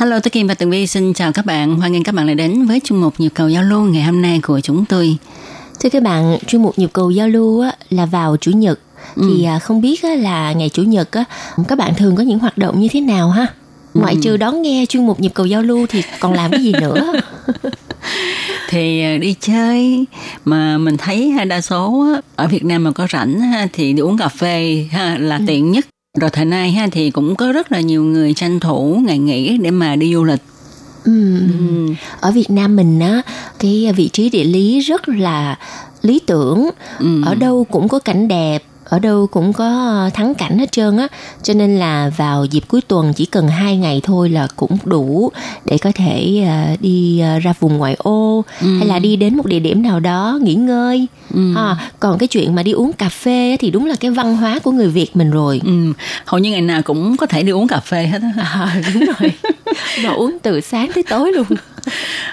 Hello, 0.00 0.20
tôi 0.20 0.30
Kim 0.30 0.46
và 0.46 0.54
Tường 0.54 0.70
Vi 0.70 0.86
xin 0.86 1.14
chào 1.14 1.32
các 1.32 1.46
bạn. 1.46 1.76
Hoan 1.76 1.92
nghênh 1.92 2.02
các 2.02 2.14
bạn 2.14 2.26
lại 2.26 2.34
đến 2.34 2.66
với 2.66 2.80
chuyên 2.84 3.00
mục 3.00 3.14
nhịp 3.18 3.28
cầu 3.34 3.48
giao 3.48 3.62
lưu 3.62 3.80
ngày 3.80 4.02
hôm 4.02 4.22
nay 4.22 4.40
của 4.42 4.60
chúng 4.60 4.84
tôi. 4.84 5.16
Thưa 5.80 5.88
các 5.88 6.02
bạn, 6.02 6.38
chuyên 6.46 6.62
mục 6.62 6.78
nhịp 6.78 6.90
cầu 6.92 7.10
giao 7.10 7.28
lưu 7.28 7.60
á, 7.60 7.72
là 7.90 8.06
vào 8.06 8.36
chủ 8.36 8.50
nhật. 8.50 8.80
Thì 9.16 9.44
à, 9.44 9.58
không 9.58 9.80
biết 9.80 10.02
á, 10.02 10.14
là 10.14 10.52
ngày 10.52 10.68
chủ 10.68 10.82
nhật 10.82 11.10
á, 11.10 11.24
các 11.68 11.78
bạn 11.78 11.94
thường 11.94 12.16
có 12.16 12.22
những 12.22 12.38
hoạt 12.38 12.58
động 12.58 12.80
như 12.80 12.88
thế 12.90 13.00
nào 13.00 13.30
ha? 13.30 13.46
Ngoại 13.94 14.16
trừ 14.22 14.36
đón 14.36 14.62
nghe 14.62 14.86
chuyên 14.88 15.06
mục 15.06 15.20
nhịp 15.20 15.32
cầu 15.34 15.46
giao 15.46 15.62
lưu 15.62 15.86
thì 15.88 16.02
còn 16.20 16.32
làm 16.32 16.50
cái 16.50 16.62
gì 16.62 16.72
nữa? 16.80 17.12
Thì 18.68 19.02
à, 19.02 19.16
đi 19.16 19.34
chơi 19.40 20.04
mà 20.44 20.78
mình 20.78 20.96
thấy 20.96 21.32
đa 21.48 21.60
số 21.60 22.06
ở 22.36 22.46
Việt 22.46 22.64
Nam 22.64 22.84
mà 22.84 22.90
có 22.92 23.06
rảnh 23.12 23.40
thì 23.72 23.92
đi 23.92 24.02
uống 24.02 24.18
cà 24.18 24.28
phê 24.28 24.88
là 25.18 25.40
tiện 25.46 25.70
nhất. 25.70 25.86
Rồi 26.18 26.30
thời 26.30 26.44
nay 26.44 26.72
ha, 26.72 26.88
thì 26.92 27.10
cũng 27.10 27.36
có 27.36 27.52
rất 27.52 27.72
là 27.72 27.80
nhiều 27.80 28.04
người 28.04 28.34
tranh 28.34 28.60
thủ 28.60 29.00
ngày 29.04 29.18
nghỉ 29.18 29.58
để 29.58 29.70
mà 29.70 29.96
đi 29.96 30.14
du 30.14 30.24
lịch. 30.24 30.42
Ừm. 31.04 31.94
Ở 32.20 32.30
Việt 32.30 32.50
Nam 32.50 32.76
mình 32.76 33.00
á, 33.00 33.22
cái 33.58 33.92
vị 33.96 34.08
trí 34.12 34.30
địa 34.30 34.44
lý 34.44 34.80
rất 34.80 35.08
là 35.08 35.58
lý 36.02 36.20
tưởng. 36.26 36.70
Ừ. 36.98 37.22
Ở 37.24 37.34
đâu 37.34 37.66
cũng 37.70 37.88
có 37.88 37.98
cảnh 37.98 38.28
đẹp, 38.28 38.64
ở 38.88 38.98
đâu 38.98 39.26
cũng 39.26 39.52
có 39.52 40.10
thắng 40.14 40.34
cảnh 40.34 40.58
hết 40.58 40.72
trơn 40.72 40.96
á. 40.96 41.08
Cho 41.42 41.54
nên 41.54 41.78
là 41.78 42.10
vào 42.16 42.44
dịp 42.44 42.62
cuối 42.68 42.80
tuần 42.80 43.12
chỉ 43.12 43.24
cần 43.26 43.48
hai 43.48 43.76
ngày 43.76 44.00
thôi 44.04 44.30
là 44.30 44.48
cũng 44.56 44.78
đủ 44.84 45.32
để 45.64 45.78
có 45.78 45.92
thể 45.94 46.42
à, 46.46 46.76
đi 46.80 47.20
à, 47.20 47.38
ra 47.38 47.52
vùng 47.60 47.76
ngoại 47.76 47.96
ô 47.98 48.44
hay 48.60 48.86
là 48.86 48.98
đi 48.98 49.16
đến 49.16 49.36
một 49.36 49.46
địa 49.46 49.60
điểm 49.60 49.82
nào 49.82 50.00
đó 50.00 50.38
nghỉ 50.42 50.54
ngơi. 50.54 51.06
À, 51.56 51.76
còn 52.00 52.18
cái 52.18 52.26
chuyện 52.26 52.54
mà 52.54 52.62
đi 52.62 52.72
uống 52.72 52.92
cà 52.92 53.08
phê 53.08 53.56
thì 53.60 53.70
đúng 53.70 53.86
là 53.86 53.94
cái 54.00 54.10
văn 54.10 54.36
hóa 54.36 54.58
của 54.58 54.70
người 54.70 54.88
Việt 54.88 55.16
mình 55.16 55.30
rồi. 55.30 55.60
Ừ, 55.64 55.92
hầu 56.24 56.38
như 56.38 56.50
ngày 56.50 56.60
nào 56.60 56.82
cũng 56.82 57.16
có 57.16 57.26
thể 57.26 57.42
đi 57.42 57.52
uống 57.52 57.68
cà 57.68 57.80
phê 57.80 58.06
hết 58.06 58.18
á. 58.22 58.42
À, 58.42 58.82
đúng 58.94 59.04
rồi. 59.04 59.32
Mà 60.04 60.10
uống 60.10 60.38
từ 60.42 60.60
sáng 60.60 60.90
tới 60.94 61.04
tối 61.08 61.32
luôn. 61.32 61.46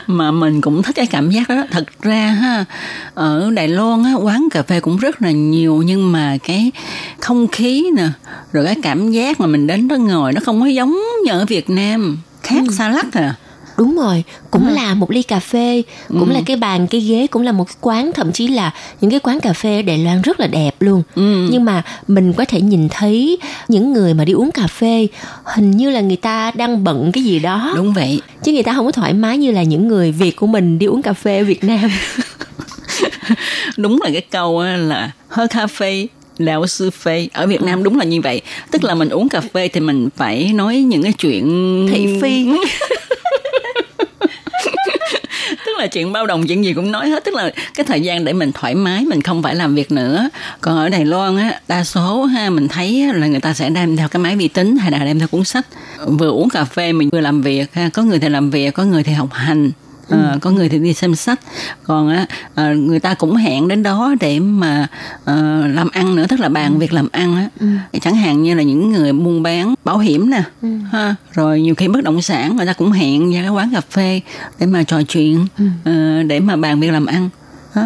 Mà 0.07 0.31
mình 0.31 0.61
cũng 0.61 0.83
thích 0.83 0.95
cái 0.95 1.07
cảm 1.07 1.31
giác 1.31 1.49
đó 1.49 1.63
thật 1.71 1.85
ra 2.01 2.27
ha 2.27 2.65
ở 3.13 3.51
Đài 3.53 3.67
Loan 3.67 4.03
á 4.03 4.13
quán 4.13 4.47
cà 4.51 4.63
phê 4.63 4.79
cũng 4.79 4.97
rất 4.97 5.21
là 5.21 5.31
nhiều 5.31 5.83
nhưng 5.85 6.11
mà 6.11 6.37
cái 6.43 6.71
không 7.19 7.47
khí 7.47 7.85
nè 7.95 8.07
rồi 8.51 8.65
cái 8.65 8.75
cảm 8.83 9.11
giác 9.11 9.39
mà 9.39 9.47
mình 9.47 9.67
đến 9.67 9.87
đó 9.87 9.95
ngồi 9.95 10.33
nó 10.33 10.41
không 10.45 10.61
có 10.61 10.67
giống 10.67 10.99
như 11.25 11.31
ở 11.31 11.45
Việt 11.45 11.69
Nam. 11.69 12.17
Khác 12.43 12.63
xa 12.77 12.89
lắc 12.89 13.13
à 13.13 13.35
Đúng 13.77 13.95
rồi, 13.95 14.23
cũng 14.51 14.67
là 14.67 14.93
một 14.93 15.11
ly 15.11 15.23
cà 15.23 15.39
phê, 15.39 15.81
cũng 16.07 16.31
là 16.31 16.41
cái 16.45 16.57
bàn, 16.57 16.87
cái 16.87 17.01
ghế, 17.01 17.27
cũng 17.27 17.41
là 17.41 17.51
một 17.51 17.63
cái 17.63 17.75
quán, 17.81 18.11
thậm 18.13 18.31
chí 18.31 18.47
là 18.47 18.71
những 19.01 19.11
cái 19.11 19.19
quán 19.19 19.39
cà 19.39 19.53
phê 19.53 19.75
ở 19.75 19.81
Đài 19.81 19.97
Loan 19.97 20.21
rất 20.21 20.39
là 20.39 20.47
đẹp 20.47 20.75
luôn. 20.79 21.03
Nhưng 21.51 21.65
mà 21.65 21.83
mình 22.07 22.33
có 22.33 22.45
thể 22.45 22.61
nhìn 22.61 22.89
thấy 22.89 23.37
những 23.67 23.93
người 23.93 24.13
mà 24.13 24.25
đi 24.25 24.33
uống 24.33 24.51
cà 24.51 24.67
phê, 24.67 25.07
hình 25.43 25.71
như 25.71 25.89
là 25.89 26.01
người 26.01 26.15
ta 26.15 26.51
đang 26.55 26.83
bận 26.83 27.11
cái 27.11 27.23
gì 27.23 27.39
đó, 27.39 27.73
đúng 27.75 27.93
vậy. 27.93 28.21
Chứ 28.43 28.51
người 28.51 28.63
ta 28.63 28.73
không 28.73 28.85
có 28.85 28.91
thoải 28.91 29.13
mái 29.13 29.37
như 29.37 29.51
là 29.51 29.63
những 29.63 29.87
người 29.87 30.11
Việt 30.11 30.35
của 30.35 30.47
mình 30.47 30.79
đi 30.79 30.85
uống 30.85 31.01
cà 31.01 31.13
phê 31.13 31.37
ở 31.37 31.43
Việt 31.43 31.63
Nam. 31.63 31.89
đúng 33.77 34.01
là 34.01 34.09
cái 34.13 34.21
câu 34.21 34.59
á 34.59 34.77
là 34.77 35.11
hơi 35.27 35.47
cà 35.47 35.67
phê 35.67 36.07
lão 36.37 36.67
sư 36.67 36.89
phê. 36.89 37.27
Ở 37.33 37.47
Việt 37.47 37.61
Nam 37.61 37.83
đúng 37.83 37.99
là 37.99 38.05
như 38.05 38.21
vậy. 38.21 38.41
Tức 38.71 38.83
là 38.83 38.95
mình 38.95 39.09
uống 39.09 39.29
cà 39.29 39.41
phê 39.41 39.67
thì 39.67 39.79
mình 39.79 40.09
phải 40.15 40.51
nói 40.53 40.77
những 40.77 41.03
cái 41.03 41.13
chuyện 41.13 41.87
Thị 41.91 42.19
phi. 42.21 42.47
là 45.85 45.89
chuyện 45.89 46.11
bao 46.11 46.25
đồng, 46.27 46.47
chuyện 46.47 46.65
gì 46.65 46.73
cũng 46.73 46.91
nói 46.91 47.09
hết. 47.09 47.23
Tức 47.23 47.33
là 47.33 47.51
cái 47.75 47.85
thời 47.85 48.01
gian 48.01 48.25
để 48.25 48.33
mình 48.33 48.51
thoải 48.51 48.75
mái, 48.75 49.05
mình 49.05 49.21
không 49.21 49.43
phải 49.43 49.55
làm 49.55 49.75
việc 49.75 49.91
nữa. 49.91 50.29
Còn 50.61 50.77
ở 50.77 50.89
Đài 50.89 51.05
Loan 51.05 51.37
á, 51.37 51.59
đa 51.67 51.83
số 51.83 52.23
ha, 52.23 52.49
mình 52.49 52.67
thấy 52.67 53.13
là 53.13 53.27
người 53.27 53.39
ta 53.39 53.53
sẽ 53.53 53.69
đem 53.69 53.97
theo 53.97 54.07
cái 54.07 54.21
máy 54.21 54.35
vi 54.35 54.47
tính, 54.47 54.77
hay 54.77 54.91
là 54.91 55.05
đem 55.05 55.19
theo 55.19 55.27
cuốn 55.27 55.43
sách. 55.43 55.65
Vừa 56.07 56.29
uống 56.29 56.49
cà 56.49 56.63
phê 56.63 56.93
mình 56.93 57.09
vừa 57.09 57.21
làm 57.21 57.41
việc 57.41 57.73
ha, 57.73 57.89
có 57.93 58.03
người 58.03 58.19
thì 58.19 58.29
làm 58.29 58.49
việc, 58.49 58.73
có 58.73 58.83
người 58.83 59.03
thì 59.03 59.13
học 59.13 59.29
hành. 59.31 59.71
Ờ, 60.09 60.37
có 60.41 60.51
người 60.51 60.69
thì 60.69 60.79
đi 60.79 60.93
xem 60.93 61.15
sách. 61.15 61.39
Còn 61.83 62.09
á 62.09 62.25
ờ, 62.55 62.75
người 62.75 62.99
ta 62.99 63.13
cũng 63.13 63.35
hẹn 63.35 63.67
đến 63.67 63.83
đó 63.83 64.15
để 64.19 64.39
mà 64.39 64.87
ờ, 65.25 65.67
làm 65.67 65.89
ăn 65.89 66.15
nữa 66.15 66.25
tức 66.29 66.39
là 66.39 66.49
bàn 66.49 66.79
việc 66.79 66.93
làm 66.93 67.07
ăn 67.11 67.35
á. 67.35 67.47
Chẳng 68.01 68.15
hạn 68.15 68.43
như 68.43 68.53
là 68.53 68.63
những 68.63 68.91
người 68.91 69.13
buôn 69.13 69.43
bán 69.43 69.73
bảo 69.85 69.97
hiểm 69.97 70.29
nè 70.29 70.43
ha 70.91 71.15
rồi 71.33 71.61
nhiều 71.61 71.75
khi 71.75 71.87
bất 71.87 72.03
động 72.03 72.21
sản 72.21 72.55
người 72.55 72.65
ta 72.65 72.73
cũng 72.73 72.91
hẹn 72.91 73.31
ra 73.31 73.41
cái 73.41 73.49
quán 73.49 73.71
cà 73.73 73.81
phê 73.81 74.21
để 74.59 74.65
mà 74.65 74.83
trò 74.83 75.01
chuyện 75.03 75.47
ờ, 75.85 76.23
để 76.23 76.39
mà 76.39 76.55
bàn 76.55 76.79
việc 76.79 76.91
làm 76.91 77.05
ăn 77.05 77.29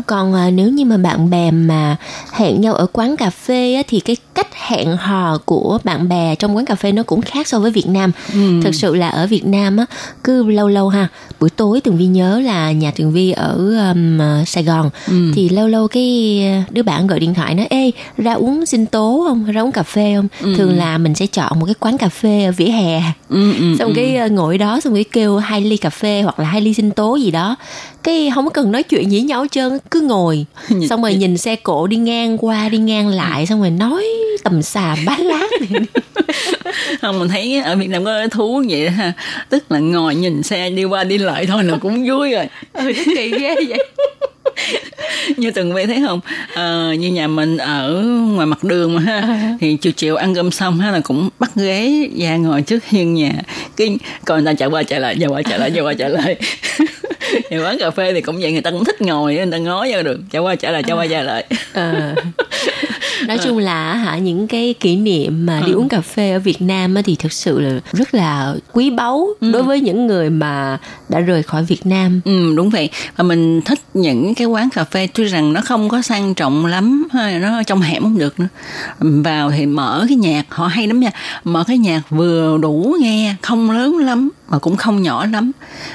Còn 0.07 0.33
à, 0.33 0.49
nếu 0.49 0.69
như 0.69 0.85
mà 0.85 0.97
bạn 0.97 1.29
bè 1.29 1.51
mà 1.51 1.95
hẹn 2.33 2.61
nhau 2.61 2.73
ở 2.73 2.85
quán 2.93 3.17
cà 3.17 3.29
phê 3.29 3.73
á, 3.73 3.83
thì 3.87 3.99
cái 3.99 4.15
cách 4.35 4.47
hẹn 4.67 4.97
hò 4.97 5.37
của 5.45 5.79
bạn 5.83 6.09
bè 6.09 6.35
trong 6.35 6.55
quán 6.55 6.65
cà 6.65 6.75
phê 6.75 6.91
nó 6.91 7.03
cũng 7.03 7.21
khác 7.21 7.47
so 7.47 7.59
với 7.59 7.71
Việt 7.71 7.87
Nam. 7.87 8.11
Thực 8.63 8.75
sự 8.75 8.95
là 8.95 9.09
ở 9.09 9.27
Việt 9.27 9.45
Nam 9.45 9.77
á, 9.77 9.85
cứ 10.23 10.43
lâu 10.43 10.67
lâu 10.67 10.89
ha, 10.89 11.07
buổi 11.39 11.49
tối 11.49 11.81
Tường 11.81 11.97
Vi 11.97 12.05
nhớ 12.05 12.39
là 12.39 12.71
nhà 12.71 12.91
Tường 12.91 13.11
Vi 13.11 13.31
ở 13.31 13.55
um, 13.91 14.21
à, 14.21 14.43
Sài 14.47 14.63
Gòn. 14.63 14.89
Thì 15.35 15.49
lâu 15.49 15.67
lâu 15.67 15.87
cái 15.87 16.39
à, 16.45 16.63
đứa 16.69 16.83
bạn 16.83 17.07
gọi 17.07 17.19
điện 17.19 17.33
thoại 17.33 17.55
nói 17.55 17.67
ê 17.69 17.91
ra 18.17 18.33
uống 18.33 18.65
sinh 18.65 18.85
tố 18.85 19.23
không, 19.27 19.45
ra 19.51 19.61
uống 19.61 19.71
cà 19.71 19.83
phê 19.83 20.13
không? 20.15 20.27
Thường 20.57 20.77
là 20.77 20.97
mình 20.97 21.15
sẽ 21.15 21.27
chọn 21.27 21.59
một 21.59 21.65
cái 21.65 21.75
quán 21.79 21.97
cà 21.97 22.09
phê 22.09 22.45
ở 22.45 22.51
vỉa 22.51 22.65
hè. 22.65 23.01
Ừ, 23.29 23.53
ừ, 23.53 23.75
xong 23.79 23.93
cái 23.95 24.15
ờ, 24.15 24.27
ngồi 24.27 24.57
đó 24.57 24.79
xong 24.79 24.93
cái 24.93 25.03
kêu 25.03 25.37
hai 25.37 25.61
ly 25.61 25.77
cà 25.77 25.89
phê 25.89 26.21
hoặc 26.21 26.39
là 26.39 26.45
hai 26.45 26.61
ly 26.61 26.73
sinh 26.73 26.91
tố 26.91 27.15
gì 27.15 27.31
đó 27.31 27.55
cái 28.09 28.31
không 28.35 28.45
có 28.45 28.49
cần 28.51 28.71
nói 28.71 28.83
chuyện 28.83 29.09
với 29.09 29.21
nhau 29.21 29.41
hết 29.41 29.51
trơn 29.51 29.79
cứ 29.91 30.01
ngồi. 30.01 30.45
Xong 30.89 31.01
rồi 31.01 31.15
nhìn 31.15 31.37
xe 31.37 31.55
cộ 31.55 31.87
đi 31.87 31.97
ngang 31.97 32.37
qua 32.37 32.69
đi 32.69 32.77
ngang 32.77 33.07
lại 33.07 33.45
xong 33.45 33.59
rồi 33.59 33.69
nói 33.69 34.05
tầm 34.43 34.61
xà 34.61 34.95
bá 35.05 35.17
lát 35.17 35.47
không 37.01 37.19
mình 37.19 37.27
thấy 37.27 37.59
ở 37.59 37.75
Việt 37.75 37.89
Nam 37.89 38.05
có 38.05 38.27
thú 38.27 38.63
vậy 38.69 38.89
ha. 38.89 39.13
Tức 39.49 39.71
là 39.71 39.79
ngồi 39.79 40.15
nhìn 40.15 40.43
xe 40.43 40.69
đi 40.69 40.83
qua 40.83 41.03
đi 41.03 41.17
lại 41.17 41.45
thôi 41.45 41.63
là 41.63 41.77
cũng 41.77 42.05
vui 42.07 42.31
rồi. 42.31 42.47
Ừ 42.73 42.91
kỳ 43.15 43.31
ghê 43.39 43.55
vậy 43.67 43.85
như 45.37 45.51
từng 45.51 45.73
vị 45.73 45.85
thấy 45.85 46.03
không? 46.07 46.19
Ờ, 46.53 46.93
như 46.93 47.07
nhà 47.11 47.27
mình 47.27 47.57
ở 47.57 48.03
ngoài 48.33 48.47
mặt 48.47 48.63
đường 48.63 48.95
mà 48.95 49.01
ha. 49.01 49.37
Thì 49.59 49.77
chiều 49.81 49.93
chiều 49.93 50.15
ăn 50.15 50.35
cơm 50.35 50.51
xong 50.51 50.79
ha 50.79 50.91
là 50.91 50.99
cũng 51.03 51.29
bắt 51.39 51.51
ghế 51.55 52.09
ra 52.19 52.35
ngồi 52.35 52.61
trước 52.61 52.85
hiên 52.85 53.13
nhà. 53.13 53.31
Cái 53.77 53.97
còn 54.25 54.43
người 54.43 54.53
ta 54.53 54.57
chạy 54.57 54.69
qua 54.69 54.83
chạy 54.83 54.99
lại 54.99 55.15
chạy 55.19 55.29
qua 55.29 55.41
chạy 55.41 55.59
lại 55.59 55.71
chạy 55.71 55.83
qua 55.83 55.93
chạy 55.93 56.09
lại. 56.09 56.35
Thì 57.49 57.57
quán 57.57 57.77
cà 57.79 57.91
phê 57.91 58.13
thì 58.13 58.21
cũng 58.21 58.39
vậy 58.41 58.51
người 58.51 58.61
ta 58.61 58.71
cũng 58.71 58.85
thích 58.85 59.01
ngồi 59.01 59.35
người 59.35 59.45
ta 59.51 59.57
ngó 59.57 59.85
vào 59.89 60.03
được. 60.03 60.19
Chạy 60.31 60.41
qua 60.41 60.55
chạy 60.55 60.71
lại 60.71 60.83
chạy 60.83 60.97
qua 60.97 61.07
chạy 61.07 61.23
lại. 61.23 61.45
Ờ. 61.73 62.15
nói 63.27 63.37
chung 63.43 63.57
là 63.57 63.93
hả 63.93 64.17
những 64.17 64.47
cái 64.47 64.73
kỷ 64.79 64.95
niệm 64.95 65.45
mà 65.45 65.61
đi 65.65 65.71
uống 65.71 65.89
cà 65.89 66.01
phê 66.01 66.31
ở 66.31 66.39
Việt 66.39 66.61
Nam 66.61 66.95
á, 66.95 67.01
thì 67.05 67.15
thực 67.15 67.33
sự 67.33 67.59
là 67.59 67.79
rất 67.93 68.13
là 68.13 68.55
quý 68.73 68.89
báu 68.89 69.27
đối 69.41 69.63
với 69.63 69.81
những 69.81 70.07
người 70.07 70.29
mà 70.29 70.77
đã 71.09 71.19
rời 71.19 71.43
khỏi 71.43 71.63
Việt 71.63 71.85
Nam. 71.85 72.21
Ừ 72.25 72.53
đúng 72.55 72.69
vậy. 72.69 72.89
Và 73.15 73.23
mình 73.23 73.61
thích 73.61 73.79
những 73.93 74.35
cái 74.35 74.47
quán 74.47 74.69
cà 74.69 74.83
phê 74.83 75.07
tuy 75.13 75.25
rằng 75.25 75.53
nó 75.53 75.61
không 75.61 75.89
có 75.89 76.01
sang 76.01 76.33
trọng 76.33 76.65
lắm 76.65 77.07
nó 77.41 77.63
trong 77.63 77.81
hẻm 77.81 78.03
không 78.03 78.17
được 78.17 78.39
nữa. 78.39 78.47
Vào 78.99 79.51
thì 79.51 79.65
mở 79.65 80.05
cái 80.07 80.17
nhạc 80.17 80.45
họ 80.49 80.67
hay 80.67 80.87
lắm 80.87 80.99
nha 80.99 81.11
mở 81.43 81.63
cái 81.67 81.77
nhạc 81.77 82.01
vừa 82.09 82.57
đủ 82.61 82.95
nghe 82.99 83.35
không 83.41 83.71
lớn 83.71 83.97
lắm 83.97 84.29
mà 84.49 84.59
cũng 84.59 84.75
không 84.75 85.01
nhỏ 85.01 85.25
lắm. 85.25 85.51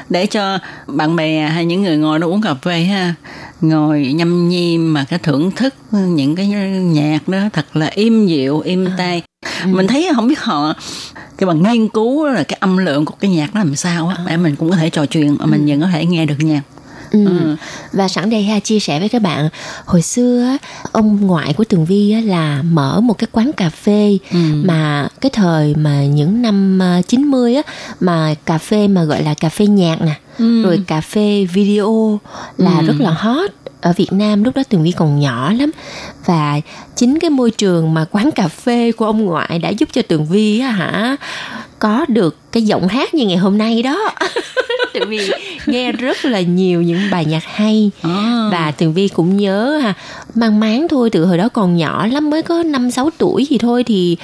Để 0.08 0.26
cho 0.26 0.58
bạn 0.86 1.16
bè 1.16 1.48
hay 1.48 1.64
những 1.64 1.82
người 1.82 1.96
ngồi 1.96 2.18
đó 2.18 2.26
uống 2.26 2.42
cà 2.42 2.54
phê 2.54 2.82
ha 2.82 3.14
ngồi 3.60 4.12
nhâm 4.14 4.48
nhi 4.48 4.78
mà 4.78 5.04
cái 5.04 5.18
thưởng 5.18 5.50
thức 5.50 5.74
những 5.90 6.36
cái 6.36 6.46
nhạc 6.80 7.28
đó 7.28 7.38
thật 7.52 7.76
là 7.76 7.86
im 7.86 8.26
dịu 8.26 8.60
im 8.60 8.88
tai. 8.98 9.22
Mình 9.66 9.86
thấy 9.86 10.08
không 10.14 10.28
biết 10.28 10.40
họ 10.40 10.74
cái 11.38 11.46
bằng 11.46 11.62
nghiên 11.62 11.88
cứu 11.88 12.26
là 12.26 12.42
cái 12.42 12.58
âm 12.60 12.76
lượng 12.76 13.04
của 13.04 13.14
cái 13.20 13.30
nhạc 13.30 13.54
nó 13.54 13.60
làm 13.60 13.76
sao 13.76 14.08
á 14.08 14.16
để 14.26 14.36
mình 14.36 14.56
cũng 14.56 14.70
có 14.70 14.76
thể 14.76 14.90
trò 14.90 15.06
chuyện 15.06 15.36
mà 15.38 15.46
mình 15.46 15.66
vẫn 15.66 15.80
có 15.80 15.86
thể 15.86 16.06
nghe 16.06 16.26
được 16.26 16.34
nhạc 16.38 16.62
Ừ. 17.14 17.56
Và 17.92 18.08
sẵn 18.08 18.30
đây 18.30 18.42
ha 18.42 18.60
chia 18.60 18.80
sẻ 18.80 19.00
với 19.00 19.08
các 19.08 19.22
bạn 19.22 19.48
Hồi 19.84 20.02
xưa 20.02 20.56
ông 20.92 21.26
ngoại 21.26 21.52
của 21.52 21.64
Tường 21.64 21.84
Vi 21.84 22.12
á, 22.12 22.20
là 22.24 22.62
mở 22.62 23.00
một 23.00 23.18
cái 23.18 23.28
quán 23.32 23.52
cà 23.52 23.70
phê 23.70 24.18
Mà 24.64 25.08
cái 25.20 25.30
thời 25.30 25.74
mà 25.74 26.04
những 26.04 26.42
năm 26.42 26.82
à, 26.82 27.00
90 27.08 27.54
á 27.54 27.62
Mà 28.00 28.34
cà 28.46 28.58
phê 28.58 28.88
mà 28.88 29.04
gọi 29.04 29.22
là 29.22 29.34
cà 29.34 29.48
phê 29.48 29.66
nhạc 29.66 29.98
nè 30.00 30.14
Rồi 30.38 30.80
cà 30.86 31.00
phê 31.00 31.46
video 31.52 32.20
là 32.56 32.82
rất 32.82 32.94
là 32.98 33.10
hot 33.10 33.50
ở 33.84 33.92
Việt 33.96 34.12
Nam 34.12 34.44
lúc 34.44 34.56
đó 34.56 34.62
Tường 34.68 34.82
Vi 34.82 34.92
còn 34.92 35.20
nhỏ 35.20 35.52
lắm. 35.52 35.70
Và 36.26 36.60
chính 36.96 37.18
cái 37.18 37.30
môi 37.30 37.50
trường 37.50 37.94
mà 37.94 38.04
quán 38.10 38.30
cà 38.30 38.48
phê 38.48 38.92
của 38.92 39.04
ông 39.04 39.24
ngoại 39.24 39.58
đã 39.58 39.68
giúp 39.68 39.88
cho 39.92 40.02
Tường 40.02 40.26
Vi 40.26 40.60
á 40.60 40.70
hả 40.70 41.16
có 41.78 42.04
được 42.08 42.36
cái 42.52 42.62
giọng 42.62 42.88
hát 42.88 43.14
như 43.14 43.26
ngày 43.26 43.36
hôm 43.36 43.58
nay 43.58 43.82
đó. 43.82 44.10
Tường 44.94 45.08
Vi 45.08 45.30
nghe 45.66 45.92
rất 45.92 46.24
là 46.24 46.40
nhiều 46.40 46.82
những 46.82 47.00
bài 47.10 47.24
nhạc 47.24 47.44
hay 47.44 47.90
À. 48.02 48.48
và 48.52 48.70
Tường 48.70 48.94
Vi 48.94 49.08
cũng 49.08 49.36
nhớ 49.36 49.78
ha 49.82 49.94
mang 50.34 50.60
máng 50.60 50.86
thôi 50.90 51.10
từ 51.10 51.24
hồi 51.26 51.38
đó 51.38 51.48
còn 51.48 51.76
nhỏ 51.76 52.06
lắm 52.06 52.30
mới 52.30 52.42
có 52.42 52.62
năm 52.62 52.90
sáu 52.90 53.10
tuổi 53.18 53.46
gì 53.50 53.58
thôi 53.58 53.84
thì 53.84 54.16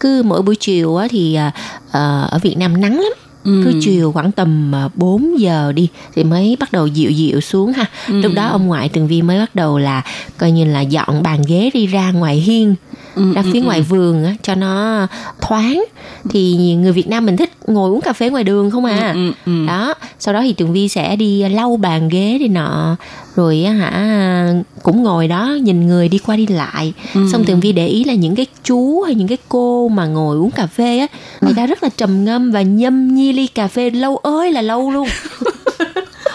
cứ 0.00 0.22
mỗi 0.22 0.42
buổi 0.42 0.56
chiều 0.56 0.96
á 0.96 1.06
thì 1.10 1.34
à, 1.34 1.52
à, 1.92 2.20
ở 2.30 2.38
Việt 2.38 2.56
Nam 2.58 2.80
nắng 2.80 2.94
lắm 3.00 3.12
Ừ. 3.44 3.62
cứ 3.64 3.72
chiều 3.80 4.12
khoảng 4.12 4.32
tầm 4.32 4.74
à, 4.74 4.88
4 4.94 5.40
giờ 5.40 5.72
đi 5.72 5.88
thì 6.14 6.24
mới 6.24 6.56
bắt 6.60 6.72
đầu 6.72 6.86
dịu 6.86 7.10
dịu 7.10 7.40
xuống 7.40 7.72
ha 7.72 7.84
Ừ. 8.08 8.20
lúc 8.20 8.32
đó 8.34 8.46
ông 8.48 8.66
ngoại 8.66 8.88
tường 8.88 9.06
vi 9.08 9.22
mới 9.22 9.38
bắt 9.38 9.54
đầu 9.54 9.78
là 9.78 10.02
coi 10.38 10.50
như 10.50 10.64
là 10.64 10.80
dọn 10.80 11.22
bàn 11.22 11.42
ghế 11.48 11.70
đi 11.74 11.86
ra 11.86 12.10
ngoài 12.10 12.36
hiên 12.36 12.74
Ừ, 13.14 13.32
ra 13.34 13.42
phía 13.52 13.60
ngoài 13.60 13.82
vườn 13.82 14.24
á 14.24 14.34
cho 14.42 14.54
nó 14.54 15.06
thoáng. 15.40 15.84
Thì 16.30 16.74
người 16.74 16.92
Việt 16.92 17.08
Nam 17.08 17.26
mình 17.26 17.36
thích 17.36 17.50
ngồi 17.66 17.90
uống 17.90 18.00
cà 18.00 18.12
phê 18.12 18.30
ngoài 18.30 18.44
đường 18.44 18.70
không 18.70 18.84
à? 18.84 19.12
Ừ, 19.14 19.32
ừ. 19.46 19.66
đó 19.66 19.94
sau 20.18 20.34
đó 20.34 20.40
thì 20.42 20.52
tường 20.52 20.72
vi 20.72 20.88
sẽ 20.88 21.16
đi 21.16 21.48
lau 21.48 21.76
bàn 21.76 22.08
ghế 22.08 22.36
đi 22.40 22.48
nọ 22.48 22.96
rồi 23.36 23.62
á 23.66 23.72
hả 23.72 24.52
cũng 24.82 25.02
ngồi 25.02 25.28
đó 25.28 25.56
nhìn 25.62 25.86
người 25.86 26.08
đi 26.08 26.18
qua 26.18 26.36
đi 26.36 26.46
lại. 26.46 26.92
Ừ. 27.14 27.28
xong 27.32 27.44
tường 27.44 27.60
vi 27.60 27.72
để 27.72 27.86
ý 27.86 28.04
là 28.04 28.14
những 28.14 28.34
cái 28.36 28.46
chú 28.64 29.02
hay 29.02 29.14
những 29.14 29.28
cái 29.28 29.38
cô 29.48 29.88
mà 29.88 30.06
ngồi 30.06 30.36
uống 30.36 30.50
cà 30.50 30.66
phê 30.66 30.98
á 30.98 31.06
người 31.40 31.54
ta 31.56 31.66
rất 31.66 31.82
là 31.82 31.88
trầm 31.96 32.24
ngâm 32.24 32.50
và 32.50 32.62
nhâm 32.62 33.14
nhi 33.14 33.32
ly 33.32 33.46
cà 33.46 33.68
phê 33.68 33.90
lâu 33.90 34.16
ơi 34.16 34.52
là 34.52 34.62
lâu 34.62 34.90
luôn. 34.90 35.08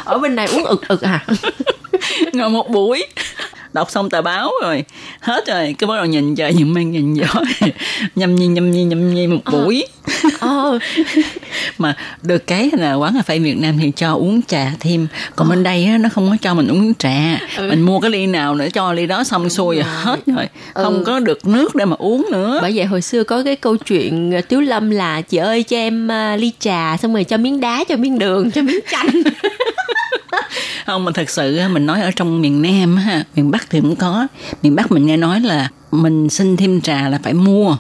Ở 0.06 0.18
bên 0.18 0.36
này 0.36 0.48
uống 0.48 0.66
ực 0.66 0.88
ực 0.88 1.02
à. 1.02 1.26
Ngồi 2.34 2.50
một 2.50 2.70
buổi 2.70 3.04
đọc 3.74 3.92
xong 3.92 4.10
tờ 4.10 4.22
báo 4.22 4.52
rồi 4.64 4.84
hết 5.20 5.48
rồi 5.48 5.76
cứ 5.78 5.88
bắt 5.88 5.96
đầu 5.96 6.06
nhìn 6.06 6.36
trời 6.36 6.54
nhìn 6.54 6.74
mây 6.74 6.84
nhìn 6.84 7.14
gió. 7.14 7.28
Nhâm 8.16 8.36
nhi 8.36 8.48
nhâm 8.48 8.72
nhi 8.72 8.84
nhâm 8.84 9.14
nhi 9.14 9.28
một 9.28 9.42
buổi. 9.52 9.88
Ờ. 10.40 10.80
Mà 11.78 11.96
được 12.22 12.48
cái 12.48 12.70
là 12.78 12.94
quán 12.94 13.14
cà 13.16 13.22
phê 13.22 13.40
Việt 13.40 13.58
Nam 13.58 13.78
thì 13.82 13.92
cho 13.96 14.14
uống 14.14 14.42
trà 14.42 14.72
thêm. 14.80 15.08
Còn 15.36 15.50
bên 15.50 15.64
đây 15.64 15.86
á, 15.86 15.98
nó 15.98 16.10
không 16.10 16.30
có 16.30 16.38
cho 16.42 16.54
mình 16.54 16.68
uống 16.68 16.94
trà. 16.94 17.40
Mình 17.60 17.82
mua 17.82 18.00
cái 18.00 18.12
ly 18.12 18.28
nào 18.28 18.56
nữa 18.56 18.68
cho 18.74 18.94
ly 18.94 19.06
đó 19.06 19.24
xong 19.24 19.50
xuôi 19.50 19.76
rồi. 19.76 19.86
hết 19.86 20.20
rồi. 20.26 20.48
Không 20.74 21.04
có 21.06 21.20
được 21.20 21.48
nước 21.48 21.76
để 21.76 21.86
mà 21.86 21.96
uống 22.00 22.28
nữa. 22.32 22.60
Bởi 22.62 22.72
vậy 22.76 22.86
hồi 22.86 23.02
xưa 23.02 23.24
có 23.24 23.44
cái 23.44 23.56
câu 23.56 23.78
chuyện 23.78 24.32
ờ, 24.32 24.42
tiếu 24.42 24.62
lâm 24.62 24.90
là 24.90 25.22
chị 25.22 25.38
ơi 25.38 25.64
cho 25.64 25.78
em 25.78 26.08
ờ, 26.08 26.36
ly 26.36 26.52
trà 26.60 26.98
xong 26.98 27.14
rồi 27.14 27.24
cho 27.24 27.38
miếng 27.38 27.60
đá 27.60 27.84
cho 27.90 27.96
miếng 27.96 28.20
đường 28.20 28.52
cho 28.52 28.62
miếng 28.62 28.80
chanh 28.92 29.08
không 30.86 31.06
mà 31.06 31.12
thật 31.16 31.30
sự 31.30 31.60
mình 31.72 31.86
nói 31.86 32.02
ở 32.02 32.12
trong 32.12 32.42
miền 32.42 32.62
Nam 32.62 32.98
ha 32.98 33.24
miền 33.36 33.52
Bắc 33.52 33.70
thì 33.70 33.82
cũng 33.82 33.96
có. 33.96 34.28
Miền 34.64 34.76
Bắc 34.76 34.92
mình 34.92 35.06
nghe 35.06 35.18
nói 35.18 35.40
là 35.40 35.70
mình 35.92 36.30
xin 36.30 36.58
thêm 36.58 36.82
trà 36.82 37.10
là 37.10 37.20
phải 37.24 37.34
mua. 37.34 37.78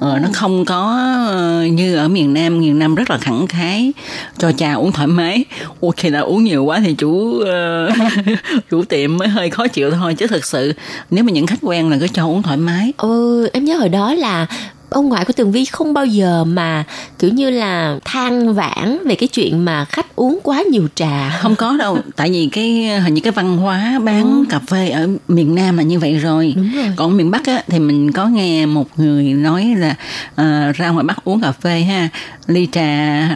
Ờ, 0.00 0.18
nó 0.22 0.28
không 0.32 0.64
có 0.64 0.98
ờ, 1.28 1.64
như 1.64 1.96
ở 1.96 2.08
miền 2.08 2.34
Nam 2.34 2.60
miền 2.60 2.78
Nam 2.78 2.94
rất 2.94 3.10
là 3.10 3.18
khẳng 3.18 3.46
khái 3.46 3.92
cho 4.38 4.52
trà 4.52 4.74
uống 4.74 4.92
thoải 4.92 5.06
mái. 5.06 5.44
Ủa 5.80 5.90
khi 5.90 6.10
nào 6.10 6.24
uống 6.24 6.44
nhiều 6.44 6.64
quá 6.64 6.80
thì 6.84 6.94
chủ 6.94 7.40
ờ, 7.40 7.90
chủ 8.70 8.84
tiệm 8.84 9.16
mới 9.16 9.28
hơi 9.28 9.50
khó 9.50 9.66
chịu 9.66 9.90
thôi 9.90 10.14
chứ 10.14 10.26
thật 10.26 10.44
sự 10.44 10.72
nếu 11.10 11.24
mà 11.24 11.32
những 11.32 11.46
khách 11.46 11.58
quen 11.62 11.90
là 11.90 11.96
cứ 12.00 12.08
cho 12.08 12.26
uống 12.26 12.42
thoải 12.42 12.56
mái. 12.56 12.92
Ừ 12.96 13.48
em 13.52 13.64
nhớ 13.64 13.76
hồi 13.76 13.88
đó 13.88 14.14
là 14.14 14.46
ông 14.94 15.08
ngoại 15.08 15.24
của 15.24 15.32
tường 15.32 15.52
vi 15.52 15.64
không 15.64 15.94
bao 15.94 16.06
giờ 16.06 16.44
mà 16.44 16.84
kiểu 17.18 17.30
như 17.30 17.50
là 17.50 17.98
than 18.04 18.54
vãn 18.54 18.98
về 19.06 19.14
cái 19.14 19.28
chuyện 19.28 19.64
mà 19.64 19.84
khách 19.84 20.16
uống 20.16 20.38
quá 20.42 20.62
nhiều 20.70 20.88
trà. 20.94 21.38
Không 21.42 21.56
có 21.56 21.76
đâu 21.76 21.98
tại 22.16 22.30
vì 22.30 22.48
cái 22.52 22.86
hình 23.04 23.14
như 23.14 23.20
cái 23.20 23.32
văn 23.32 23.56
hóa 23.56 24.00
bán 24.04 24.44
cà 24.50 24.58
phê 24.58 24.88
ở 24.90 25.08
miền 25.28 25.54
Nam 25.54 25.76
là 25.76 25.82
như 25.82 25.98
vậy 25.98 26.14
rồi, 26.18 26.52
Đúng 26.56 26.72
rồi. 26.76 26.84
còn 26.96 27.16
miền 27.16 27.30
Bắc 27.30 27.46
á, 27.46 27.62
thì 27.68 27.78
mình 27.78 28.12
có 28.12 28.26
nghe 28.26 28.66
một 28.66 28.86
người 28.96 29.22
nói 29.24 29.74
là 29.78 29.94
ờ, 30.34 30.72
ra 30.74 30.88
ngoài 30.90 31.04
Bắc 31.04 31.24
uống 31.24 31.40
cà 31.40 31.52
phê 31.52 31.80
ha 31.80 32.08
ly 32.46 32.68
trà 32.72 32.82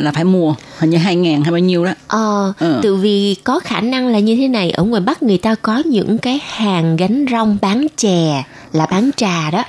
là 0.01 0.13
phải 0.15 0.25
mua 0.25 0.55
hình 0.79 0.91
như 0.91 0.97
hai 0.99 1.17
ngàn 1.17 1.43
hay 1.43 1.51
bao 1.51 1.59
nhiêu 1.59 1.85
đó. 1.85 1.93
Ờ, 2.09 2.53
Ừ. 2.59 2.81
tự 2.83 2.97
vì 2.97 3.37
có 3.45 3.61
khả 3.61 3.81
năng 3.81 4.09
là 4.09 4.19
như 4.19 4.37
thế 4.37 4.49
này 4.49 4.71
ở 4.71 4.83
ngoài 4.83 5.03
Bắc 5.03 5.23
người 5.23 5.39
ta 5.39 5.55
có 5.63 5.83
những 5.85 6.19
cái 6.19 6.41
hàng 6.49 6.97
gánh 6.97 7.25
rong 7.31 7.59
bán 7.63 7.87
chè 7.97 8.45
là 8.73 8.87
bán 8.87 9.11
trà 9.17 9.51
đó 9.51 9.65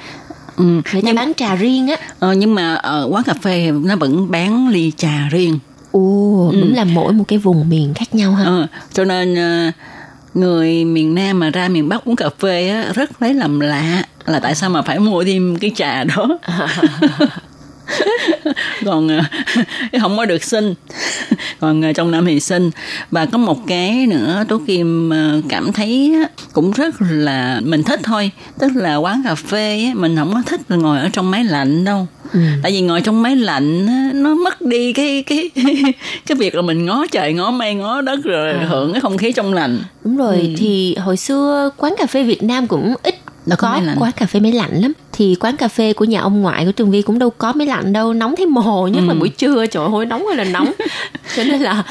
ừ. 0.60 0.82
người 0.94 1.02
ta 1.02 1.14
bán 1.14 1.34
trà 1.38 1.56
riêng 1.56 1.88
á. 1.88 1.96
Ờ, 2.20 2.34
nhưng 2.34 2.56
mà 2.56 2.76
ở 2.76 3.08
quán 3.12 3.24
cà 3.24 3.34
phê 3.34 3.72
nó 3.72 3.96
vẫn 3.96 4.32
bán 4.32 4.68
ly 4.68 4.92
trà 4.98 5.28
riêng. 5.32 5.60
Ồ 5.92 6.52
đúng 6.54 6.74
là 6.76 6.84
mỗi 6.84 7.14
một 7.14 7.24
cái 7.28 7.40
vùng 7.40 7.70
miền 7.70 7.94
khác 7.94 8.16
nhau 8.16 8.32
ha. 8.32 8.44
Ờ, 8.44 8.68
cho 8.94 9.04
nên 9.04 9.36
ờ, 9.36 9.72
người 10.34 10.86
miền 10.86 11.16
Nam 11.16 11.40
mà 11.40 11.50
ra 11.50 11.68
miền 11.68 11.90
Bắc 11.90 12.06
uống 12.06 12.16
cà 12.16 12.30
phê 12.40 12.70
á, 12.70 12.92
rất 12.96 13.22
lấy 13.22 13.34
làm 13.34 13.60
lạ 13.60 14.04
là 14.26 14.40
tại 14.40 14.56
sao 14.56 14.70
mà 14.70 14.82
phải 14.82 15.00
mua 15.00 15.24
thêm 15.24 15.56
cái 15.56 15.72
trà 15.76 16.04
đó 16.04 16.28
còn 18.86 19.08
ờ, 19.08 19.22
không 20.02 20.18
có 20.18 20.26
được 20.26 20.44
xin. 20.44 20.74
Còn 21.60 21.82
ờ, 21.82 21.94
trong 21.94 22.12
Nam 22.12 22.26
thì 22.26 22.40
xin 22.40 22.72
và 23.12 23.26
có 23.26 23.38
một 23.38 23.68
cái 23.68 24.08
nữa 24.08 24.44
Tố 24.48 24.62
Kim 24.68 25.10
ờ, 25.10 25.42
cảm 25.50 25.74
thấy 25.74 26.16
cũng 26.54 26.72
rất 26.72 26.96
là 27.00 27.60
mình 27.64 27.84
thích 27.84 28.00
thôi. 28.04 28.32
Tức 28.60 28.72
là 28.76 28.96
quán 28.96 29.22
cà 29.26 29.36
phê 29.36 29.92
mình 29.96 30.16
không 30.16 30.34
có 30.34 30.42
thích 30.46 30.62
ngồi 30.70 31.00
ở 31.00 31.10
trong 31.14 31.32
máy 31.32 31.44
lạnh 31.44 31.86
đâu. 31.86 32.08
Ừ. 32.34 32.40
tại 32.64 32.72
vì 32.72 32.82
ngồi 32.82 33.02
trong 33.02 33.22
máy 33.22 33.36
lạnh 33.36 33.86
nó 34.24 34.36
mất 34.36 34.62
đi 34.62 34.94
cái 34.94 35.24
cái 35.28 35.50
cái 36.26 36.36
việc 36.38 36.56
là 36.56 36.62
mình 36.62 36.86
ngó 36.86 37.06
trời 37.12 37.34
ngó 37.34 37.52
mây 37.52 37.74
ngó 37.74 38.02
đất 38.02 38.20
rồi 38.24 38.52
À. 38.52 38.66
hưởng 38.70 38.92
cái 38.94 39.02
không 39.02 39.18
khí 39.18 39.32
trong 39.32 39.54
lành. 39.54 39.80
Đúng 40.04 40.18
rồi, 40.18 40.56
thì 40.58 40.96
hồi 40.96 41.18
xưa 41.18 41.70
quán 41.78 41.94
cà 41.98 42.06
phê 42.06 42.24
Việt 42.24 42.44
Nam 42.44 42.68
cũng 42.68 42.94
ít 43.04 43.16
Đâu 43.46 43.58
có 43.60 43.82
quán 44.00 44.12
cà 44.16 44.26
phê 44.26 44.40
máy 44.40 44.52
lạnh 44.52 44.82
lắm. 44.82 44.94
Thì 45.20 45.36
quán 45.40 45.58
cà 45.58 45.68
phê 45.68 45.94
của 45.94 46.06
nhà 46.06 46.22
ông 46.22 46.42
ngoại 46.42 46.66
của 46.66 46.72
Tường 46.72 46.92
Vi 46.92 47.02
cũng 47.02 47.20
đâu 47.20 47.30
có 47.30 47.54
máy 47.54 47.68
lạnh 47.68 47.94
đâu, 47.94 48.14
nóng 48.14 48.36
thấy 48.36 48.46
mồ, 48.46 48.88
nhất 48.88 49.04
là 49.08 49.14
Ừ. 49.14 49.20
buổi 49.20 49.30
trưa, 49.30 49.66
trời 49.66 49.88
ơi, 49.94 50.06
nóng 50.06 50.26
ơi 50.28 50.36
là 50.36 50.44
nóng. 50.44 50.72
Cho 51.36 51.44
nên 51.44 51.62
là 51.62 51.84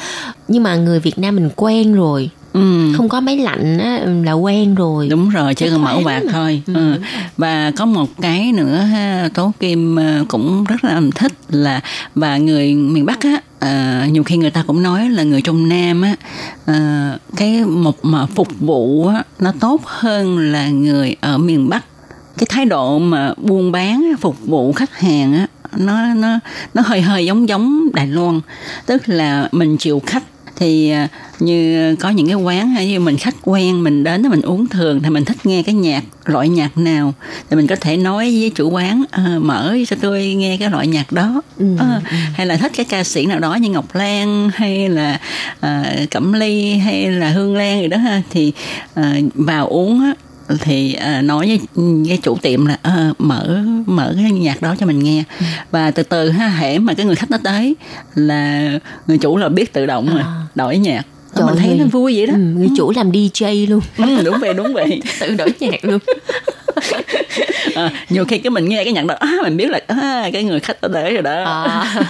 nhưng 0.47 0.63
mà 0.63 0.75
người 0.75 0.99
Việt 0.99 1.19
Nam 1.19 1.35
mình 1.35 1.49
quen 1.55 1.93
rồi, 1.93 2.29
ừ. 2.53 2.93
không 2.97 3.09
có 3.09 3.19
máy 3.21 3.37
lạnh 3.37 3.77
á, 3.77 3.99
là 4.25 4.31
quen 4.33 4.75
rồi. 4.75 5.07
đúng 5.09 5.29
rồi 5.29 5.53
chỉ 5.55 5.69
cần 5.69 5.83
mở 5.83 5.97
quạt 6.03 6.23
mà. 6.25 6.31
thôi 6.31 6.61
Ừ, 6.67 6.73
ừ. 6.73 6.99
và 7.37 7.71
có 7.77 7.85
một 7.85 8.09
cái 8.21 8.51
nữa 8.51 8.75
ha, 8.75 9.29
tố 9.33 9.51
kim 9.59 9.95
ờ, 9.95 10.25
cũng 10.27 10.63
rất 10.63 10.83
là 10.83 11.01
thích 11.15 11.31
là 11.49 11.81
và 12.15 12.37
người 12.37 12.73
miền 12.73 13.05
bắc 13.05 13.19
á 13.21 13.41
ờ, 13.59 14.05
nhiều 14.11 14.23
khi 14.23 14.37
người 14.37 14.51
ta 14.51 14.63
cũng 14.67 14.83
nói 14.83 15.09
là 15.09 15.23
người 15.23 15.41
trong 15.41 15.69
nam 15.69 16.01
á 16.01 16.15
ờ, 16.65 16.73
cái 17.37 17.65
một 17.65 18.05
mà 18.05 18.25
phục 18.25 18.47
vụ 18.59 19.07
á 19.07 19.23
nó 19.39 19.51
tốt 19.59 19.81
hơn 19.85 20.37
là 20.51 20.69
người 20.69 21.15
ở 21.21 21.37
miền 21.37 21.69
bắc 21.69 21.83
cái 22.39 22.47
thái 22.49 22.65
độ 22.65 22.99
mà 22.99 23.33
buôn 23.37 23.71
bán 23.71 24.13
phục 24.21 24.35
vụ 24.45 24.71
khách 24.73 24.99
hàng 24.99 25.33
á 25.33 25.47
nó 25.77 26.13
nó 26.13 26.39
nó 26.73 26.81
hơi 26.85 27.01
hơi 27.01 27.25
giống 27.25 27.49
giống 27.49 27.87
Đài 27.93 28.07
Loan. 28.07 28.41
Tức 28.85 29.01
là 29.09 29.49
mình 29.51 29.77
chịu 29.77 30.01
khách 30.05 30.23
thì 30.55 30.89
à, 30.89 31.07
như 31.39 31.95
có 31.99 32.09
những 32.09 32.27
cái 32.27 32.35
quán 32.35 32.69
hay 32.69 32.87
như 32.87 32.99
mình 32.99 33.17
khách 33.17 33.35
quen 33.43 33.83
mình 33.83 34.03
đến 34.03 34.21
mình 34.29 34.41
uống 34.41 34.67
thường 34.67 35.01
thì 35.03 35.09
mình 35.09 35.25
thích 35.25 35.37
nghe 35.45 35.63
cái 35.63 35.75
nhạc 35.75 36.03
loại 36.25 36.49
nhạc 36.49 36.77
nào 36.77 37.13
thì 37.49 37.55
mình 37.57 37.67
có 37.67 37.75
thể 37.81 37.97
nói 37.97 38.25
với 38.39 38.51
chủ 38.55 38.69
quán 38.69 39.03
"Ờ, 39.11 39.23
mở 39.41 39.77
cho 39.87 39.95
tôi 40.01 40.33
nghe 40.33 40.57
cái 40.57 40.69
loại 40.69 40.87
nhạc 40.87 41.11
đó. 41.11 41.41
Ừ, 41.57 41.65
Ờ, 41.79 42.01
hay 42.33 42.45
là 42.47 42.57
thích 42.57 42.71
cái 42.75 42.85
ca 42.85 43.03
sĩ 43.03 43.25
nào 43.25 43.39
đó 43.39 43.55
như 43.55 43.69
Ngọc 43.69 43.95
Lan 43.95 44.49
hay 44.55 44.89
là 44.89 45.19
à, 45.59 45.95
Cẩm 46.11 46.33
Ly 46.33 46.73
hay 46.77 47.11
là 47.11 47.29
Hương 47.29 47.55
Lan 47.57 47.81
gì 47.81 47.87
đó 47.87 47.97
ha 47.97 48.21
thì 48.29 48.53
à, 48.93 49.15
vào 49.35 49.67
uống 49.67 50.01
á 50.03 50.13
thì 50.61 50.93
à, 50.93 51.21
nói 51.21 51.47
với, 51.47 51.59
với 52.07 52.17
chủ 52.23 52.37
tiệm 52.41 52.65
là 52.65 52.77
ờ, 52.81 53.13
mở 53.17 53.63
mở 53.85 54.13
cái 54.21 54.31
nhạc 54.31 54.61
đó 54.61 54.75
cho 54.79 54.85
mình 54.85 54.99
nghe. 54.99 55.23
Ừ. 55.39 55.45
và 55.71 55.91
từ 55.91 56.03
từ 56.03 56.29
ha 56.29 56.47
hễ 56.47 56.79
mà 56.79 56.93
cái 56.93 57.05
người 57.05 57.15
khách 57.15 57.31
nó 57.31 57.37
tới 57.43 57.75
là 58.15 58.71
người 59.07 59.17
chủ 59.17 59.37
là 59.37 59.49
biết 59.49 59.73
tự 59.73 59.85
động 59.85 60.09
rồi 60.13 60.21
À. 60.21 60.41
đổi 60.55 60.77
nhạc. 60.77 61.01
Trời 61.35 61.45
mình 61.45 61.55
thấy 61.57 61.75
nó 61.79 61.85
vui 61.85 62.15
vậy 62.17 62.27
đó. 62.27 62.33
Ừ, 62.33 62.39
người 62.39 62.67
chủ 62.77 62.91
làm 62.95 63.11
DJ 63.11 63.69
luôn, 63.69 63.79
ừ, 63.97 64.05
đúng 64.25 64.39
vậy 64.41 64.53
đúng 64.53 64.73
vậy. 64.73 65.01
Tự 65.19 65.35
đổi 65.35 65.49
nhạc 65.59 65.85
luôn. 65.85 65.99
à, 67.75 67.91
nhiều 68.09 68.25
khi 68.25 68.37
cái 68.37 68.51
mình 68.51 68.69
nghe 68.69 68.83
cái 68.83 68.93
nhạc 68.93 69.05
đó 69.05 69.15
à, 69.19 69.31
mình 69.43 69.57
biết 69.57 69.69
là 69.69 69.79
à, 69.87 70.29
cái 70.33 70.43
người 70.43 70.59
khách 70.59 70.81
tới 70.81 70.91
đấy 70.93 71.13
rồi 71.13 71.21
đó. 71.21 71.43
À. 71.43 71.85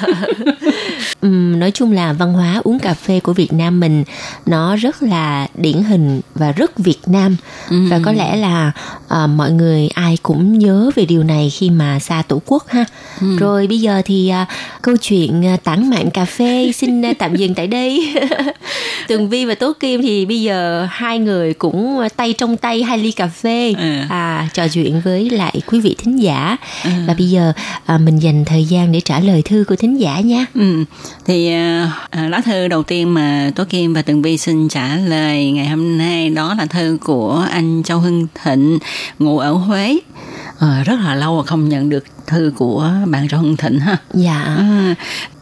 Ừm, 1.21 1.48
nói 1.59 1.71
chung 1.71 1.91
là 1.91 2.13
văn 2.13 2.33
hóa 2.33 2.61
uống 2.63 2.79
cà 2.79 2.93
phê 2.93 3.19
của 3.19 3.33
Việt 3.33 3.53
Nam 3.53 3.79
mình 3.79 4.03
nó 4.45 4.75
rất 4.75 5.03
là 5.03 5.47
điển 5.55 5.83
hình 5.83 6.21
và 6.35 6.51
rất 6.51 6.77
Việt 6.79 6.99
Nam 7.07 7.35
và 7.69 7.99
có 8.05 8.11
lẽ 8.11 8.35
là 8.35 8.71
à, 9.07 9.27
mọi 9.27 9.51
người 9.51 9.87
ai 9.93 10.17
cũng 10.23 10.59
nhớ 10.59 10.91
về 10.95 11.05
điều 11.05 11.23
này 11.23 11.49
khi 11.49 11.69
mà 11.69 11.99
xa 11.99 12.21
tổ 12.27 12.41
quốc 12.45 12.67
ha. 12.69 12.85
Rồi 13.39 13.67
bây 13.67 13.79
giờ 13.81 14.01
thì 14.05 14.29
à, 14.29 14.45
câu 14.81 14.95
chuyện 14.97 15.45
à, 15.45 15.57
tản 15.63 15.89
mạn 15.89 16.11
cà 16.11 16.25
phê 16.25 16.71
xin 16.75 17.01
tạm 17.19 17.35
dừng 17.35 17.53
tại 17.55 17.67
đây. 17.67 18.15
Tường 19.07 19.29
Vi 19.29 19.45
và 19.45 19.55
Tố 19.55 19.73
Kim 19.79 20.01
thì 20.01 20.25
bây 20.25 20.41
giờ 20.41 20.87
hai 20.91 21.19
người 21.19 21.53
cũng 21.53 21.99
tay 22.15 22.33
trong 22.33 22.57
tay 22.57 22.83
hai 22.83 22.97
ly 22.97 23.11
cà 23.11 23.27
phê 23.27 23.73
Ừ. 23.79 23.99
à 24.09 24.47
trò 24.53 24.67
chuyện 24.67 25.01
với 25.05 25.29
lại 25.29 25.61
quý 25.67 25.79
vị 25.79 25.95
thính 25.97 26.21
giả 26.21 26.57
và 27.07 27.13
bây 27.17 27.29
giờ 27.29 27.53
à, 27.85 27.97
mình 27.97 28.19
dành 28.19 28.45
thời 28.45 28.65
gian 28.65 28.91
để 28.91 29.01
trả 29.01 29.19
lời 29.19 29.41
thư 29.41 29.63
của 29.67 29.75
thính 29.75 29.99
giả 29.99 30.19
nha 30.19 30.45
Ừ. 30.55 30.83
Thì 31.25 31.48
thì 31.49 31.55
à, 32.09 32.27
lá 32.29 32.41
thư 32.41 32.67
đầu 32.67 32.83
tiên 32.83 33.13
mà 33.13 33.51
Tố 33.55 33.63
Kim 33.69 33.93
và 33.93 34.01
Tường 34.01 34.21
Vi 34.21 34.37
xin 34.37 34.69
trả 34.69 34.95
lời 34.95 35.51
ngày 35.51 35.67
hôm 35.67 35.97
nay 35.97 36.29
đó 36.29 36.55
là 36.57 36.65
thư 36.65 36.97
của 37.03 37.47
anh 37.51 37.83
Châu 37.83 37.99
Hưng 37.99 38.27
Thịnh 38.43 38.79
ngụ 39.19 39.39
ở 39.39 39.51
Huế. 39.51 39.99
À, 40.59 40.83
rất 40.85 40.99
là 40.99 41.15
lâu 41.15 41.37
mà 41.37 41.43
không 41.43 41.69
nhận 41.69 41.89
được 41.89 42.05
thư 42.27 42.53
của 42.57 42.91
bạn 43.05 43.29
Châu 43.29 43.39
Hưng 43.39 43.57
Thịnh 43.57 43.79
ha. 43.79 43.97
Dạ. 44.13 44.43
À, 44.43 44.95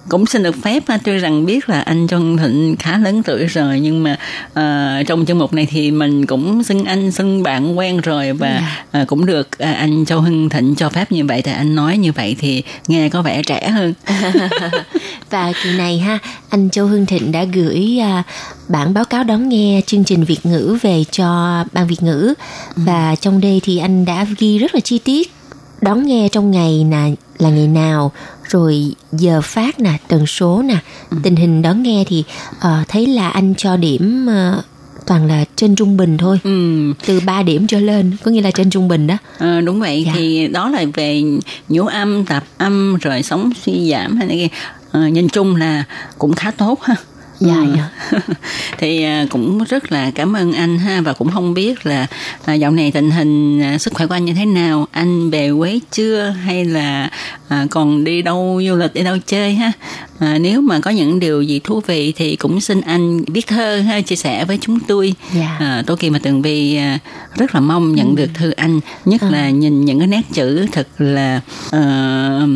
cũng 0.10 0.26
xin 0.26 0.44
được 0.44 0.56
phép 0.64 0.84
tuy 1.04 1.18
rằng 1.18 1.46
biết 1.46 1.70
là 1.70 1.82
anh 1.82 2.08
Châu 2.08 2.20
Thịnh 2.38 2.76
khá 2.80 2.98
lớn 2.98 3.24
tuổi 3.24 3.46
rồi 3.46 3.80
nhưng 3.80 4.04
mà 4.04 4.18
uh, 4.48 5.08
trong 5.08 5.26
chương 5.26 5.38
mục 5.38 5.54
này 5.54 5.68
thì 5.70 5.92
mình 5.92 6.26
cũng 6.26 6.64
xưng 6.64 6.86
anh 6.86 7.12
xưng 7.12 7.44
bạn 7.44 7.78
quen 7.78 8.02
rồi 8.02 8.34
và 8.34 8.62
uh, 9.02 9.08
cũng 9.08 9.26
được 9.26 9.48
uh, 9.48 9.60
anh 9.60 10.06
Châu 10.06 10.22
Hưng 10.22 10.50
Thịnh 10.50 10.76
cho 10.76 10.90
phép 10.90 11.12
như 11.12 11.26
vậy. 11.26 11.42
Thì 11.42 11.52
anh 11.52 11.76
nói 11.76 11.98
như 11.98 12.12
vậy 12.12 12.36
thì 12.40 12.64
nghe 12.88 13.10
có 13.10 13.22
vẻ 13.22 13.44
trẻ 13.44 13.70
hơn. 13.70 13.94
Và 15.30 15.52
kỳ 15.64 15.78
này 15.78 16.00
ha 16.00 16.20
anh 16.50 16.70
Châu 16.70 16.88
Hưng 16.88 17.06
Thịnh 17.06 17.32
đã 17.32 17.44
gửi 17.44 18.00
uh, 18.20 18.26
bản 18.70 18.94
báo 18.94 19.06
cáo 19.06 19.24
đón 19.24 19.50
nghe 19.50 19.82
chương 19.86 20.04
trình 20.04 20.24
Việt 20.24 20.46
ngữ 20.46 20.78
về 20.82 21.04
cho 21.12 21.64
ban 21.72 21.88
Việt 21.88 22.04
ngữ. 22.04 22.34
Ừ. 22.76 22.84
và 22.86 23.16
trong 23.16 23.42
đây 23.42 23.62
thì 23.64 23.78
anh 23.78 24.06
đã 24.06 24.26
ghi 24.38 24.58
rất 24.58 24.76
là 24.76 24.80
chi 24.80 25.00
tiết 25.00 25.32
đón 25.82 26.06
nghe 26.06 26.30
trong 26.32 26.52
ngày 26.52 26.86
là 26.92 27.10
là 27.40 27.50
ngày 27.50 27.68
nào 27.68 28.12
rồi 28.50 28.96
giờ 29.12 29.42
phát 29.42 29.80
nè 29.80 29.98
tần 30.08 30.28
số 30.28 30.62
nè 30.62 30.78
ừ. 31.10 31.18
tình 31.24 31.36
hình 31.36 31.62
đón 31.62 31.84
nghe 31.84 32.04
thì 32.08 32.24
uh, 32.58 32.88
thấy 32.88 33.08
là 33.08 33.30
anh 33.30 33.54
cho 33.58 33.78
điểm 33.78 34.28
uh, 34.28 34.64
toàn 35.08 35.28
là 35.28 35.46
trên 35.56 35.76
trung 35.76 35.98
bình 35.98 36.18
thôi 36.18 36.40
ừ. 36.44 36.94
từ 37.06 37.20
3 37.20 37.44
điểm 37.44 37.68
trở 37.68 37.80
lên 37.80 38.16
có 38.24 38.32
nghĩa 38.32 38.42
là 38.42 38.52
trên 38.52 38.70
trung 38.70 38.88
bình 38.88 39.08
đó 39.08 39.18
à, 39.38 39.62
đúng 39.62 39.80
vậy 39.80 40.04
dạ. 40.06 40.12
thì 40.16 40.48
đó 40.48 40.70
là 40.70 40.86
về 40.94 41.24
nhũ 41.70 41.86
âm 41.86 42.26
tạp 42.26 42.44
âm 42.58 42.98
rồi 43.02 43.24
sóng 43.24 43.52
suy 43.66 43.92
giảm 43.92 44.16
hay 44.18 44.28
này 44.28 44.50
à, 44.92 45.10
nhìn 45.10 45.30
chung 45.30 45.56
là 45.56 45.84
cũng 46.18 46.34
khá 46.34 46.52
tốt 46.52 46.84
ha 46.84 46.96
dạ, 47.40 47.56
ừ. 47.56 47.76
dạ. 47.78 48.20
thì 48.78 49.04
à, 49.04 49.26
cũng 49.30 49.64
rất 49.64 49.92
là 49.92 50.12
cảm 50.16 50.36
ơn 50.36 50.54
anh 50.54 50.78
ha 50.78 51.02
và 51.02 51.14
cũng 51.14 51.32
không 51.32 51.54
biết 51.54 51.86
là 51.86 52.08
à, 52.46 52.54
dạo 52.54 52.72
này 52.72 52.92
tình 52.92 53.12
hình 53.12 53.62
à, 53.62 53.78
sức 53.78 53.94
khỏe 53.94 54.08
của 54.08 54.14
anh 54.14 54.26
như 54.26 54.34
thế 54.34 54.46
nào 54.46 54.88
anh 54.92 55.30
về 55.30 55.52
quế 55.60 55.80
chưa 55.92 56.36
hay 56.46 56.66
là 56.66 57.10
còn 57.72 58.04
đi 58.04 58.22
đâu 58.22 58.62
du 58.68 58.76
lịch 58.76 58.94
đi 58.94 59.04
đâu 59.04 59.18
chơi 59.26 59.54
ha 59.54 59.72
à, 60.20 60.38
nếu 60.42 60.62
mà 60.62 60.80
có 60.80 60.92
những 60.92 61.20
điều 61.20 61.42
gì 61.42 61.60
thú 61.64 61.82
vị 61.88 62.14
thì 62.16 62.36
cũng 62.36 62.62
xin 62.62 62.82
anh 62.82 63.24
viết 63.24 63.48
thơ 63.48 63.80
ha 63.80 64.02
chia 64.02 64.16
sẻ 64.16 64.46
với 64.46 64.58
chúng 64.62 64.80
tôi 64.80 65.14
yeah. 65.36 65.48
Dạ. 65.60 65.68
à, 65.68 65.84
tôi 65.88 65.98
kỳ 65.98 66.10
mà 66.10 66.20
tường 66.20 66.42
vi 66.42 66.80
rất 67.38 67.56
là 67.56 67.62
mong 67.62 67.96
nhận 67.96 68.08
ừ. 68.08 68.16
được 68.16 68.30
thư 68.34 68.52
anh 68.52 68.80
nhất 69.06 69.22
ừ. 69.22 69.30
là 69.32 69.50
nhìn 69.50 69.86
những 69.86 70.00
cái 70.00 70.08
nét 70.08 70.22
chữ 70.34 70.66
thật 70.72 70.88
là 70.98 71.42
uh, 71.68 72.50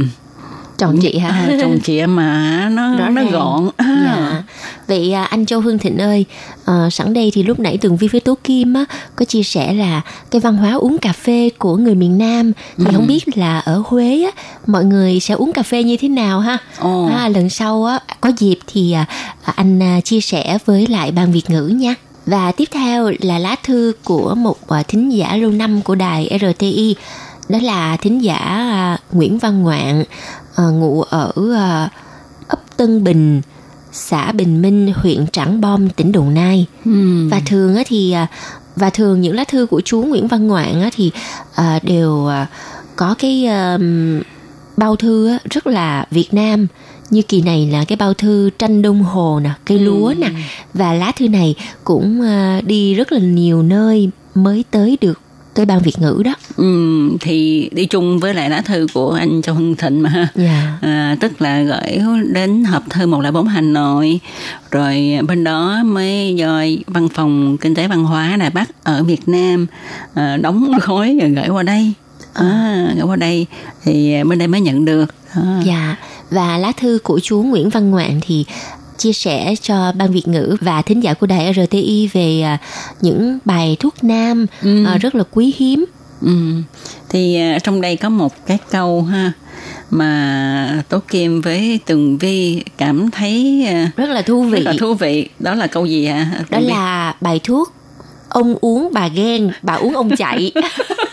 chồng 0.82 1.00
chị 1.02 1.18
hả 1.18 1.30
à, 1.30 1.58
chồng 1.62 1.80
chị 1.80 2.06
mà 2.06 2.70
nó 2.72 2.96
Rõ 2.96 3.10
nó 3.10 3.24
gọn 3.24 3.70
dạ. 3.80 4.44
vậy 4.88 5.14
à, 5.14 5.24
anh 5.24 5.46
châu 5.46 5.62
hương 5.62 5.78
thịnh 5.78 5.98
ơi 5.98 6.26
à, 6.66 6.90
sẵn 6.92 7.14
đây 7.14 7.32
thì 7.34 7.44
lúc 7.44 7.60
nãy 7.60 7.78
tường 7.78 7.98
vi 7.98 8.08
với 8.08 8.22
tố 8.22 8.38
kim 8.44 8.74
á 8.74 8.86
có 9.16 9.26
chia 9.26 9.44
sẻ 9.44 9.74
là 9.74 10.02
cái 10.32 10.42
văn 10.42 10.58
hóa 10.58 10.74
uống 10.74 10.98
cà 10.98 11.14
phê 11.14 11.50
của 11.58 11.76
người 11.78 11.96
miền 11.96 12.18
nam 12.18 12.52
thì 12.78 12.86
ừ. 12.86 12.92
không 12.96 13.08
biết 13.08 13.38
là 13.38 13.60
ở 13.60 13.84
huế 13.86 14.24
á 14.24 14.32
mọi 14.68 14.86
người 14.86 15.20
sẽ 15.20 15.34
uống 15.34 15.54
cà 15.54 15.64
phê 15.64 15.84
như 15.84 15.98
thế 15.98 16.10
nào 16.10 16.40
ha 16.40 16.58
oh. 16.88 17.12
à, 17.12 17.30
lần 17.30 17.50
sau 17.50 17.86
á 17.86 18.00
có 18.22 18.32
dịp 18.38 18.60
thì 18.68 18.92
à, 18.92 19.06
anh 19.56 19.84
à, 19.84 20.00
chia 20.04 20.22
sẻ 20.22 20.58
với 20.66 20.88
lại 20.88 21.12
ban 21.12 21.32
việt 21.32 21.50
ngữ 21.50 21.68
nha 21.68 21.96
và 22.26 22.52
tiếp 22.52 22.70
theo 22.72 23.12
là 23.22 23.40
lá 23.40 23.56
thư 23.64 23.94
của 24.04 24.36
một 24.36 24.70
à, 24.70 24.84
thính 24.84 25.10
giả 25.14 25.36
lâu 25.36 25.52
năm 25.52 25.82
của 25.82 25.96
đài 25.96 26.40
RTI 26.42 26.96
đó 27.50 27.60
là 27.62 27.98
thính 27.98 28.24
giả 28.24 28.98
Nguyễn 29.12 29.38
Văn 29.38 29.64
Ngoạn 29.64 30.04
à, 30.56 30.64
ngụ 30.64 31.02
ở 31.02 31.32
à, 31.56 31.89
ấp 32.47 32.78
Tân 32.78 33.04
Bình 33.04 33.41
xã 33.91 34.32
Bình 34.32 34.62
Minh 34.62 34.93
huyện 34.95 35.28
Trảng 35.28 35.62
Bom 35.62 35.89
tỉnh 35.89 36.12
Đồng 36.12 36.34
Nai. 36.34 36.66
Ừ. 36.86 37.28
và 37.30 37.41
thường 37.45 37.76
á 37.76 37.84
thì 37.88 38.12
à, 38.12 38.28
và 38.76 38.89
thường 38.89 39.22
những 39.22 39.36
lá 39.36 39.43
thư 39.43 39.66
của 39.66 39.82
chú 39.82 40.02
Nguyễn 40.02 40.28
Văn 40.28 40.47
Ngoạn 40.47 40.82
á 40.82 40.89
thì 40.95 41.12
à, 41.56 41.80
đều 41.84 42.28
à, 42.28 42.47
có 42.95 43.16
cái 43.20 43.45
à, 43.45 43.78
bao 44.78 44.95
thư 44.95 45.28
á, 45.28 45.38
rất 45.49 45.68
là 45.68 46.06
Việt 46.12 46.34
Nam. 46.34 46.68
Như 47.10 47.22
kỳ 47.22 47.41
này 47.41 47.70
là 47.72 47.86
cái 47.86 47.95
bao 47.95 48.14
thư 48.14 48.49
tranh 48.60 48.82
đông 48.82 49.04
hồ 49.04 49.39
nè 49.43 49.49
cây 49.66 49.80
lúa 49.80 50.14
nè. 50.18 50.30
Và 50.74 50.93
lá 50.93 51.12
thư 51.18 51.28
này 51.28 51.56
cũng 51.84 52.22
đi 52.66 52.93
rất 52.93 53.12
là 53.12 53.20
nhiều 53.20 53.64
nơi 53.64 54.10
mới 54.36 54.66
tới 54.72 54.97
được 55.02 55.20
tới 55.54 55.66
ban 55.66 55.80
Việt 55.80 55.99
ngữ 55.99 56.22
đó. 56.26 56.34
Ừ, 56.58 56.66
thì 57.20 57.70
đi 57.74 57.86
chung 57.86 58.20
với 58.20 58.34
lại 58.34 58.49
lá 58.49 58.62
thư 58.62 58.88
của 58.93 59.12
anh 59.12 59.41
Châu 59.41 59.56
Hưng 59.56 59.76
Thịnh 59.76 60.02
mà 60.02 60.10
ha. 60.10 60.20
Yeah. 60.20 60.30
Dạ. 60.36 60.78
À, 60.82 61.16
tức 61.20 61.41
là 61.41 61.62
gửi 61.62 61.99
đến 62.34 62.64
hộp 62.64 62.84
thư 62.89 63.08
một 63.08 63.24
bốn 63.34 63.47
Hà 63.47 63.62
Nội, 63.62 64.20
rồi 64.72 65.20
bên 65.28 65.43
đó 65.43 65.84
mới 65.86 66.36
do 66.36 66.62
văn 66.88 67.10
phòng 67.10 67.58
kinh 67.58 67.76
tế 67.76 67.88
văn 67.88 68.04
hóa 68.04 68.36
Đài 68.39 68.49
Bắc 68.49 68.84
ở 68.84 69.04
Việt 69.04 69.28
Nam 69.28 69.68
à, 70.14 70.38
đóng 70.38 70.72
khối 70.82 71.18
rồi 71.22 71.30
gửi 71.30 71.47
qua 71.47 71.64
đây. 71.64 71.93
À, 72.34 72.88
gửi 72.95 73.04
qua 73.04 73.16
đây 73.16 73.45
thì 73.84 74.24
bên 74.24 74.39
đây 74.39 74.47
mới 74.47 74.62
nhận 74.62 74.86
được. 74.86 75.14
À. 75.34 75.62
Dạ 75.66 75.95
và 76.30 76.58
lá 76.58 76.72
thư 76.78 76.99
của 77.04 77.20
chú 77.20 77.41
Nguyễn 77.41 77.70
Văn 77.70 77.91
Ngoạn 77.91 78.20
thì 78.22 78.45
chia 79.02 79.14
sẻ 79.14 79.56
cho 79.62 79.91
ban 79.95 80.12
Việt 80.12 80.28
ngữ 80.28 80.56
và 80.62 80.82
thính 80.82 81.04
giả 81.04 81.14
của 81.14 81.28
đài 81.28 81.54
RTI 81.54 82.10
về 82.14 82.41
à, 82.41 82.58
những 83.02 83.39
bài 83.45 83.78
thuốc 83.80 84.04
nam 84.04 84.45
ừ. 84.62 84.86
À, 84.86 84.97
rất 84.97 85.16
là 85.16 85.24
quý 85.32 85.54
hiếm. 85.58 85.86
Ừ. 86.22 86.32
Thì 87.10 87.36
à, 87.36 87.60
trong 87.60 87.82
đây 87.82 87.95
có 87.95 88.10
một 88.10 88.45
cái 88.45 88.58
câu 88.72 89.02
ha 89.02 89.32
mà 89.89 90.84
Tố 90.89 90.99
Kim 91.08 91.41
với 91.41 91.80
Tường 91.86 92.18
Vi 92.18 92.64
cảm 92.78 93.12
thấy 93.12 93.68
rất 93.97 94.10
là 94.10 94.22
thú 94.22 94.43
vị. 94.43 94.64
Rất 94.64 94.72
là 94.72 94.74
thú 94.80 94.93
vị. 94.93 95.30
Đó 95.39 95.56
là 95.56 95.68
câu 95.68 95.86
gì 95.86 96.06
hả? 96.06 96.32
Đó 96.49 96.60
là 96.60 97.16
bài 97.22 97.39
thuốc 97.43 97.74
ông 98.30 98.56
uống 98.62 98.89
bà 98.93 99.08
ghen, 99.08 99.52
bà 99.62 99.74
uống 99.74 99.95
ông 99.95 100.16
chạy. 100.18 100.52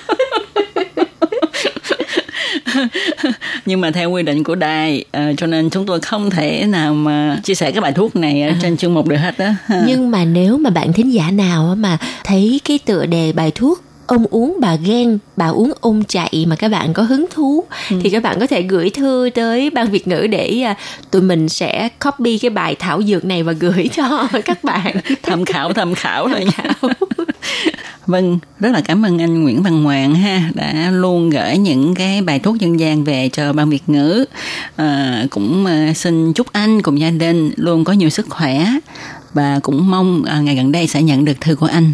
nhưng 3.66 3.81
mà 3.81 3.91
theo 3.91 4.11
quy 4.11 4.23
định 4.23 4.45
của 4.45 4.55
đài 4.55 5.05
uh, 5.16 5.39
cho 5.39 5.47
nên 5.47 5.71
chúng 5.71 5.87
tôi 5.87 6.01
không 6.01 6.31
thể 6.31 6.64
nào 6.69 6.95
mà 6.95 7.41
chia 7.43 7.55
sẻ 7.55 7.71
cái 7.73 7.81
bài 7.81 7.93
thuốc 7.93 8.16
này 8.16 8.43
ở 8.43 8.53
trên 8.62 8.77
chương 8.77 8.95
mục 8.95 9.07
được 9.07 9.16
hết 9.16 9.39
đó 9.39 9.47
nhưng 9.87 10.11
mà 10.11 10.25
nếu 10.25 10.59
mà 10.59 10.71
bạn 10.71 10.93
thính 10.93 11.12
giả 11.12 11.31
nào 11.31 11.75
mà 11.79 11.99
thấy 12.25 12.61
cái 12.64 12.79
tựa 12.85 13.07
đề 13.07 13.33
bài 13.33 13.53
thuốc 13.55 13.83
ông 14.09 14.26
uống 14.30 14.56
bà 14.61 14.74
ghen 14.74 15.18
bà 15.36 15.46
uống 15.46 15.72
ông 15.80 16.04
chạy 16.04 16.44
mà 16.48 16.56
các 16.56 16.68
bạn 16.68 16.92
có 16.92 17.02
hứng 17.02 17.26
thú 17.30 17.64
ừ. 17.90 17.96
thì 18.02 18.11
các 18.11 18.22
bạn 18.22 18.40
có 18.40 18.46
thể 18.46 18.62
gửi 18.62 18.90
thư 18.90 19.30
tới 19.34 19.70
ban 19.70 19.90
việt 19.90 20.09
ngữ 20.09 20.26
để 20.26 20.64
uh, 20.70 20.76
tụi 21.11 21.22
mình 21.22 21.48
sẽ 21.48 21.88
copy 22.04 22.38
cái 22.38 22.50
bài 22.50 22.76
thảo 22.78 23.02
dược 23.02 23.24
này 23.24 23.42
và 23.42 23.52
gửi 23.52 23.88
cho 23.92 24.28
các 24.44 24.64
bạn 24.64 24.96
tham 25.22 25.44
khảo 25.44 25.72
tham 25.72 25.94
khảo 25.94 26.28
thôi 26.28 26.46
khảo. 26.54 26.90
Vâng, 28.06 28.38
rất 28.61 28.70
là 28.72 28.80
cảm 28.80 29.06
ơn 29.06 29.20
anh 29.20 29.42
Nguyễn 29.42 29.62
Văn 29.62 29.84
Hoàng 29.84 30.14
ha 30.14 30.50
đã 30.54 30.90
luôn 30.90 31.30
gửi 31.30 31.59
những 31.59 31.94
cái 31.94 32.22
bài 32.22 32.38
thuốc 32.38 32.59
dân 32.59 32.80
gian 32.80 33.04
về 33.04 33.28
cho 33.32 33.52
ban 33.52 33.70
Việt 33.70 33.88
ngữ. 33.88 34.24
À, 34.76 35.24
cũng 35.30 35.66
uh, 35.90 35.96
xin 35.96 36.32
chúc 36.32 36.46
anh 36.52 36.82
cùng 36.82 37.00
gia 37.00 37.11
đình 37.11 37.50
luôn 37.56 37.84
có 37.84 37.92
nhiều 37.92 38.11
sức 38.11 38.26
khỏe 38.28 38.66
và 39.34 39.61
cũng 39.62 39.90
mong 39.90 40.20
uh, 40.20 40.44
ngày 40.44 40.56
gần 40.56 40.72
đây 40.72 40.86
sẽ 40.86 41.02
nhận 41.02 41.24
được 41.24 41.40
thư 41.40 41.54
của 41.54 41.66
anh. 41.66 41.92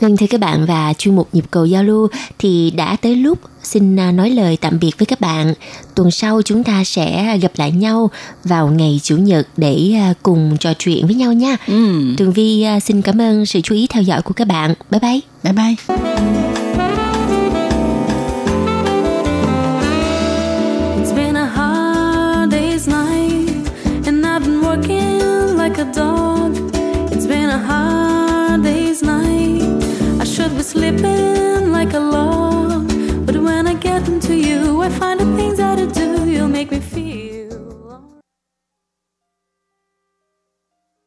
Vâng 0.00 0.16
thưa 0.16 0.26
các 0.30 0.40
bạn 0.40 0.66
và 0.66 0.92
chuyên 0.98 1.16
mục 1.16 1.28
nhịp 1.32 1.44
cầu 1.50 1.64
giao 1.64 1.84
lưu 1.84 2.08
thì 2.38 2.70
đã 2.70 2.96
tới 2.96 3.16
lúc 3.16 3.38
xin 3.62 3.96
à, 4.00 4.12
nói 4.12 4.30
lời 4.30 4.58
tạm 4.60 4.78
biệt 4.78 4.98
với 4.98 5.06
các 5.06 5.20
bạn. 5.20 5.54
Tuần 5.94 6.10
sau 6.10 6.42
chúng 6.42 6.64
ta 6.64 6.84
sẽ 6.84 7.38
gặp 7.38 7.52
lại 7.56 7.70
nhau 7.70 8.10
vào 8.44 8.68
ngày 8.68 9.00
Chủ 9.02 9.16
nhật 9.16 9.48
để 9.56 9.92
à, 9.96 10.14
cùng 10.22 10.56
trò 10.60 10.74
chuyện 10.78 11.06
với 11.06 11.14
nhau 11.14 11.32
nha. 11.32 11.56
Ừ. 11.66 12.14
Tường 12.16 12.32
Vi 12.32 12.62
à, 12.62 12.80
xin 12.80 13.02
cảm 13.02 13.20
ơn 13.20 13.46
sự 13.46 13.60
chú 13.60 13.74
ý 13.74 13.86
theo 13.90 14.02
dõi 14.02 14.22
của 14.22 14.34
các 14.34 14.48
bạn. 14.48 14.74
Bye 14.90 15.00
bye. 15.00 15.20
Bye 15.42 15.52
bye. 15.52 16.53
slipping 30.64 31.72
like 31.72 31.92
a 31.92 32.00
log, 32.00 32.88
but 33.26 33.36
when 33.36 33.66
I 33.66 33.74
get 33.74 34.08
into 34.08 34.34
you, 34.34 34.80
I 34.80 34.88
find 34.88 35.23